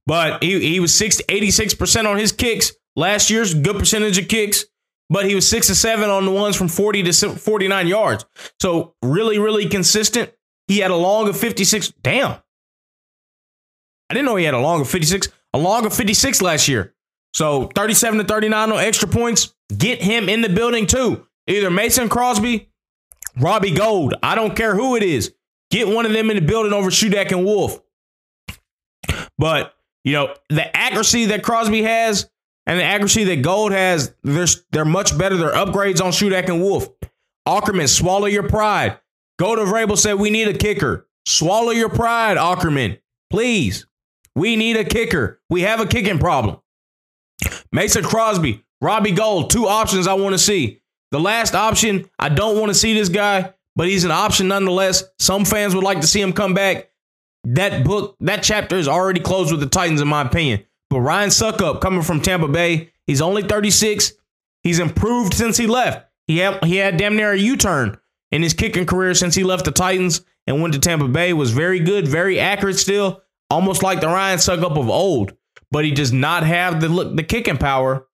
But 0.07 0.43
he, 0.43 0.61
he 0.61 0.81
was 0.81 0.95
6 0.95 1.23
86% 1.29 2.11
on 2.11 2.19
his 2.19 2.33
kicks. 2.33 2.73
Last 2.97 3.31
year's 3.31 3.55
good 3.55 3.79
percentage 3.79 4.19
of 4.19 4.29
kicks, 4.29 4.65
but 5.09 5.27
he 5.27 5.35
was 5.35 5.49
six 5.49 5.69
to 5.69 5.75
seven 5.75 6.11
on 6.11 6.25
the 6.25 6.31
ones 6.31 6.57
from 6.57 6.69
40 6.69 7.05
to 7.05 7.13
49 7.13 7.87
yards. 7.87 8.25
So 8.61 8.95
really, 9.03 9.39
really 9.39 9.69
consistent. 9.69 10.33
He 10.69 10.79
had 10.79 10.91
a 10.91 10.97
long 10.97 11.29
of 11.29 11.37
56. 11.39 11.93
Damn. 12.03 12.39
I 14.09 14.15
didn't 14.15 14.27
know 14.27 14.37
he 14.37 14.45
had 14.45 14.55
a 14.55 14.61
long 14.61 14.81
of 14.81 14.89
56. 14.89 15.29
A 15.55 15.59
long 15.59 15.87
of 15.87 15.95
56 15.95 16.43
last 16.43 16.69
year. 16.69 16.95
So 17.33 17.71
37 17.75 18.19
to 18.19 18.25
39 18.25 18.73
on 18.73 18.79
extra 18.79 19.09
points. 19.09 19.55
Get 19.77 20.03
him 20.03 20.29
in 20.29 20.43
the 20.43 20.49
building 20.49 20.87
too. 20.87 21.27
Either 21.47 21.71
Mason 21.71 22.09
Crosby, 22.09 22.69
Robbie 23.37 23.73
Gould. 23.73 24.15
I 24.23 24.35
don't 24.35 24.55
care 24.57 24.75
who 24.75 24.97
it 24.97 25.03
is. 25.03 25.35
Get 25.71 25.89
one 25.89 26.07
of 26.07 26.13
them 26.13 26.31
in 26.31 26.37
the 26.37 26.43
building 26.43 26.73
over 26.73 26.91
Shudak 26.91 27.31
and 27.33 27.45
Wolff. 27.45 27.81
But, 29.41 29.75
you 30.05 30.13
know, 30.13 30.35
the 30.51 30.77
accuracy 30.77 31.25
that 31.27 31.43
Crosby 31.43 31.83
has 31.83 32.29
and 32.67 32.79
the 32.79 32.85
accuracy 32.85 33.25
that 33.25 33.37
Gould 33.37 33.73
has, 33.73 34.15
they're, 34.23 34.47
they're 34.71 34.85
much 34.85 35.17
better. 35.17 35.39
They're 35.39 35.55
upgrades 35.55 36.05
on 36.05 36.13
Shudak 36.13 36.51
and 36.51 36.61
Wolff. 36.61 36.89
Aukerman, 37.49 37.89
swallow 37.89 38.27
your 38.27 38.47
pride. 38.47 38.99
Go 39.39 39.57
to 39.57 39.63
Vrabel 39.63 39.97
said, 39.97 40.15
We 40.15 40.29
need 40.29 40.49
a 40.49 40.53
kicker. 40.53 41.09
Swallow 41.27 41.71
your 41.71 41.89
pride, 41.89 42.37
Aukerman. 42.37 43.01
Please. 43.31 43.87
We 44.35 44.57
need 44.57 44.77
a 44.77 44.85
kicker. 44.85 45.41
We 45.49 45.63
have 45.63 45.81
a 45.81 45.87
kicking 45.87 46.19
problem. 46.19 46.59
Mason 47.73 48.05
Crosby, 48.05 48.63
Robbie 48.83 49.13
Gould, 49.13 49.49
two 49.49 49.67
options 49.67 50.07
I 50.07 50.13
want 50.15 50.35
to 50.35 50.39
see. 50.39 50.83
The 51.13 51.21
last 51.21 51.55
option, 51.55 52.11
I 52.19 52.29
don't 52.29 52.59
want 52.59 52.69
to 52.69 52.75
see 52.75 52.93
this 52.93 53.09
guy, 53.09 53.55
but 53.75 53.89
he's 53.89 54.05
an 54.05 54.11
option 54.11 54.49
nonetheless. 54.49 55.03
Some 55.19 55.47
fans 55.47 55.75
would 55.75 55.83
like 55.83 56.03
to 56.03 56.07
see 56.07 56.21
him 56.21 56.35
come 56.35 56.53
back. 56.53 56.90
That 57.45 57.85
book, 57.85 58.17
that 58.21 58.43
chapter 58.43 58.77
is 58.77 58.89
already 58.89 59.21
closed 59.21 59.51
with 59.51 59.61
the 59.61 59.67
Titans, 59.67 60.01
in 60.01 60.09
my 60.09 60.23
opinion. 60.23 60.65
But 60.91 61.01
Ryan 61.01 61.31
Succop, 61.31 61.81
coming 61.81 62.03
from 62.03 62.21
Tampa 62.21 62.49
Bay, 62.49 62.91
he's 63.07 63.23
only 63.23 63.43
36. 63.43 64.13
He's 64.63 64.79
improved 64.79 65.35
since 65.35 65.57
he 65.57 65.67
left. 65.67 66.07
He 66.27 66.39
had, 66.39 66.63
he 66.65 66.77
had 66.77 66.97
damn 66.97 67.17
near 67.17 67.33
a 67.33 67.39
U 67.39 67.57
turn 67.57 67.99
in 68.31 68.43
his 68.43 68.55
kicking 68.55 68.87
career 68.87 69.15
since 69.15 69.35
he 69.35 69.45
left 69.45 69.65
the 69.65 69.73
Titans 69.73 70.25
and 70.47 70.61
went 70.61 70.75
to 70.75 70.81
Tampa 70.81 71.09
Bay. 71.09 71.33
Was 71.33 71.51
very 71.51 71.81
good, 71.81 72.07
very 72.07 72.39
accurate 72.39 72.79
still, 72.79 73.23
almost 73.49 73.83
like 73.83 74.01
the 74.01 74.07
Ryan 74.09 74.39
Succop 74.39 74.79
of 74.79 74.89
old. 74.91 75.35
But 75.71 75.85
he 75.85 75.93
does 75.93 76.13
not 76.13 76.43
have 76.43 76.81
the 76.81 76.89
look, 76.89 77.17
the 77.17 77.23
kicking 77.23 77.57
power 77.57 78.07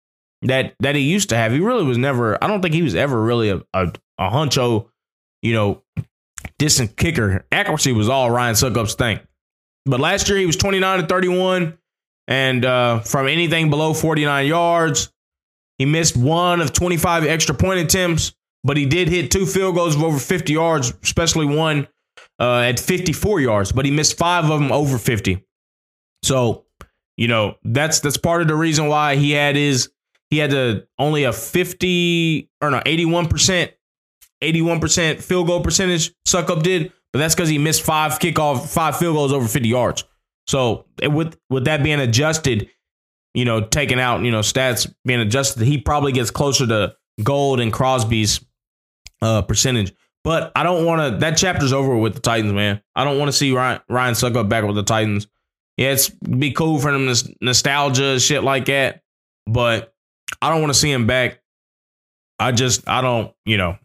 that 0.43 0.75
that 0.81 0.97
he 0.97 1.03
used 1.03 1.29
to 1.31 1.37
have. 1.37 1.53
He 1.53 1.61
really 1.61 1.85
was 1.85 1.99
never. 1.99 2.43
I 2.43 2.49
don't 2.49 2.61
think 2.61 2.75
he 2.75 2.83
was 2.83 2.95
ever 2.95 3.21
really 3.21 3.51
a 3.51 3.63
a, 3.73 3.93
a 4.19 4.31
huncho, 4.31 4.89
you 5.41 5.55
know, 5.55 5.83
distant 6.59 6.97
kicker. 6.97 7.47
Accuracy 7.53 7.93
was 7.93 8.09
all 8.09 8.31
Ryan 8.31 8.55
Succop's 8.55 8.95
thing. 8.95 9.21
But 9.87 10.01
last 10.01 10.29
year 10.29 10.39
he 10.39 10.47
was 10.47 10.57
29 10.57 11.01
to 11.01 11.07
31, 11.07 11.77
and 12.27 12.65
uh, 12.65 13.01
from 13.01 13.27
anything 13.27 13.71
below 13.71 13.93
49 13.93 14.47
yards, 14.47 15.13
he 15.79 15.85
missed 15.85 16.17
one 16.17 16.61
of 16.61 16.73
25 16.73 17.25
extra 17.25 17.55
point 17.55 17.81
attempts 17.81 18.35
but 18.65 18.79
he 18.79 18.87
did 18.87 19.09
hit 19.09 19.31
two 19.31 19.45
field 19.45 19.75
goals 19.75 19.95
of 19.95 20.03
over 20.03 20.19
50 20.19 20.53
yards, 20.53 20.93
especially 21.03 21.47
one 21.47 21.87
uh, 22.41 22.61
at 22.61 22.81
54 22.81 23.41
yards, 23.41 23.71
but 23.71 23.85
he 23.85 23.91
missed 23.91 24.17
five 24.17 24.45
of 24.45 24.59
them 24.59 24.73
over 24.73 24.97
50. 24.97 25.45
So, 26.23 26.65
you 27.17 27.29
know, 27.29 27.57
that's 27.63 28.01
that's 28.01 28.17
part 28.17 28.41
of 28.41 28.49
the 28.49 28.57
reason 28.57 28.89
why 28.89 29.17
he 29.17 29.33
had 29.33 29.55
his 29.55 29.91
he 30.31 30.39
had 30.39 30.51
to 30.51 30.89
only 30.99 31.25
a 31.25 31.33
50 31.33 32.51
or 32.63 32.71
no 32.71 32.81
81% 32.81 33.71
81% 34.43 35.23
field 35.23 35.47
goal 35.47 35.61
percentage 35.61 36.13
Succop 36.27 36.63
did, 36.63 36.93
but 37.13 37.19
that's 37.19 37.35
because 37.35 37.49
he 37.49 37.59
missed 37.59 37.83
five 37.83 38.19
kickoff, 38.19 38.69
five 38.69 38.97
field 38.97 39.15
goals 39.15 39.33
over 39.33 39.47
50 39.47 39.69
yards. 39.69 40.05
So 40.47 40.87
with 41.03 41.39
with 41.49 41.65
that 41.65 41.83
being 41.83 42.01
adjusted, 42.01 42.69
you 43.35 43.45
know, 43.45 43.63
taken 43.63 43.99
out, 43.99 44.23
you 44.23 44.31
know, 44.31 44.41
stats 44.41 44.93
being 45.05 45.21
adjusted, 45.21 45.65
he 45.65 45.79
probably 45.79 46.13
gets 46.13 46.31
closer 46.31 46.67
to 46.67 46.95
Gould 47.23 47.61
and 47.61 47.73
Crosby's 47.73 48.45
uh, 49.23 49.43
percentage. 49.43 49.93
But 50.23 50.53
I 50.57 50.63
don't 50.63 50.87
want 50.87 51.03
to. 51.03 51.19
That 51.19 51.37
chapter's 51.37 51.73
over 51.73 51.97
with 51.97 52.15
the 52.15 52.21
Titans, 52.21 52.53
man. 52.53 52.83
I 52.95 53.05
don't 53.05 53.19
want 53.19 53.29
to 53.29 53.33
see 53.33 53.53
Ryan 53.53 53.81
Ryan 53.89 54.15
Succop 54.15 54.49
back 54.49 54.65
with 54.65 54.77
the 54.77 54.83
Titans. 54.83 55.27
Yeah, 55.77 55.93
it's 55.93 56.09
be 56.09 56.53
cool 56.53 56.79
for 56.79 56.93
them 56.93 57.13
nostalgia 57.41 58.21
shit 58.21 58.43
like 58.43 58.67
that, 58.67 59.03
but 59.47 59.93
I 60.41 60.51
don't 60.51 60.61
want 60.61 60.73
to 60.73 60.79
see 60.79 60.91
him 60.91 61.07
back. 61.07 61.43
I 62.39 62.53
just 62.53 62.89
I 62.89 63.03
don't 63.03 63.35
you 63.45 63.57
know 63.57 63.77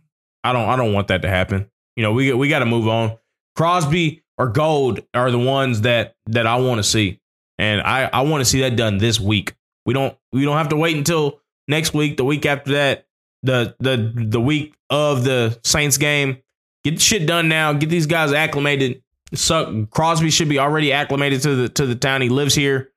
I 0.44 0.54
don't 0.54 0.68
I 0.68 0.76
don't 0.76 0.94
want 0.94 1.08
that 1.10 1.22
to 1.24 1.30
happen. 1.30 1.70
You 1.96 2.04
know 2.04 2.14
we 2.14 2.34
we 2.34 2.50
got 2.50 2.60
to 2.60 2.66
move 2.66 2.88
on. 2.88 3.18
Crosby 3.56 4.24
or 4.38 4.48
Gould 4.48 5.06
are 5.14 5.32
the 5.32 5.40
ones 5.40 5.82
that 5.82 6.16
that 6.28 6.48
I 6.48 6.58
want 6.58 6.80
to 6.80 6.84
see, 6.84 7.20
and 7.58 7.82
I 7.82 8.10
I 8.12 8.22
want 8.22 8.42
to 8.42 8.46
see 8.46 8.62
that 8.62 8.76
done 8.76 8.98
this 8.98 9.20
week. 9.20 9.56
We 9.86 9.94
don't 9.94 10.18
we 10.32 10.46
don't 10.46 10.58
have 10.58 10.70
to 10.70 10.78
wait 10.78 10.96
until 10.96 11.42
next 11.68 11.94
week, 11.94 12.18
the 12.18 12.26
week 12.26 12.46
after 12.46 12.74
that 12.74 13.06
the 13.44 13.76
the 13.80 14.14
the 14.16 14.42
week 14.42 14.76
of 14.90 15.24
the 15.24 15.58
Saints 15.64 15.98
game. 15.98 16.38
Get 16.84 17.02
shit 17.02 17.28
done 17.28 17.50
now. 17.50 17.74
Get 17.74 17.90
these 17.90 18.06
guys 18.06 18.32
acclimated. 18.32 19.04
So 19.34 19.86
Crosby 19.92 20.30
should 20.30 20.50
be 20.50 20.60
already 20.60 20.92
acclimated 20.94 21.42
to 21.44 21.56
the 21.56 21.70
to 21.70 21.86
the 21.86 21.96
town. 21.96 22.22
He 22.22 22.30
lives 22.30 22.56
here. 22.56 22.92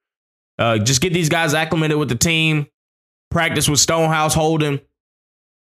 Uh, 0.59 0.79
just 0.79 1.01
get 1.01 1.13
these 1.13 1.29
guys 1.29 1.55
acclimated 1.55 1.99
with 1.99 2.09
the 2.09 2.15
team. 2.15 2.67
Practice 3.31 3.69
with 3.69 3.81
Stonehouse 3.81 4.35
holding. 4.35 4.81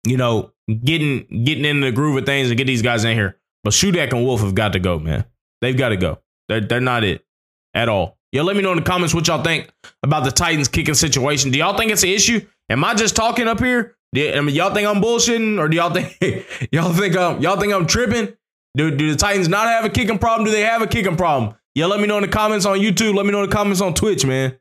You 0.05 0.17
know, 0.17 0.51
getting 0.80 1.43
getting 1.43 1.65
in 1.65 1.82
the 1.82 1.91
groove 1.91 2.17
of 2.17 2.26
things 2.26 2.49
and 2.49 2.57
get 2.57 2.67
these 2.67 2.82
guys 2.82 3.03
in 3.03 3.15
here. 3.15 3.38
But 3.63 3.74
Shudak 3.74 4.11
and 4.11 4.24
Wolff 4.24 4.41
have 4.41 4.55
got 4.55 4.74
to 4.74 4.80
go, 4.80 4.99
man. 4.99 5.26
They've 5.61 5.78
got 5.78 5.89
to 5.89 5.97
go. 5.97 6.19
They're, 6.47 6.61
they're 6.61 6.82
not 6.82 7.03
it 7.03 7.26
at 7.74 7.89
all. 7.89 8.17
Yeah, 8.32 8.43
let 8.43 8.55
me 8.55 8.61
know 8.61 8.72
in 8.72 8.78
the 8.78 8.84
comments 8.84 9.13
what 9.13 9.28
y'all 9.28 9.43
think 9.43 9.69
about 10.03 10.24
the 10.24 10.32
Titans 10.32 10.67
kicking 10.67 10.95
situation. 10.95 11.51
Do 11.51 11.59
y'all 11.59 11.78
think 11.78 11.91
it's 11.91 12.03
an 12.03 12.09
issue? 12.09 12.41
Am 12.69 12.84
I 12.84 12.93
just 12.93 13.15
talking 13.15 13.47
up 13.47 13.59
here? 13.59 13.97
I 14.15 14.41
mean, 14.41 14.55
y'all 14.55 14.74
think 14.74 14.88
I'm 14.88 15.01
bullshitting, 15.01 15.59
or 15.59 15.69
do 15.69 15.78
y'all 15.78 15.93
think 15.93 16.17
y'all 16.72 16.93
think 16.93 17.15
um 17.15 17.41
y'all 17.41 17.59
think 17.59 17.74
I'm 17.74 17.88
tripping? 17.88 18.34
Do, 18.76 18.89
do 18.95 19.11
the 19.11 19.17
Titans 19.17 19.49
not 19.49 19.67
have 19.67 19.86
a 19.86 19.89
kicking 19.89 20.17
problem? 20.17 20.45
Do 20.45 20.51
they 20.51 20.61
have 20.61 20.82
a 20.82 20.88
kicking 20.88 21.17
problem? 21.17 21.55
Yeah, 21.76 21.86
let 21.86 21.99
me 21.99 22.07
know 22.07 22.17
in 22.17 22.24
the 22.24 22.30
comments 22.30 22.65
on 22.65 22.80
YouTube. 22.80 23.15
Let 23.15 23.26
me 23.26 23.32
know 23.32 23.43
in 23.43 23.49
the 23.49 23.55
comments 23.55 23.82
on 23.82 23.93
Twitch, 23.93 24.26
man. 24.26 24.57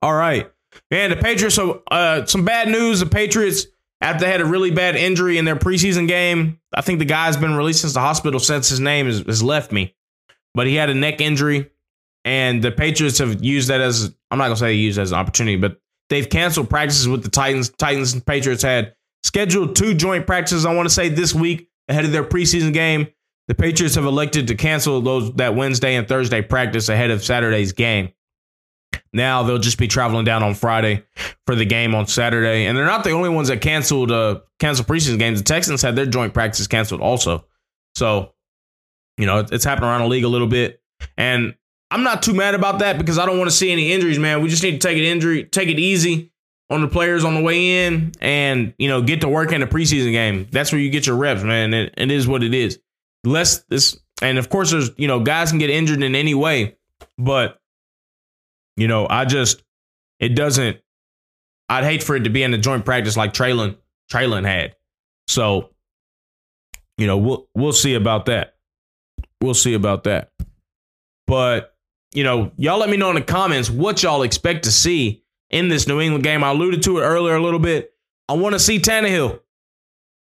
All 0.00 0.14
right, 0.14 0.50
man. 0.90 1.10
The 1.10 1.16
Patriots. 1.16 1.54
So, 1.54 1.82
uh, 1.90 2.26
some 2.26 2.44
bad 2.44 2.68
news. 2.68 3.00
The 3.00 3.06
Patriots, 3.06 3.66
after 4.02 4.24
they 4.24 4.30
had 4.30 4.40
a 4.40 4.44
really 4.44 4.72
bad 4.72 4.96
injury 4.96 5.38
in 5.38 5.44
their 5.44 5.56
preseason 5.56 6.08
game, 6.08 6.60
I 6.74 6.80
think 6.80 6.98
the 6.98 7.04
guy's 7.04 7.36
been 7.36 7.54
released 7.54 7.82
since 7.82 7.94
the 7.94 8.00
hospital 8.00 8.40
since 8.40 8.68
his 8.68 8.80
name 8.80 9.06
has, 9.06 9.20
has 9.20 9.42
left 9.42 9.70
me. 9.70 9.94
But 10.54 10.66
he 10.66 10.74
had 10.74 10.90
a 10.90 10.94
neck 10.94 11.20
injury, 11.20 11.70
and 12.24 12.62
the 12.62 12.72
Patriots 12.72 13.18
have 13.18 13.42
used 13.42 13.68
that 13.68 13.80
as 13.80 14.14
I'm 14.30 14.38
not 14.38 14.46
gonna 14.46 14.56
say 14.56 14.66
they 14.66 14.74
used 14.74 14.98
as 14.98 15.12
an 15.12 15.18
opportunity, 15.18 15.56
but 15.56 15.78
they've 16.10 16.28
canceled 16.28 16.68
practices 16.68 17.08
with 17.08 17.22
the 17.22 17.30
Titans. 17.30 17.70
Titans 17.70 18.12
and 18.12 18.26
Patriots 18.26 18.62
had 18.62 18.94
scheduled 19.22 19.76
two 19.76 19.94
joint 19.94 20.26
practices. 20.26 20.66
I 20.66 20.74
want 20.74 20.88
to 20.88 20.94
say 20.94 21.08
this 21.08 21.32
week 21.32 21.70
ahead 21.88 22.04
of 22.04 22.12
their 22.12 22.24
preseason 22.24 22.72
game. 22.74 23.06
The 23.48 23.54
Patriots 23.54 23.94
have 23.94 24.04
elected 24.04 24.48
to 24.48 24.54
cancel 24.56 25.00
those 25.00 25.32
that 25.34 25.54
Wednesday 25.54 25.94
and 25.94 26.08
Thursday 26.08 26.42
practice 26.42 26.88
ahead 26.88 27.10
of 27.10 27.24
Saturday's 27.24 27.72
game. 27.72 28.10
Now 29.12 29.42
they'll 29.42 29.58
just 29.58 29.78
be 29.78 29.88
traveling 29.88 30.24
down 30.24 30.42
on 30.42 30.54
Friday 30.54 31.04
for 31.46 31.54
the 31.54 31.64
game 31.66 31.94
on 31.94 32.06
Saturday, 32.06 32.66
and 32.66 32.76
they're 32.76 32.86
not 32.86 33.04
the 33.04 33.10
only 33.10 33.28
ones 33.28 33.48
that 33.48 33.60
canceled 33.60 34.10
uh 34.10 34.40
canceled 34.58 34.88
preseason 34.88 35.18
games. 35.18 35.38
The 35.38 35.44
Texans 35.44 35.82
had 35.82 35.96
their 35.96 36.06
joint 36.06 36.32
practice 36.32 36.66
canceled 36.66 37.00
also. 37.00 37.44
So, 37.94 38.32
you 39.18 39.26
know, 39.26 39.38
it's 39.38 39.64
happening 39.64 39.90
around 39.90 40.00
the 40.00 40.08
league 40.08 40.24
a 40.24 40.28
little 40.28 40.46
bit, 40.46 40.80
and 41.16 41.54
I'm 41.90 42.04
not 42.04 42.22
too 42.22 42.32
mad 42.32 42.54
about 42.54 42.78
that 42.78 42.96
because 42.96 43.18
I 43.18 43.26
don't 43.26 43.38
want 43.38 43.50
to 43.50 43.56
see 43.56 43.70
any 43.70 43.92
injuries, 43.92 44.18
man. 44.18 44.40
We 44.40 44.48
just 44.48 44.62
need 44.62 44.80
to 44.80 44.88
take 44.88 44.96
it 44.96 45.04
injury, 45.04 45.44
take 45.44 45.68
it 45.68 45.78
easy 45.78 46.32
on 46.70 46.80
the 46.80 46.88
players 46.88 47.22
on 47.22 47.34
the 47.34 47.42
way 47.42 47.84
in, 47.86 48.12
and 48.20 48.72
you 48.78 48.88
know, 48.88 49.02
get 49.02 49.20
to 49.20 49.28
work 49.28 49.52
in 49.52 49.60
the 49.60 49.66
preseason 49.66 50.12
game. 50.12 50.48
That's 50.50 50.72
where 50.72 50.80
you 50.80 50.88
get 50.88 51.06
your 51.06 51.16
reps, 51.16 51.42
man. 51.42 51.74
It, 51.74 51.92
it 51.98 52.10
is 52.10 52.26
what 52.26 52.42
it 52.42 52.54
is. 52.54 52.78
Less 53.24 53.58
this, 53.64 54.00
and 54.22 54.38
of 54.38 54.48
course, 54.48 54.70
there's 54.70 54.90
you 54.96 55.06
know, 55.06 55.20
guys 55.20 55.50
can 55.50 55.58
get 55.58 55.68
injured 55.68 56.02
in 56.02 56.14
any 56.14 56.34
way, 56.34 56.76
but 57.18 57.60
you 58.76 58.88
know, 58.88 59.06
I 59.08 59.24
just 59.24 59.62
it 60.20 60.30
doesn't. 60.30 60.78
I'd 61.68 61.84
hate 61.84 62.02
for 62.02 62.16
it 62.16 62.24
to 62.24 62.30
be 62.30 62.42
in 62.42 62.52
a 62.54 62.58
joint 62.58 62.84
practice 62.84 63.16
like 63.16 63.32
Treylon 63.32 63.76
Treylon 64.10 64.44
had. 64.44 64.76
So, 65.26 65.70
you 66.98 67.06
know, 67.06 67.16
we'll 67.16 67.48
we'll 67.54 67.72
see 67.72 67.94
about 67.94 68.26
that. 68.26 68.54
We'll 69.40 69.54
see 69.54 69.74
about 69.74 70.04
that. 70.04 70.30
But 71.26 71.74
you 72.12 72.24
know, 72.24 72.52
y'all 72.56 72.78
let 72.78 72.90
me 72.90 72.96
know 72.96 73.08
in 73.08 73.14
the 73.14 73.22
comments 73.22 73.70
what 73.70 74.02
y'all 74.02 74.22
expect 74.22 74.64
to 74.64 74.72
see 74.72 75.24
in 75.50 75.68
this 75.68 75.86
New 75.86 76.00
England 76.00 76.24
game. 76.24 76.44
I 76.44 76.50
alluded 76.50 76.82
to 76.84 76.98
it 76.98 77.02
earlier 77.02 77.34
a 77.34 77.42
little 77.42 77.58
bit. 77.58 77.92
I 78.28 78.34
want 78.34 78.54
to 78.54 78.58
see 78.58 78.78
Tannehill. 78.78 79.40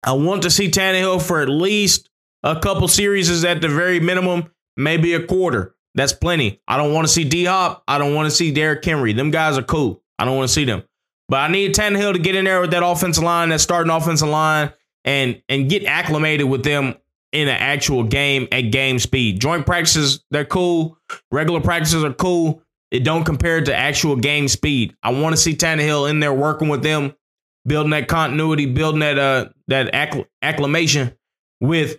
I 0.03 0.13
want 0.13 0.43
to 0.43 0.49
see 0.49 0.69
Tannehill 0.69 1.21
for 1.21 1.41
at 1.41 1.49
least 1.49 2.09
a 2.43 2.59
couple 2.59 2.87
series 2.87 3.43
at 3.43 3.61
the 3.61 3.67
very 3.67 3.99
minimum, 3.99 4.51
maybe 4.77 5.13
a 5.13 5.25
quarter. 5.25 5.75
That's 5.95 6.13
plenty. 6.13 6.61
I 6.67 6.77
don't 6.77 6.93
want 6.93 7.07
to 7.07 7.13
see 7.13 7.23
D 7.23 7.45
Hop. 7.45 7.83
I 7.87 7.97
don't 7.97 8.13
want 8.13 8.27
to 8.27 8.31
see 8.35 8.51
Derrick 8.51 8.83
Henry. 8.83 9.13
Them 9.13 9.31
guys 9.31 9.57
are 9.57 9.63
cool. 9.63 10.01
I 10.17 10.25
don't 10.25 10.37
want 10.37 10.47
to 10.47 10.53
see 10.53 10.65
them. 10.65 10.83
But 11.27 11.37
I 11.37 11.47
need 11.47 11.73
Tannehill 11.75 12.13
to 12.13 12.19
get 12.19 12.35
in 12.35 12.45
there 12.45 12.61
with 12.61 12.71
that 12.71 12.83
offensive 12.83 13.23
line, 13.23 13.49
that 13.49 13.59
starting 13.59 13.91
offensive 13.91 14.29
line, 14.29 14.71
and 15.05 15.41
and 15.49 15.69
get 15.69 15.85
acclimated 15.85 16.47
with 16.47 16.63
them 16.63 16.95
in 17.31 17.47
an 17.47 17.57
actual 17.57 18.03
game 18.03 18.47
at 18.51 18.71
game 18.71 18.99
speed. 18.99 19.39
Joint 19.39 19.65
practices, 19.65 20.23
they're 20.31 20.45
cool. 20.45 20.97
Regular 21.31 21.61
practices 21.61 22.03
are 22.03 22.13
cool. 22.13 22.63
It 22.91 23.03
don't 23.03 23.23
compare 23.23 23.61
to 23.61 23.75
actual 23.75 24.15
game 24.15 24.47
speed. 24.47 24.95
I 25.03 25.11
want 25.11 25.33
to 25.33 25.37
see 25.37 25.55
Tannehill 25.55 26.09
in 26.09 26.19
there 26.19 26.33
working 26.33 26.69
with 26.69 26.81
them, 26.81 27.15
building 27.67 27.91
that 27.91 28.07
continuity, 28.07 28.65
building 28.65 29.01
that 29.01 29.19
uh 29.19 29.49
that 29.67 29.93
accl- 29.93 30.25
acclimation 30.41 31.13
with 31.61 31.97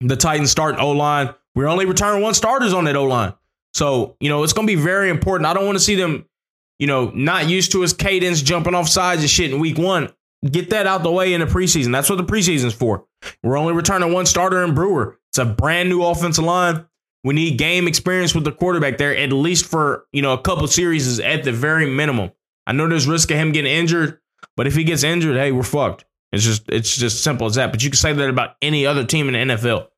the 0.00 0.16
Titans 0.16 0.50
starting 0.50 0.80
O 0.80 0.90
line. 0.90 1.32
We're 1.54 1.68
only 1.68 1.84
returning 1.84 2.22
one 2.22 2.34
starters 2.34 2.72
on 2.72 2.84
that 2.84 2.96
O 2.96 3.04
line. 3.04 3.34
So, 3.74 4.16
you 4.20 4.28
know, 4.28 4.42
it's 4.42 4.52
going 4.52 4.66
to 4.66 4.74
be 4.74 4.80
very 4.80 5.10
important. 5.10 5.46
I 5.46 5.54
don't 5.54 5.66
want 5.66 5.76
to 5.76 5.84
see 5.84 5.94
them, 5.94 6.26
you 6.78 6.86
know, 6.86 7.10
not 7.14 7.48
used 7.48 7.72
to 7.72 7.80
his 7.80 7.92
cadence, 7.92 8.42
jumping 8.42 8.74
off 8.74 8.88
sides 8.88 9.22
and 9.22 9.30
shit 9.30 9.52
in 9.52 9.60
week 9.60 9.78
one. 9.78 10.12
Get 10.44 10.70
that 10.70 10.86
out 10.86 11.02
the 11.02 11.10
way 11.10 11.34
in 11.34 11.40
the 11.40 11.46
preseason. 11.46 11.92
That's 11.92 12.10
what 12.10 12.16
the 12.16 12.24
preseason's 12.24 12.74
for. 12.74 13.06
We're 13.42 13.56
only 13.56 13.72
returning 13.72 14.12
one 14.12 14.26
starter 14.26 14.62
in 14.64 14.74
Brewer. 14.74 15.18
It's 15.30 15.38
a 15.38 15.44
brand 15.44 15.88
new 15.88 16.02
offensive 16.02 16.44
line. 16.44 16.86
We 17.24 17.34
need 17.34 17.56
game 17.58 17.86
experience 17.86 18.34
with 18.34 18.44
the 18.44 18.50
quarterback 18.50 18.98
there, 18.98 19.16
at 19.16 19.32
least 19.32 19.66
for, 19.66 20.06
you 20.12 20.22
know, 20.22 20.32
a 20.32 20.42
couple 20.42 20.66
series 20.66 21.06
is 21.06 21.20
at 21.20 21.44
the 21.44 21.52
very 21.52 21.86
minimum. 21.88 22.32
I 22.66 22.72
know 22.72 22.88
there's 22.88 23.06
risk 23.06 23.30
of 23.30 23.36
him 23.36 23.52
getting 23.52 23.72
injured, 23.72 24.18
but 24.56 24.66
if 24.66 24.74
he 24.74 24.82
gets 24.82 25.04
injured, 25.04 25.36
hey, 25.36 25.52
we're 25.52 25.62
fucked. 25.62 26.04
It's 26.32 26.44
just 26.44 26.68
it's 26.68 26.96
just 26.96 27.22
simple 27.22 27.46
as 27.46 27.54
that. 27.56 27.70
But 27.70 27.84
you 27.84 27.90
can 27.90 27.96
say 27.96 28.12
that 28.12 28.28
about 28.28 28.56
any 28.62 28.86
other 28.86 29.04
team 29.04 29.28
in 29.32 29.48
the 29.48 29.54
NFL. 29.54 29.88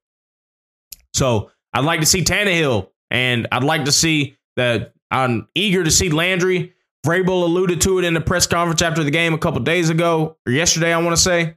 So 1.15 1.51
I'd 1.73 1.85
like 1.85 2.01
to 2.01 2.07
see 2.07 2.23
Tannehill, 2.23 2.89
and 3.11 3.49
I'd 3.51 3.65
like 3.65 3.87
to 3.87 3.93
see 3.93 4.37
that. 4.57 4.93
I'm 5.11 5.49
eager 5.55 5.85
to 5.85 5.91
see 5.91 6.11
Landry. 6.11 6.75
Vrabel 7.07 7.45
alluded 7.45 7.81
to 7.83 7.99
it 7.99 8.05
in 8.05 8.15
the 8.15 8.21
press 8.21 8.47
conference 8.47 8.83
after 8.83 9.05
the 9.05 9.11
game 9.11 9.35
a 9.35 9.39
couple 9.39 9.61
days 9.61 9.91
ago 9.91 10.39
or 10.47 10.53
yesterday, 10.53 10.93
I 10.93 10.99
want 10.99 11.15
to 11.15 11.21
say. 11.21 11.57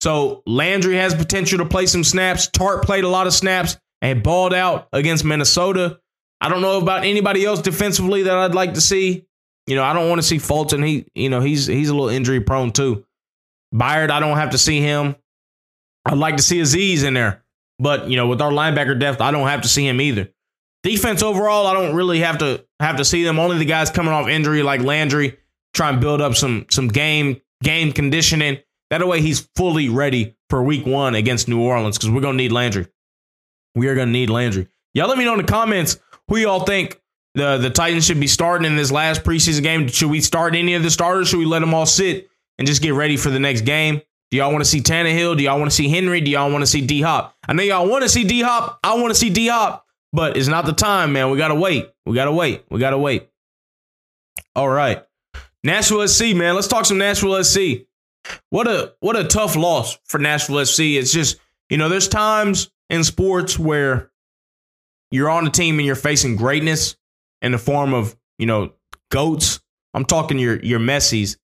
So 0.00 0.42
Landry 0.46 0.96
has 0.96 1.14
potential 1.14 1.58
to 1.58 1.66
play 1.66 1.86
some 1.86 2.02
snaps. 2.02 2.48
Tartt 2.48 2.82
played 2.82 3.04
a 3.04 3.08
lot 3.08 3.26
of 3.26 3.34
snaps 3.34 3.76
and 4.00 4.22
balled 4.22 4.54
out 4.54 4.88
against 4.92 5.24
Minnesota. 5.24 6.00
I 6.40 6.48
don't 6.48 6.62
know 6.62 6.78
about 6.78 7.04
anybody 7.04 7.44
else 7.44 7.60
defensively 7.60 8.22
that 8.22 8.36
I'd 8.36 8.54
like 8.54 8.74
to 8.74 8.80
see. 8.80 9.26
You 9.66 9.76
know, 9.76 9.84
I 9.84 9.92
don't 9.92 10.08
want 10.08 10.20
to 10.20 10.26
see 10.26 10.38
Fulton. 10.38 10.82
He, 10.82 11.06
you 11.14 11.28
know, 11.28 11.40
he's 11.40 11.66
he's 11.66 11.90
a 11.90 11.94
little 11.94 12.08
injury 12.08 12.40
prone 12.40 12.72
too. 12.72 13.04
Byard, 13.74 14.10
I 14.10 14.20
don't 14.20 14.38
have 14.38 14.50
to 14.50 14.58
see 14.58 14.80
him. 14.80 15.16
I'd 16.06 16.16
like 16.16 16.36
to 16.36 16.42
see 16.42 16.60
Azeez 16.60 17.04
in 17.04 17.14
there. 17.14 17.44
But 17.78 18.08
you 18.08 18.16
know, 18.16 18.26
with 18.26 18.40
our 18.40 18.50
linebacker 18.50 18.98
depth, 18.98 19.20
I 19.20 19.30
don't 19.30 19.48
have 19.48 19.62
to 19.62 19.68
see 19.68 19.86
him 19.86 20.00
either. 20.00 20.28
Defense 20.82 21.22
overall, 21.22 21.66
I 21.66 21.74
don't 21.74 21.94
really 21.94 22.20
have 22.20 22.38
to 22.38 22.64
have 22.80 22.96
to 22.96 23.04
see 23.04 23.24
them. 23.24 23.38
Only 23.38 23.58
the 23.58 23.64
guys 23.64 23.90
coming 23.90 24.12
off 24.12 24.28
injury 24.28 24.62
like 24.62 24.80
Landry 24.80 25.36
try 25.74 25.90
and 25.90 26.00
build 26.00 26.20
up 26.20 26.34
some 26.34 26.66
some 26.70 26.88
game 26.88 27.40
game 27.62 27.92
conditioning. 27.92 28.58
That 28.90 29.06
way 29.06 29.20
he's 29.20 29.48
fully 29.54 29.88
ready 29.88 30.36
for 30.50 30.62
week 30.62 30.86
one 30.86 31.14
against 31.14 31.48
New 31.48 31.60
Orleans 31.60 31.98
because 31.98 32.10
we're 32.10 32.20
gonna 32.20 32.36
need 32.36 32.52
Landry. 32.52 32.86
We 33.74 33.88
are 33.88 33.94
gonna 33.94 34.10
need 34.10 34.30
Landry. 34.30 34.68
Y'all 34.94 35.08
let 35.08 35.18
me 35.18 35.24
know 35.24 35.34
in 35.34 35.38
the 35.38 35.52
comments 35.52 35.98
who 36.28 36.38
y'all 36.38 36.60
think 36.60 37.00
the 37.34 37.58
the 37.58 37.70
Titans 37.70 38.06
should 38.06 38.20
be 38.20 38.26
starting 38.26 38.66
in 38.66 38.76
this 38.76 38.90
last 38.90 39.24
preseason 39.24 39.62
game. 39.62 39.88
Should 39.88 40.10
we 40.10 40.20
start 40.20 40.54
any 40.54 40.74
of 40.74 40.82
the 40.82 40.90
starters? 40.90 41.28
Should 41.28 41.38
we 41.38 41.44
let 41.44 41.60
them 41.60 41.74
all 41.74 41.86
sit 41.86 42.28
and 42.58 42.66
just 42.66 42.82
get 42.82 42.94
ready 42.94 43.16
for 43.16 43.30
the 43.30 43.38
next 43.38 43.62
game? 43.62 44.00
Do 44.30 44.36
y'all 44.36 44.52
want 44.52 44.62
to 44.62 44.70
see 44.70 44.80
Tannehill? 44.80 45.36
Do 45.38 45.42
y'all 45.42 45.58
want 45.58 45.70
to 45.70 45.74
see 45.74 45.88
Henry? 45.88 46.20
Do 46.20 46.30
y'all 46.30 46.50
want 46.50 46.62
to 46.62 46.66
see 46.66 46.82
D 46.82 47.00
Hop? 47.00 47.34
I 47.46 47.54
know 47.54 47.62
y'all 47.62 47.88
want 47.88 48.02
to 48.02 48.08
see 48.08 48.24
D 48.24 48.42
Hop. 48.42 48.78
I 48.84 48.94
want 48.96 49.08
to 49.08 49.14
see 49.14 49.30
D 49.30 49.48
Hop, 49.48 49.86
but 50.12 50.36
it's 50.36 50.48
not 50.48 50.66
the 50.66 50.72
time, 50.72 51.12
man. 51.12 51.30
We 51.30 51.38
gotta 51.38 51.54
wait. 51.54 51.90
We 52.04 52.14
gotta 52.14 52.32
wait. 52.32 52.64
We 52.70 52.78
gotta 52.78 52.98
wait. 52.98 53.28
All 54.54 54.68
right, 54.68 55.02
Nashville 55.64 56.06
SC, 56.06 56.34
man. 56.34 56.54
Let's 56.54 56.68
talk 56.68 56.84
some 56.84 56.98
Nashville 56.98 57.42
SC. 57.42 57.86
What 58.50 58.66
a 58.68 58.94
what 59.00 59.16
a 59.16 59.24
tough 59.24 59.56
loss 59.56 59.98
for 60.04 60.18
Nashville 60.18 60.64
SC. 60.64 60.80
It's 60.80 61.12
just 61.12 61.38
you 61.70 61.78
know, 61.78 61.88
there's 61.88 62.08
times 62.08 62.70
in 62.90 63.04
sports 63.04 63.58
where 63.58 64.10
you're 65.10 65.30
on 65.30 65.46
a 65.46 65.50
team 65.50 65.78
and 65.78 65.86
you're 65.86 65.94
facing 65.94 66.36
greatness 66.36 66.96
in 67.40 67.52
the 67.52 67.58
form 67.58 67.94
of 67.94 68.16
you 68.38 68.46
know 68.46 68.72
goats. 69.10 69.60
I'm 69.94 70.04
talking 70.04 70.38
your 70.38 70.58
your 70.60 70.80
Messi's 70.80 71.38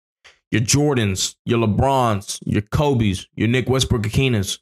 your 0.54 0.62
Jordans, 0.62 1.34
your 1.44 1.66
LeBrons, 1.66 2.38
your 2.46 2.62
Kobe's, 2.62 3.26
your 3.34 3.48
Nick 3.48 3.68
Westbrook 3.68 4.02
Ikhine's. 4.02 4.60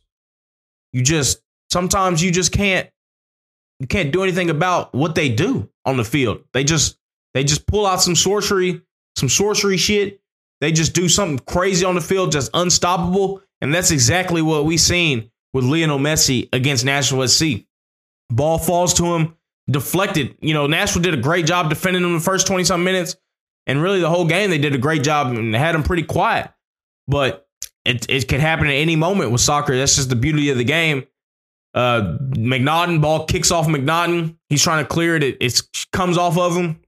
You 0.93 1.03
just 1.03 1.43
sometimes 1.71 2.23
you 2.23 2.31
just 2.31 2.51
can't 2.51 2.89
you 3.79 3.87
can't 3.87 4.11
do 4.11 4.23
anything 4.23 4.49
about 4.49 4.95
what 4.95 5.15
they 5.15 5.29
do 5.29 5.69
on 5.85 5.99
the 5.99 6.05
field. 6.05 6.43
They 6.55 6.65
just 6.65 6.97
they 7.35 7.45
just 7.45 7.67
pull 7.67 7.87
out 7.87 8.01
some 8.01 8.17
sorcery, 8.17 8.81
some 9.17 9.29
sorcery 9.29 9.77
shit. 9.77 10.21
They 10.63 10.73
just 10.73 10.95
do 10.95 11.09
something 11.09 11.41
crazy 11.41 11.85
on 11.85 11.95
the 11.95 12.01
field, 12.01 12.33
just 12.33 12.51
unstoppable. 12.55 13.43
And 13.61 13.75
that's 13.75 13.91
exactly 13.91 14.41
what 14.41 14.65
we 14.65 14.79
seen 14.79 15.31
with 15.53 15.65
Lionel 15.65 15.99
Messi 15.99 16.49
against 16.55 16.85
Nashville 16.85 17.27
SC. 17.29 17.67
Ball 18.31 18.59
falls 18.59 18.95
to 18.95 19.05
him, 19.05 19.37
deflected. 19.69 20.37
You 20.41 20.55
know, 20.55 20.67
Nashville 20.67 21.03
did 21.03 21.15
a 21.15 21.19
great 21.19 21.45
job 21.45 21.69
defending 21.69 22.03
him 22.03 22.15
the 22.15 22.21
first 22.21 22.47
20 22.47 22.65
some 22.65 22.83
minutes. 22.83 23.17
And 23.67 23.83
really, 23.83 24.01
the 24.01 24.11
whole 24.11 24.27
game, 24.27 24.51
they 24.51 24.59
did 24.59 24.75
a 24.75 24.79
great 24.79 25.03
job 25.03 25.29
and 25.29 25.55
had 25.55 25.75
them 25.75 25.83
pretty 25.83 26.03
quiet. 26.03 26.51
But 27.07 27.47
it, 27.85 28.07
it 28.09 28.29
could 28.29 28.41
happen 28.41 28.67
at 28.67 28.75
any 28.75 28.97
moment 28.97 29.31
with 29.31 29.41
soccer. 29.41 29.77
That's 29.77 29.97
just 29.97 30.09
the 30.09 30.17
beauty 30.17 30.51
of 30.51 30.59
the 30.59 30.65
game. 30.65 31.07
Uh, 31.75 32.19
MacNaughton 32.21 33.01
ball 33.01 33.25
kicks 33.25 33.51
off 33.51 33.67
MacNaughton. 33.67 34.37
He's 34.49 34.63
trying 34.63 34.85
to 34.85 34.89
clear 34.89 35.17
it. 35.17 35.23
It, 35.23 35.37
it 35.41 35.63
comes 35.93 36.19
off 36.19 36.37
of 36.37 36.57
him. 36.57 36.81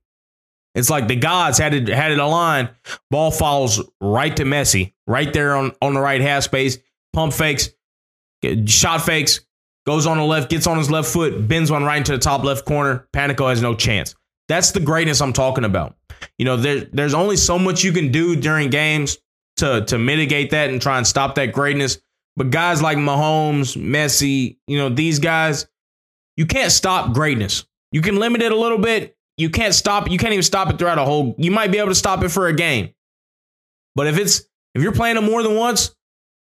It's 0.75 0.91
like 0.91 1.07
the 1.07 1.16
gods 1.16 1.59
had 1.59 1.72
it 1.72 1.89
had 1.89 2.11
it 2.11 2.18
aligned. 2.18 2.70
Ball 3.11 3.31
falls 3.31 3.81
right 4.01 4.37
to 4.37 4.43
Messi, 4.45 4.93
right 5.07 5.33
there 5.33 5.55
on, 5.55 5.72
on 5.81 5.95
the 5.95 6.01
right 6.01 6.20
half 6.20 6.43
space. 6.43 6.79
Pump 7.12 7.33
fakes, 7.33 7.70
shot 8.66 9.03
fakes, 9.03 9.41
goes 9.87 10.05
on 10.07 10.16
the 10.16 10.25
left, 10.25 10.51
gets 10.51 10.66
on 10.66 10.77
his 10.77 10.91
left 10.91 11.09
foot, 11.09 11.47
bends 11.47 11.70
one 11.70 11.85
right 11.85 11.99
into 11.99 12.12
the 12.12 12.18
top 12.18 12.43
left 12.43 12.64
corner. 12.64 13.09
Panicco 13.12 13.49
has 13.49 13.62
no 13.62 13.75
chance. 13.75 14.16
That's 14.49 14.72
the 14.72 14.81
greatness 14.81 15.20
I'm 15.20 15.33
talking 15.33 15.64
about. 15.64 15.95
You 16.39 16.45
know, 16.45 16.57
there, 16.57 16.80
there's 16.93 17.14
only 17.14 17.37
so 17.37 17.59
much 17.59 17.85
you 17.85 17.93
can 17.93 18.11
do 18.11 18.37
during 18.37 18.70
games 18.70 19.18
to 19.57 19.85
to 19.87 19.99
mitigate 19.99 20.51
that 20.51 20.70
and 20.70 20.80
try 20.82 20.99
and 20.99 21.07
stop 21.07 21.37
that 21.37 21.53
greatness. 21.53 21.99
But 22.37 22.51
guys 22.51 22.82
like 22.82 22.99
Mahomes, 22.99 23.76
Messi, 23.76 24.59
you 24.66 24.78
know, 24.78 24.89
these 24.89 25.20
guys, 25.20 25.68
you 26.37 26.47
can't 26.47 26.72
stop 26.72 27.12
greatness. 27.12 27.64
You 27.93 28.01
can 28.01 28.16
limit 28.16 28.43
it 28.43 28.51
a 28.51 28.57
little 28.57 28.78
bit. 28.78 29.16
You 29.37 29.51
can't 29.51 29.74
stop. 29.74 30.11
You 30.11 30.18
can't 30.18 30.32
even 30.32 30.43
stop 30.43 30.70
it 30.70 30.78
throughout 30.78 30.99
a 30.99 31.05
whole. 31.05 31.35
You 31.39 31.53
might 31.53 31.70
be 31.70 31.78
able 31.78 31.91
to 31.91 31.95
stop 31.95 32.24
it 32.24 32.30
for 32.30 32.49
a 32.49 32.53
game, 32.53 32.93
but 33.95 34.07
if 34.09 34.18
it's 34.18 34.43
if 34.74 34.82
you're 34.82 34.93
playing 34.93 35.14
them 35.14 35.24
more 35.24 35.43
than 35.43 35.55
once, 35.55 35.95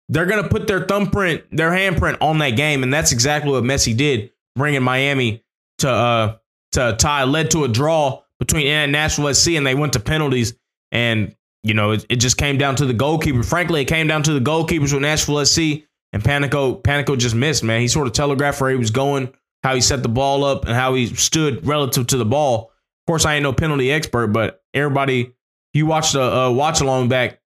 they're 0.09 0.27
gonna 0.27 0.49
put 0.49 0.67
their 0.67 0.85
thumbprint, 0.85 1.45
their 1.53 1.71
handprint 1.71 2.19
on 2.21 2.39
that 2.39 2.51
game, 2.51 2.83
and 2.83 2.93
that's 2.93 3.13
exactly 3.13 3.53
what 3.53 3.63
Messi 3.63 3.97
did, 3.97 4.31
bringing 4.57 4.83
Miami 4.83 5.45
to 5.79 5.89
uh 5.91 6.37
to 6.73 6.97
tie, 6.99 7.25
led 7.25 7.53
to 7.53 7.65
a 7.65 7.69
draw 7.69 8.23
between 8.39 8.93
Nashville 8.93 9.33
SC, 9.35 9.51
and 9.53 9.67
they 9.67 9.75
went 9.75 9.93
to 9.95 10.01
penalties, 10.01 10.55
and 10.93 11.35
you 11.63 11.75
know 11.75 11.93
it, 11.93 12.07
it 12.09 12.17
just 12.17 12.37
came 12.37 12.59
down 12.59 12.77
to 12.77 12.87
the 12.87 12.95
goalkeeper. 12.95 13.43
Frankly, 13.43 13.83
it 13.83 13.87
came 13.87 14.07
down 14.07 14.23
to 14.25 14.33
the 14.33 14.41
goalkeepers 14.41 14.93
with 14.93 15.03
Nashville 15.03 15.45
SC, 15.45 15.85
and 16.13 16.23
Panicco 16.23 16.83
Panicco 16.83 17.19
just 17.19 17.35
missed. 17.35 17.65
Man, 17.65 17.81
he 17.81 17.89
sort 17.89 18.07
of 18.07 18.13
telegraphed 18.13 18.61
where 18.61 18.71
he 18.71 18.77
was 18.77 18.91
going 18.91 19.33
how 19.63 19.75
he 19.75 19.81
set 19.81 20.03
the 20.03 20.09
ball 20.09 20.45
up 20.45 20.65
and 20.65 20.75
how 20.75 20.95
he 20.95 21.07
stood 21.07 21.67
relative 21.67 22.07
to 22.09 22.17
the 22.17 22.25
ball. 22.25 22.73
Of 23.03 23.07
course, 23.07 23.25
I 23.25 23.35
ain't 23.35 23.43
no 23.43 23.53
penalty 23.53 23.91
expert, 23.91 24.29
but 24.29 24.63
everybody, 24.75 25.33
you 25.73 25.87
watched 25.87 26.15
a, 26.15 26.23
a 26.23 26.53
watch 26.53 26.81
along 26.81 27.09
back. 27.09 27.41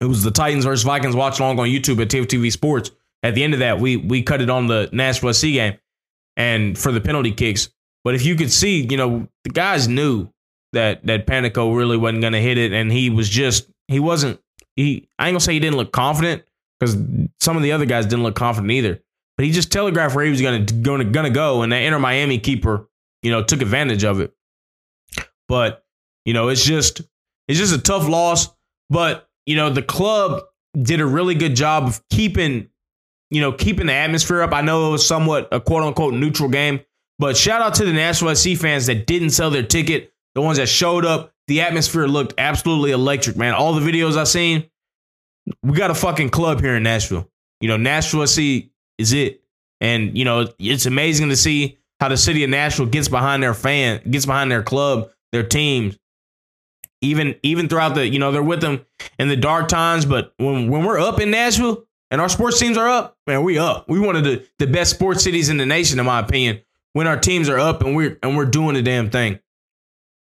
It 0.00 0.06
was 0.06 0.22
the 0.22 0.30
Titans 0.30 0.64
versus 0.64 0.84
Vikings 0.84 1.14
watch 1.14 1.40
along 1.40 1.58
on 1.58 1.68
YouTube 1.68 2.00
at 2.00 2.08
TFTV 2.08 2.50
Sports. 2.52 2.90
At 3.22 3.34
the 3.34 3.44
end 3.44 3.52
of 3.52 3.60
that, 3.60 3.80
we 3.80 3.96
we 3.96 4.22
cut 4.22 4.40
it 4.40 4.48
on 4.48 4.66
the 4.66 4.88
Nashville 4.92 5.32
SC 5.32 5.42
game, 5.42 5.78
and 6.36 6.76
for 6.76 6.90
the 6.90 7.00
penalty 7.00 7.32
kicks. 7.32 7.68
But 8.04 8.14
if 8.14 8.24
you 8.24 8.34
could 8.34 8.50
see, 8.50 8.86
you 8.88 8.96
know, 8.96 9.28
the 9.44 9.50
guys 9.50 9.88
knew 9.88 10.28
that 10.72 11.06
that 11.06 11.26
Panicco 11.26 11.76
really 11.76 11.96
wasn't 11.96 12.22
going 12.22 12.32
to 12.32 12.40
hit 12.40 12.58
it, 12.58 12.72
and 12.72 12.90
he 12.90 13.10
was 13.10 13.28
just 13.28 13.68
he 13.88 14.00
wasn't 14.00 14.40
he. 14.76 15.08
I 15.18 15.26
ain't 15.26 15.34
gonna 15.34 15.40
say 15.40 15.52
he 15.52 15.60
didn't 15.60 15.76
look 15.76 15.92
confident 15.92 16.44
because 16.78 16.96
some 17.40 17.56
of 17.56 17.62
the 17.62 17.72
other 17.72 17.86
guys 17.86 18.06
didn't 18.06 18.22
look 18.22 18.36
confident 18.36 18.70
either 18.72 19.02
but 19.40 19.46
he 19.46 19.52
just 19.52 19.72
telegraphed 19.72 20.14
where 20.14 20.22
he 20.22 20.30
was 20.30 20.42
going 20.42 20.66
to 20.66 20.74
going 20.74 20.98
to 20.98 21.06
going 21.06 21.24
to 21.24 21.30
go, 21.30 21.62
and 21.62 21.72
that 21.72 21.78
Inter 21.78 21.98
Miami 21.98 22.38
keeper, 22.38 22.90
you 23.22 23.30
know, 23.30 23.42
took 23.42 23.62
advantage 23.62 24.04
of 24.04 24.20
it. 24.20 24.34
But 25.48 25.82
you 26.26 26.34
know, 26.34 26.48
it's 26.48 26.62
just 26.62 27.00
it's 27.48 27.58
just 27.58 27.74
a 27.74 27.80
tough 27.80 28.06
loss. 28.06 28.50
But 28.90 29.30
you 29.46 29.56
know, 29.56 29.70
the 29.70 29.80
club 29.80 30.42
did 30.78 31.00
a 31.00 31.06
really 31.06 31.34
good 31.34 31.56
job 31.56 31.84
of 31.84 32.06
keeping 32.10 32.68
you 33.30 33.40
know 33.40 33.50
keeping 33.50 33.86
the 33.86 33.94
atmosphere 33.94 34.42
up. 34.42 34.52
I 34.52 34.60
know 34.60 34.88
it 34.88 34.92
was 34.92 35.06
somewhat 35.06 35.48
a 35.52 35.58
quote 35.58 35.84
unquote 35.84 36.12
neutral 36.12 36.50
game, 36.50 36.80
but 37.20 37.36
shout 37.36 37.60
out 37.60 37.74
to 37.74 37.84
the 37.84 37.92
Nashville 37.92 38.34
SC 38.34 38.56
fans 38.56 38.86
that 38.86 39.06
didn't 39.06 39.30
sell 39.30 39.50
their 39.50 39.62
ticket, 39.62 40.10
the 40.34 40.40
ones 40.40 40.56
that 40.56 40.70
showed 40.70 41.04
up. 41.04 41.34
The 41.48 41.60
atmosphere 41.60 42.06
looked 42.06 42.32
absolutely 42.38 42.92
electric, 42.92 43.36
man. 43.36 43.52
All 43.52 43.74
the 43.74 43.86
videos 43.86 44.16
I've 44.16 44.28
seen, 44.28 44.70
we 45.62 45.76
got 45.76 45.90
a 45.90 45.94
fucking 45.94 46.30
club 46.30 46.60
here 46.60 46.76
in 46.76 46.82
Nashville. 46.82 47.28
You 47.60 47.68
know, 47.68 47.76
Nashville 47.76 48.26
SC 48.26 48.70
is 48.96 49.12
it. 49.12 49.42
And 49.82 50.16
you 50.16 50.24
know, 50.24 50.48
it's 50.58 50.86
amazing 50.86 51.28
to 51.28 51.36
see 51.36 51.76
how 51.98 52.08
the 52.08 52.16
city 52.16 52.42
of 52.42 52.48
Nashville 52.48 52.86
gets 52.86 53.08
behind 53.08 53.42
their 53.42 53.52
fan, 53.52 54.00
gets 54.10 54.24
behind 54.24 54.50
their 54.50 54.62
club, 54.62 55.10
their 55.32 55.42
teams. 55.42 55.98
Even 57.02 57.34
even 57.42 57.68
throughout 57.68 57.96
the, 57.96 58.08
you 58.08 58.18
know, 58.18 58.32
they're 58.32 58.42
with 58.42 58.62
them 58.62 58.86
in 59.18 59.28
the 59.28 59.36
dark 59.36 59.68
times, 59.68 60.06
but 60.06 60.32
when 60.38 60.70
when 60.70 60.84
we're 60.84 60.98
up 60.98 61.20
in 61.20 61.30
Nashville 61.30 61.84
and 62.10 62.18
our 62.18 62.30
sports 62.30 62.58
teams 62.58 62.78
are 62.78 62.88
up, 62.88 63.18
man, 63.26 63.42
we 63.42 63.58
up. 63.58 63.90
We 63.90 64.00
one 64.00 64.16
of 64.16 64.24
the, 64.24 64.46
the 64.58 64.66
best 64.66 64.94
sports 64.94 65.22
cities 65.22 65.50
in 65.50 65.58
the 65.58 65.66
nation, 65.66 65.98
in 65.98 66.06
my 66.06 66.20
opinion. 66.20 66.62
When 66.92 67.06
our 67.06 67.18
teams 67.18 67.48
are 67.48 67.58
up 67.58 67.82
and 67.82 67.94
we're 67.94 68.18
and 68.22 68.36
we're 68.36 68.46
doing 68.46 68.74
the 68.74 68.82
damn 68.82 69.10
thing, 69.10 69.38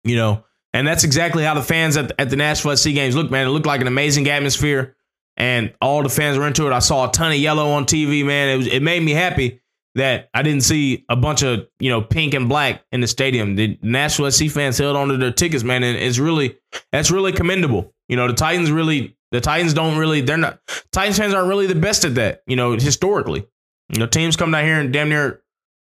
you 0.03 0.15
know, 0.15 0.43
and 0.73 0.87
that's 0.87 1.03
exactly 1.03 1.43
how 1.43 1.53
the 1.53 1.63
fans 1.63 1.97
at, 1.97 2.11
at 2.19 2.29
the 2.29 2.35
Nashville 2.35 2.75
SC 2.75 2.89
games 2.89 3.15
look, 3.15 3.31
man. 3.31 3.47
It 3.47 3.49
looked 3.49 3.65
like 3.65 3.81
an 3.81 3.87
amazing 3.87 4.29
atmosphere 4.29 4.95
and 5.37 5.73
all 5.81 6.03
the 6.03 6.09
fans 6.09 6.37
were 6.37 6.47
into 6.47 6.67
it. 6.67 6.73
I 6.73 6.79
saw 6.79 7.09
a 7.09 7.11
ton 7.11 7.31
of 7.31 7.37
yellow 7.37 7.71
on 7.71 7.85
TV, 7.85 8.25
man. 8.25 8.49
It 8.49 8.57
was, 8.57 8.67
it 8.67 8.81
made 8.81 9.01
me 9.01 9.11
happy 9.11 9.61
that 9.95 10.29
I 10.33 10.41
didn't 10.41 10.63
see 10.63 11.05
a 11.09 11.15
bunch 11.15 11.43
of 11.43 11.67
you 11.79 11.89
know 11.89 12.01
pink 12.01 12.33
and 12.33 12.47
black 12.47 12.83
in 12.91 13.01
the 13.01 13.07
stadium. 13.07 13.55
The 13.55 13.77
Nashville 13.81 14.31
SC 14.31 14.47
fans 14.47 14.77
held 14.77 14.95
onto 14.95 15.17
their 15.17 15.31
tickets, 15.31 15.63
man, 15.63 15.83
and 15.83 15.97
it's 15.97 16.19
really 16.19 16.57
that's 16.91 17.11
really 17.11 17.31
commendable. 17.31 17.93
You 18.07 18.15
know, 18.15 18.27
the 18.27 18.33
Titans 18.33 18.71
really 18.71 19.17
the 19.31 19.41
Titans 19.41 19.73
don't 19.73 19.97
really 19.97 20.21
they're 20.21 20.37
not 20.37 20.59
Titans 20.91 21.17
fans 21.17 21.33
aren't 21.33 21.49
really 21.49 21.67
the 21.67 21.75
best 21.75 22.05
at 22.05 22.15
that. 22.15 22.43
You 22.47 22.55
know, 22.55 22.73
historically, 22.73 23.47
you 23.89 23.99
know 23.99 24.07
teams 24.07 24.35
come 24.35 24.51
down 24.51 24.63
here 24.63 24.79
and 24.79 24.93
damn 24.93 25.09
near 25.09 25.41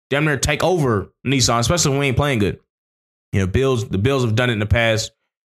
damn 0.09 0.25
near 0.25 0.37
take 0.37 0.63
over 0.63 1.11
Nissan, 1.25 1.59
especially 1.59 1.91
when 1.91 1.99
we 1.99 2.07
ain't 2.07 2.17
playing 2.17 2.39
good. 2.39 2.59
You 3.31 3.41
know, 3.41 3.47
Bills 3.47 3.87
the 3.89 3.97
Bills 3.97 4.23
have 4.23 4.35
done 4.35 4.49
it 4.49 4.53
in 4.53 4.59
the 4.59 4.65
past. 4.65 5.11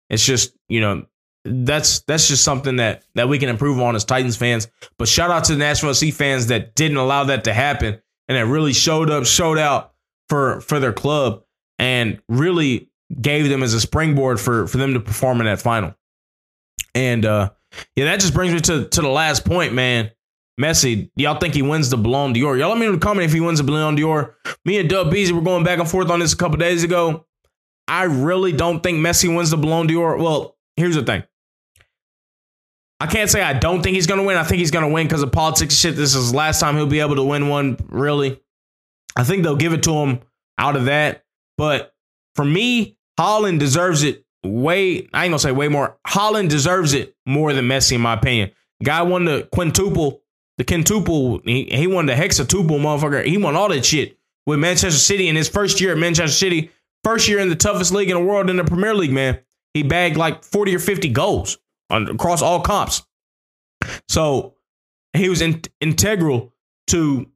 It's 0.09 0.25
just 0.25 0.55
you 0.67 0.81
know 0.81 1.05
that's 1.43 2.01
that's 2.01 2.27
just 2.27 2.43
something 2.43 2.75
that 2.77 3.03
that 3.15 3.27
we 3.29 3.39
can 3.39 3.49
improve 3.49 3.79
on 3.79 3.95
as 3.95 4.05
Titans 4.05 4.37
fans. 4.37 4.67
But 4.97 5.07
shout 5.07 5.31
out 5.31 5.45
to 5.45 5.53
the 5.53 5.59
Nashville 5.59 5.93
SC 5.93 6.11
fans 6.11 6.47
that 6.47 6.75
didn't 6.75 6.97
allow 6.97 7.23
that 7.25 7.45
to 7.45 7.53
happen 7.53 8.01
and 8.27 8.37
that 8.37 8.45
really 8.45 8.73
showed 8.73 9.09
up, 9.09 9.25
showed 9.25 9.57
out 9.57 9.93
for 10.29 10.61
for 10.61 10.79
their 10.79 10.93
club 10.93 11.43
and 11.79 12.21
really 12.29 12.89
gave 13.19 13.49
them 13.49 13.63
as 13.63 13.73
a 13.73 13.81
springboard 13.81 14.39
for 14.39 14.67
for 14.67 14.77
them 14.77 14.93
to 14.93 14.99
perform 14.99 15.39
in 15.41 15.45
that 15.45 15.59
final. 15.59 15.95
And 16.93 17.25
uh 17.25 17.51
yeah, 17.95 18.05
that 18.05 18.19
just 18.19 18.33
brings 18.33 18.53
me 18.53 18.59
to 18.61 18.85
to 18.85 19.01
the 19.01 19.09
last 19.09 19.45
point, 19.45 19.73
man. 19.73 20.11
Messi, 20.61 21.09
y'all 21.15 21.39
think 21.39 21.53
he 21.53 21.61
wins 21.61 21.89
the 21.89 21.97
Ballon 21.97 22.33
d'Or? 22.33 22.57
Y'all 22.57 22.69
let 22.69 22.77
me 22.77 22.85
know 22.85 22.93
in 22.93 22.99
the 22.99 23.05
comment 23.05 23.25
if 23.25 23.33
he 23.33 23.39
wins 23.39 23.59
the 23.59 23.63
Ballon 23.63 23.95
d'Or. 23.95 24.35
Me 24.65 24.77
and 24.79 24.89
Dub 24.89 25.11
Beasy 25.11 25.31
were 25.31 25.41
going 25.41 25.63
back 25.63 25.79
and 25.79 25.89
forth 25.89 26.09
on 26.09 26.19
this 26.19 26.33
a 26.33 26.37
couple 26.37 26.57
days 26.57 26.83
ago. 26.83 27.25
I 27.87 28.03
really 28.03 28.51
don't 28.51 28.81
think 28.81 28.99
Messi 28.99 29.33
wins 29.33 29.49
the 29.49 29.57
Ballon 29.57 29.87
d'Or. 29.87 30.17
Well, 30.17 30.57
here's 30.75 30.95
the 30.95 31.03
thing. 31.03 31.23
I 32.99 33.07
can't 33.07 33.31
say 33.31 33.41
I 33.41 33.53
don't 33.53 33.81
think 33.81 33.95
he's 33.95 34.05
going 34.05 34.19
to 34.19 34.25
win. 34.25 34.37
I 34.37 34.43
think 34.43 34.59
he's 34.59 34.69
going 34.69 34.85
to 34.85 34.93
win 34.93 35.07
because 35.07 35.23
of 35.23 35.31
politics 35.31 35.75
shit. 35.75 35.95
This 35.95 36.13
is 36.13 36.31
the 36.31 36.37
last 36.37 36.59
time 36.59 36.75
he'll 36.75 36.85
be 36.85 36.99
able 36.99 37.15
to 37.15 37.23
win 37.23 37.49
one, 37.49 37.77
really. 37.89 38.39
I 39.15 39.23
think 39.23 39.41
they'll 39.43 39.55
give 39.55 39.73
it 39.73 39.83
to 39.83 39.93
him 39.93 40.19
out 40.59 40.75
of 40.75 40.85
that. 40.85 41.25
But 41.57 41.95
for 42.35 42.45
me, 42.45 42.97
Haaland 43.19 43.57
deserves 43.57 44.03
it 44.03 44.23
way, 44.43 45.07
I 45.13 45.25
ain't 45.25 45.31
going 45.31 45.31
to 45.31 45.39
say 45.39 45.51
way 45.51 45.67
more. 45.67 45.97
Haaland 46.07 46.49
deserves 46.49 46.93
it 46.93 47.15
more 47.25 47.53
than 47.53 47.65
Messi, 47.65 47.93
in 47.93 48.01
my 48.01 48.13
opinion. 48.13 48.51
Guy 48.83 49.01
won 49.01 49.25
the 49.25 49.47
quintuple, 49.51 50.20
the 50.57 50.63
quintuple. 50.63 51.41
He, 51.45 51.65
he 51.65 51.87
won 51.87 52.05
the 52.05 52.13
hexatuple, 52.13 52.79
motherfucker. 52.79 53.25
He 53.25 53.37
won 53.37 53.55
all 53.55 53.69
that 53.69 53.85
shit 53.85 54.17
with 54.45 54.59
Manchester 54.59 54.99
City 54.99 55.27
in 55.27 55.35
his 55.35 55.49
first 55.49 55.81
year 55.81 55.91
at 55.91 55.97
Manchester 55.97 56.35
City. 56.35 56.71
First 57.03 57.27
year 57.27 57.39
in 57.39 57.49
the 57.49 57.55
toughest 57.55 57.91
league 57.93 58.09
in 58.09 58.15
the 58.15 58.23
world 58.23 58.49
in 58.49 58.57
the 58.57 58.63
Premier 58.63 58.93
League, 58.93 59.11
man. 59.11 59.39
He 59.73 59.83
bagged 59.83 60.17
like 60.17 60.43
40 60.43 60.75
or 60.75 60.79
50 60.79 61.09
goals 61.09 61.57
on, 61.89 62.07
across 62.09 62.41
all 62.41 62.61
comps. 62.61 63.03
So 64.07 64.55
he 65.13 65.29
was 65.29 65.41
in, 65.41 65.61
integral 65.79 66.53
to, 66.87 67.27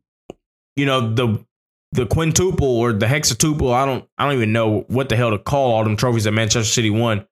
you 0.76 0.86
know, 0.86 1.14
the 1.14 1.46
the 1.92 2.06
quintuple 2.06 2.68
or 2.68 2.92
the 2.94 3.06
hexatuple. 3.06 3.74
I 3.74 3.86
don't 3.86 4.08
I 4.18 4.26
don't 4.26 4.36
even 4.36 4.52
know 4.52 4.82
what 4.88 5.10
the 5.10 5.16
hell 5.16 5.32
to 5.32 5.40
call 5.40 5.74
all 5.74 5.84
them 5.84 5.96
trophies 5.96 6.26
that 6.26 6.32
Manchester 6.32 6.72
City 6.72 6.90
won. 6.90 7.26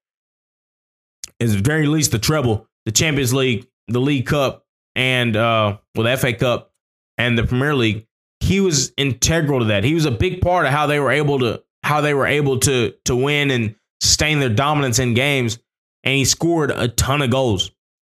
Is 1.40 1.56
very 1.56 1.88
least 1.88 2.12
the 2.12 2.20
treble, 2.20 2.68
the 2.86 2.92
Champions 2.92 3.34
League, 3.34 3.68
the 3.90 4.00
League 4.00 4.26
Cup, 4.26 4.63
and 4.96 5.36
uh 5.36 5.78
FA 5.96 6.34
Cup 6.34 6.72
and 7.18 7.38
the 7.38 7.44
Premier 7.44 7.76
League. 7.76 8.08
He 8.40 8.60
was 8.60 8.92
integral 8.98 9.60
to 9.60 9.66
that. 9.66 9.84
He 9.84 9.94
was 9.94 10.06
a 10.06 10.12
big 10.12 10.42
part 10.42 10.66
of 10.66 10.72
how 10.72 10.88
they 10.88 11.00
were 11.00 11.12
able 11.12 11.40
to 11.40 11.64
how 11.84 12.02
they 12.02 12.14
were 12.14 12.28
able 12.28 12.60
to 12.60 12.94
to 13.06 13.16
win 13.16 13.52
and 13.52 13.76
sustain 14.02 14.40
their 14.40 14.50
dominance 14.50 15.00
in 15.00 15.14
games 15.14 15.60
and 16.04 16.16
he 16.16 16.26
scored 16.26 16.72
a 16.72 16.88
ton 16.88 17.22
of 17.22 17.30
goals. 17.30 17.72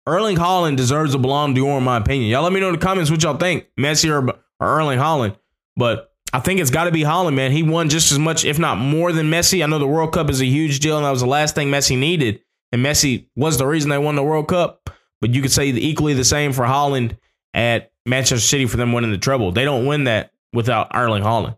Erling 0.07 0.37
Haaland 0.37 0.77
deserves 0.77 1.13
a 1.13 1.19
Ballon 1.19 1.53
d'Or, 1.53 1.77
in 1.77 1.83
my 1.83 1.97
opinion. 1.97 2.29
Y'all 2.29 2.43
let 2.43 2.53
me 2.53 2.59
know 2.59 2.69
in 2.69 2.75
the 2.75 2.79
comments 2.79 3.11
what 3.11 3.21
y'all 3.21 3.37
think, 3.37 3.67
Messi 3.79 4.09
or, 4.09 4.27
or 4.59 4.79
Erling 4.79 4.99
Haaland. 4.99 5.35
But 5.75 6.11
I 6.33 6.39
think 6.39 6.59
it's 6.59 6.71
got 6.71 6.85
to 6.85 6.91
be 6.91 7.01
Haaland, 7.01 7.35
man. 7.35 7.51
He 7.51 7.63
won 7.63 7.89
just 7.89 8.11
as 8.11 8.19
much, 8.19 8.45
if 8.45 8.57
not 8.59 8.77
more, 8.77 9.11
than 9.11 9.29
Messi. 9.29 9.63
I 9.63 9.67
know 9.67 9.79
the 9.79 9.87
World 9.87 10.13
Cup 10.13 10.29
is 10.29 10.41
a 10.41 10.45
huge 10.45 10.79
deal, 10.79 10.97
and 10.97 11.05
that 11.05 11.11
was 11.11 11.21
the 11.21 11.27
last 11.27 11.55
thing 11.55 11.69
Messi 11.69 11.97
needed. 11.97 12.41
And 12.71 12.85
Messi 12.85 13.27
was 13.35 13.57
the 13.57 13.67
reason 13.67 13.89
they 13.89 13.97
won 13.97 14.15
the 14.15 14.23
World 14.23 14.47
Cup. 14.47 14.89
But 15.21 15.31
you 15.31 15.41
could 15.41 15.51
say 15.51 15.67
equally 15.67 16.13
the 16.13 16.23
same 16.23 16.53
for 16.53 16.65
Haaland 16.65 17.17
at 17.53 17.91
Manchester 18.05 18.45
City 18.45 18.65
for 18.65 18.77
them 18.77 18.93
winning 18.93 19.11
the 19.11 19.17
treble. 19.17 19.51
They 19.51 19.65
don't 19.65 19.85
win 19.85 20.05
that 20.05 20.31
without 20.53 20.91
Erling 20.93 21.23
Haaland. 21.23 21.57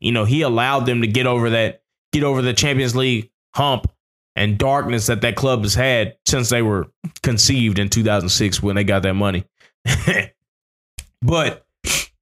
You 0.00 0.12
know, 0.12 0.24
he 0.24 0.42
allowed 0.42 0.86
them 0.86 1.00
to 1.02 1.06
get 1.06 1.26
over 1.26 1.50
that, 1.50 1.82
get 2.12 2.24
over 2.24 2.42
the 2.42 2.54
Champions 2.54 2.96
League 2.96 3.30
hump 3.54 3.90
and 4.34 4.58
darkness 4.58 5.06
that 5.06 5.20
that 5.22 5.36
club 5.36 5.62
has 5.62 5.74
had 5.74 6.16
since 6.26 6.48
they 6.48 6.62
were 6.62 6.88
conceived 7.22 7.78
in 7.78 7.88
2006 7.88 8.62
when 8.62 8.76
they 8.76 8.84
got 8.84 9.02
that 9.02 9.14
money. 9.14 9.44
but 11.22 11.66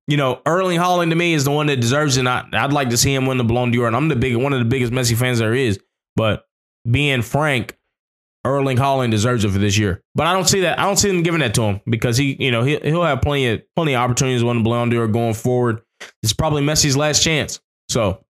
you 0.06 0.16
know, 0.16 0.40
Erling 0.44 0.80
Haaland 0.80 1.10
to 1.10 1.16
me 1.16 1.34
is 1.34 1.44
the 1.44 1.52
one 1.52 1.68
that 1.68 1.80
deserves 1.80 2.16
it. 2.16 2.26
I, 2.26 2.44
would 2.62 2.72
like 2.72 2.90
to 2.90 2.96
see 2.96 3.14
him 3.14 3.26
win 3.26 3.38
the 3.38 3.44
Ballon 3.44 3.70
d'Or, 3.70 3.86
and 3.86 3.94
I'm 3.94 4.08
the 4.08 4.16
big 4.16 4.34
one 4.36 4.52
of 4.52 4.58
the 4.58 4.64
biggest 4.64 4.92
Messi 4.92 5.16
fans 5.16 5.38
there 5.38 5.54
is. 5.54 5.78
But 6.16 6.48
being 6.90 7.22
frank, 7.22 7.78
Erling 8.44 8.78
Haaland 8.78 9.10
deserves 9.10 9.44
it 9.44 9.50
for 9.50 9.58
this 9.58 9.76
year. 9.76 10.02
But 10.14 10.26
I 10.26 10.32
don't 10.32 10.48
see 10.48 10.60
that. 10.60 10.78
I 10.78 10.84
don't 10.84 10.96
see 10.96 11.08
them 11.08 11.22
giving 11.22 11.40
that 11.40 11.54
to 11.54 11.62
him 11.62 11.80
because 11.86 12.16
he, 12.16 12.36
you 12.42 12.50
know, 12.50 12.62
he, 12.62 12.78
he'll 12.82 13.02
have 13.02 13.20
plenty 13.20 13.48
of 13.48 13.62
plenty 13.76 13.94
of 13.94 14.00
opportunities 14.00 14.40
the 14.40 14.46
Ballon 14.46 14.88
d'Or 14.88 15.08
going 15.08 15.34
forward. 15.34 15.82
It's 16.22 16.32
probably 16.32 16.62
Messi's 16.62 16.96
last 16.96 17.22
chance. 17.22 17.60
So 17.88 18.24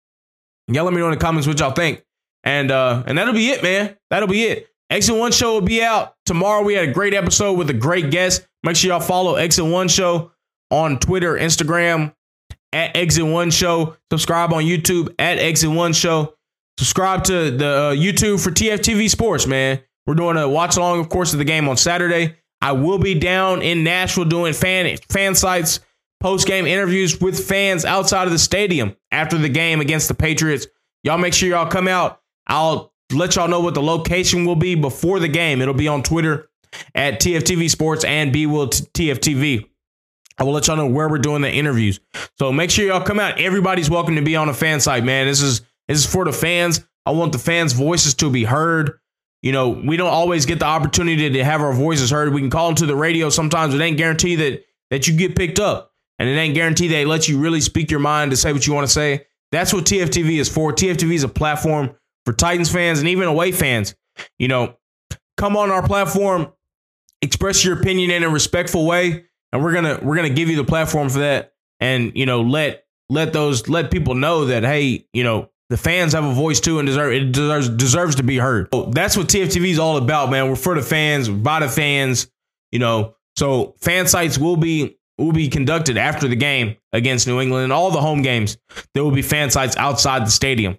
y'all 0.67 0.85
let 0.85 0.93
me 0.93 0.99
know 0.99 1.05
in 1.05 1.11
the 1.11 1.17
comments 1.17 1.47
what 1.47 1.59
y'all 1.59 1.71
think. 1.71 2.03
And 2.43 2.71
uh 2.71 3.03
and 3.05 3.17
that'll 3.17 3.33
be 3.33 3.49
it, 3.49 3.61
man. 3.61 3.95
That'll 4.09 4.27
be 4.27 4.43
it. 4.45 4.69
Exit 4.89 5.15
One 5.15 5.31
Show 5.31 5.53
will 5.53 5.61
be 5.61 5.83
out 5.83 6.15
tomorrow. 6.25 6.63
We 6.63 6.73
had 6.73 6.89
a 6.89 6.91
great 6.91 7.13
episode 7.13 7.53
with 7.53 7.69
a 7.69 7.75
great 7.75 8.09
guest. 8.09 8.47
Make 8.63 8.75
sure 8.75 8.89
y'all 8.89 8.99
follow 8.99 9.35
Exit 9.35 9.65
One 9.65 9.87
Show 9.87 10.31
on 10.71 10.97
Twitter, 10.97 11.35
Instagram 11.35 12.13
at 12.73 12.95
Exit 12.97 13.25
One 13.25 13.51
Show. 13.51 13.97
Subscribe 14.11 14.51
on 14.51 14.63
YouTube 14.63 15.13
at 15.19 15.37
Exit 15.37 15.69
One 15.69 15.93
Show. 15.93 16.33
Subscribe 16.79 17.23
to 17.25 17.51
the 17.51 17.67
uh, 17.67 17.93
YouTube 17.93 18.41
for 18.41 18.51
TFTV 18.51 19.09
Sports, 19.09 19.45
man. 19.45 19.81
We're 20.05 20.15
doing 20.15 20.37
a 20.37 20.49
watch 20.49 20.77
along, 20.77 20.99
of 20.99 21.09
course, 21.09 21.33
of 21.33 21.39
the 21.39 21.45
game 21.45 21.69
on 21.69 21.77
Saturday. 21.77 22.35
I 22.61 22.73
will 22.73 22.97
be 22.97 23.15
down 23.15 23.61
in 23.61 23.83
Nashville 23.83 24.25
doing 24.25 24.53
fan 24.53 24.97
fan 25.09 25.35
sites, 25.35 25.79
post 26.19 26.47
game 26.47 26.65
interviews 26.65 27.21
with 27.21 27.47
fans 27.47 27.85
outside 27.85 28.25
of 28.25 28.31
the 28.31 28.39
stadium 28.39 28.95
after 29.11 29.37
the 29.37 29.49
game 29.49 29.81
against 29.81 30.07
the 30.07 30.13
Patriots. 30.13 30.67
Y'all 31.03 31.17
make 31.17 31.33
sure 31.33 31.49
y'all 31.49 31.69
come 31.69 31.87
out. 31.87 32.21
I'll 32.47 32.93
let 33.13 33.35
y'all 33.35 33.47
know 33.47 33.61
what 33.61 33.73
the 33.75 33.81
location 33.81 34.45
will 34.45 34.55
be 34.55 34.75
before 34.75 35.19
the 35.19 35.27
game. 35.27 35.61
It'll 35.61 35.73
be 35.73 35.87
on 35.87 36.03
Twitter 36.03 36.49
at 36.93 37.21
TFTV 37.21 37.69
Sports 37.69 38.03
and 38.03 38.33
B 38.33 38.45
Will 38.45 38.67
TFTV. 38.67 39.65
I 40.37 40.43
will 40.43 40.53
let 40.53 40.67
y'all 40.67 40.77
know 40.77 40.87
where 40.87 41.09
we're 41.09 41.17
doing 41.17 41.41
the 41.41 41.51
interviews. 41.51 41.99
So 42.37 42.51
make 42.51 42.71
sure 42.71 42.85
y'all 42.85 43.03
come 43.03 43.19
out. 43.19 43.39
Everybody's 43.39 43.89
welcome 43.89 44.15
to 44.15 44.21
be 44.21 44.35
on 44.35 44.47
a 44.47 44.53
fan 44.53 44.79
site, 44.79 45.03
man. 45.03 45.27
This 45.27 45.41
is 45.41 45.61
this 45.87 45.99
is 45.99 46.05
for 46.05 46.23
the 46.25 46.31
fans. 46.31 46.85
I 47.05 47.11
want 47.11 47.31
the 47.31 47.39
fans' 47.39 47.73
voices 47.73 48.13
to 48.15 48.29
be 48.29 48.43
heard. 48.43 48.99
You 49.41 49.51
know, 49.53 49.69
we 49.69 49.95
don't 49.95 50.09
always 50.09 50.45
get 50.45 50.59
the 50.59 50.65
opportunity 50.65 51.29
to 51.29 51.43
have 51.43 51.61
our 51.61 51.73
voices 51.73 52.11
heard. 52.11 52.33
We 52.33 52.41
can 52.41 52.49
call 52.49 52.69
into 52.69 52.85
the 52.85 52.95
radio 52.95 53.29
sometimes. 53.29 53.73
It 53.73 53.81
ain't 53.81 53.97
guarantee 53.97 54.35
that 54.35 54.65
that 54.89 55.07
you 55.07 55.15
get 55.15 55.35
picked 55.35 55.59
up, 55.59 55.93
and 56.17 56.27
it 56.27 56.33
ain't 56.33 56.55
guarantee 56.55 56.87
they 56.87 57.05
let 57.05 57.27
you 57.29 57.39
really 57.39 57.61
speak 57.61 57.89
your 57.89 58.01
mind 58.01 58.31
to 58.31 58.37
say 58.37 58.51
what 58.51 58.67
you 58.67 58.73
want 58.73 58.87
to 58.87 58.93
say. 58.93 59.25
That's 59.51 59.73
what 59.73 59.85
TFTV 59.85 60.39
is 60.39 60.49
for. 60.49 60.73
TFTV 60.73 61.13
is 61.13 61.23
a 61.23 61.29
platform 61.29 61.95
for 62.25 62.33
Titans 62.33 62.71
fans 62.71 62.99
and 62.99 63.07
even 63.07 63.27
away 63.27 63.51
fans. 63.51 63.95
You 64.37 64.49
know, 64.49 64.75
come 65.37 65.55
on 65.55 65.71
our 65.71 65.85
platform, 65.85 66.51
express 67.21 67.63
your 67.63 67.79
opinion 67.79 68.11
in 68.11 68.23
a 68.23 68.29
respectful 68.29 68.85
way, 68.85 69.25
and 69.51 69.63
we're 69.63 69.73
gonna 69.73 69.99
we're 70.01 70.15
gonna 70.15 70.29
give 70.29 70.49
you 70.49 70.57
the 70.57 70.65
platform 70.65 71.09
for 71.09 71.19
that. 71.19 71.53
And 71.79 72.11
you 72.15 72.25
know, 72.25 72.41
let 72.41 72.83
let 73.09 73.31
those 73.31 73.69
let 73.69 73.89
people 73.89 74.15
know 74.15 74.45
that 74.45 74.63
hey, 74.63 75.07
you 75.13 75.23
know, 75.23 75.49
the 75.69 75.77
fans 75.77 76.13
have 76.13 76.25
a 76.25 76.33
voice 76.33 76.59
too, 76.59 76.79
and 76.79 76.87
deserve 76.87 77.13
it 77.13 77.31
deserves 77.31 77.69
deserves 77.69 78.15
to 78.15 78.23
be 78.23 78.37
heard. 78.37 78.69
So 78.73 78.85
that's 78.85 79.15
what 79.15 79.27
TFTV 79.27 79.69
is 79.69 79.79
all 79.79 79.97
about, 79.97 80.31
man. 80.31 80.49
We're 80.49 80.55
for 80.55 80.75
the 80.75 80.81
fans, 80.81 81.29
by 81.29 81.59
the 81.59 81.69
fans, 81.69 82.29
you 82.71 82.79
know. 82.79 83.15
So 83.35 83.75
fan 83.79 84.07
sites 84.07 84.37
will 84.37 84.57
be 84.57 84.97
will 85.17 85.31
be 85.31 85.47
conducted 85.47 85.97
after 85.97 86.27
the 86.27 86.35
game 86.35 86.77
against 86.91 87.27
New 87.27 87.39
England 87.39 87.65
and 87.65 87.73
all 87.73 87.91
the 87.91 88.01
home 88.01 88.21
games. 88.21 88.57
There 88.93 89.03
will 89.03 89.11
be 89.11 89.21
fan 89.21 89.51
sites 89.51 89.77
outside 89.77 90.25
the 90.25 90.31
stadium. 90.31 90.77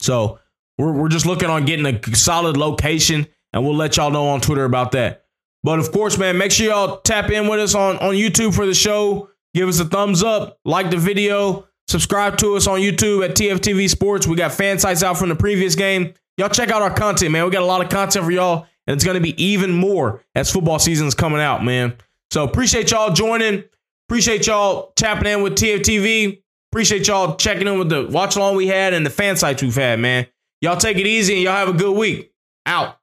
So 0.00 0.38
we're 0.76 0.92
we're 0.92 1.08
just 1.08 1.26
looking 1.26 1.48
on 1.48 1.64
getting 1.64 1.86
a 1.86 2.14
solid 2.14 2.56
location, 2.56 3.26
and 3.52 3.64
we'll 3.64 3.76
let 3.76 3.96
y'all 3.96 4.10
know 4.10 4.28
on 4.28 4.40
Twitter 4.40 4.64
about 4.64 4.92
that. 4.92 5.24
But 5.62 5.78
of 5.78 5.92
course, 5.92 6.18
man, 6.18 6.36
make 6.36 6.52
sure 6.52 6.66
y'all 6.66 7.00
tap 7.00 7.30
in 7.30 7.48
with 7.48 7.58
us 7.58 7.74
on 7.74 7.96
on 7.98 8.14
YouTube 8.14 8.54
for 8.54 8.66
the 8.66 8.74
show. 8.74 9.30
Give 9.54 9.68
us 9.68 9.78
a 9.80 9.84
thumbs 9.84 10.22
up, 10.22 10.58
like 10.64 10.90
the 10.90 10.96
video, 10.96 11.68
subscribe 11.94 12.36
to 12.36 12.56
us 12.56 12.66
on 12.66 12.80
YouTube 12.80 13.24
at 13.24 13.36
TFTV 13.36 13.88
Sports. 13.88 14.26
We 14.26 14.34
got 14.34 14.50
fan 14.50 14.80
sites 14.80 15.04
out 15.04 15.16
from 15.16 15.28
the 15.28 15.36
previous 15.36 15.76
game. 15.76 16.12
Y'all 16.36 16.48
check 16.48 16.72
out 16.72 16.82
our 16.82 16.92
content, 16.92 17.30
man. 17.30 17.44
We 17.44 17.52
got 17.52 17.62
a 17.62 17.66
lot 17.66 17.84
of 17.84 17.88
content 17.88 18.24
for 18.24 18.32
y'all, 18.32 18.66
and 18.88 18.96
it's 18.96 19.04
going 19.04 19.14
to 19.14 19.20
be 19.20 19.40
even 19.40 19.70
more 19.70 20.20
as 20.34 20.50
football 20.50 20.80
season's 20.80 21.14
coming 21.14 21.40
out, 21.40 21.64
man. 21.64 21.94
So 22.32 22.42
appreciate 22.42 22.90
y'all 22.90 23.12
joining. 23.12 23.62
Appreciate 24.08 24.48
y'all 24.48 24.92
tapping 24.96 25.28
in 25.28 25.42
with 25.42 25.54
TFTV. 25.54 26.42
Appreciate 26.72 27.06
y'all 27.06 27.36
checking 27.36 27.68
in 27.68 27.78
with 27.78 27.90
the 27.90 28.08
watch 28.10 28.34
along 28.34 28.56
we 28.56 28.66
had 28.66 28.92
and 28.92 29.06
the 29.06 29.10
fan 29.10 29.36
sites 29.36 29.62
we've 29.62 29.72
had, 29.72 30.00
man. 30.00 30.26
Y'all 30.60 30.76
take 30.76 30.96
it 30.96 31.06
easy 31.06 31.34
and 31.34 31.42
y'all 31.44 31.54
have 31.54 31.68
a 31.68 31.78
good 31.78 31.96
week. 31.96 32.32
Out. 32.66 32.98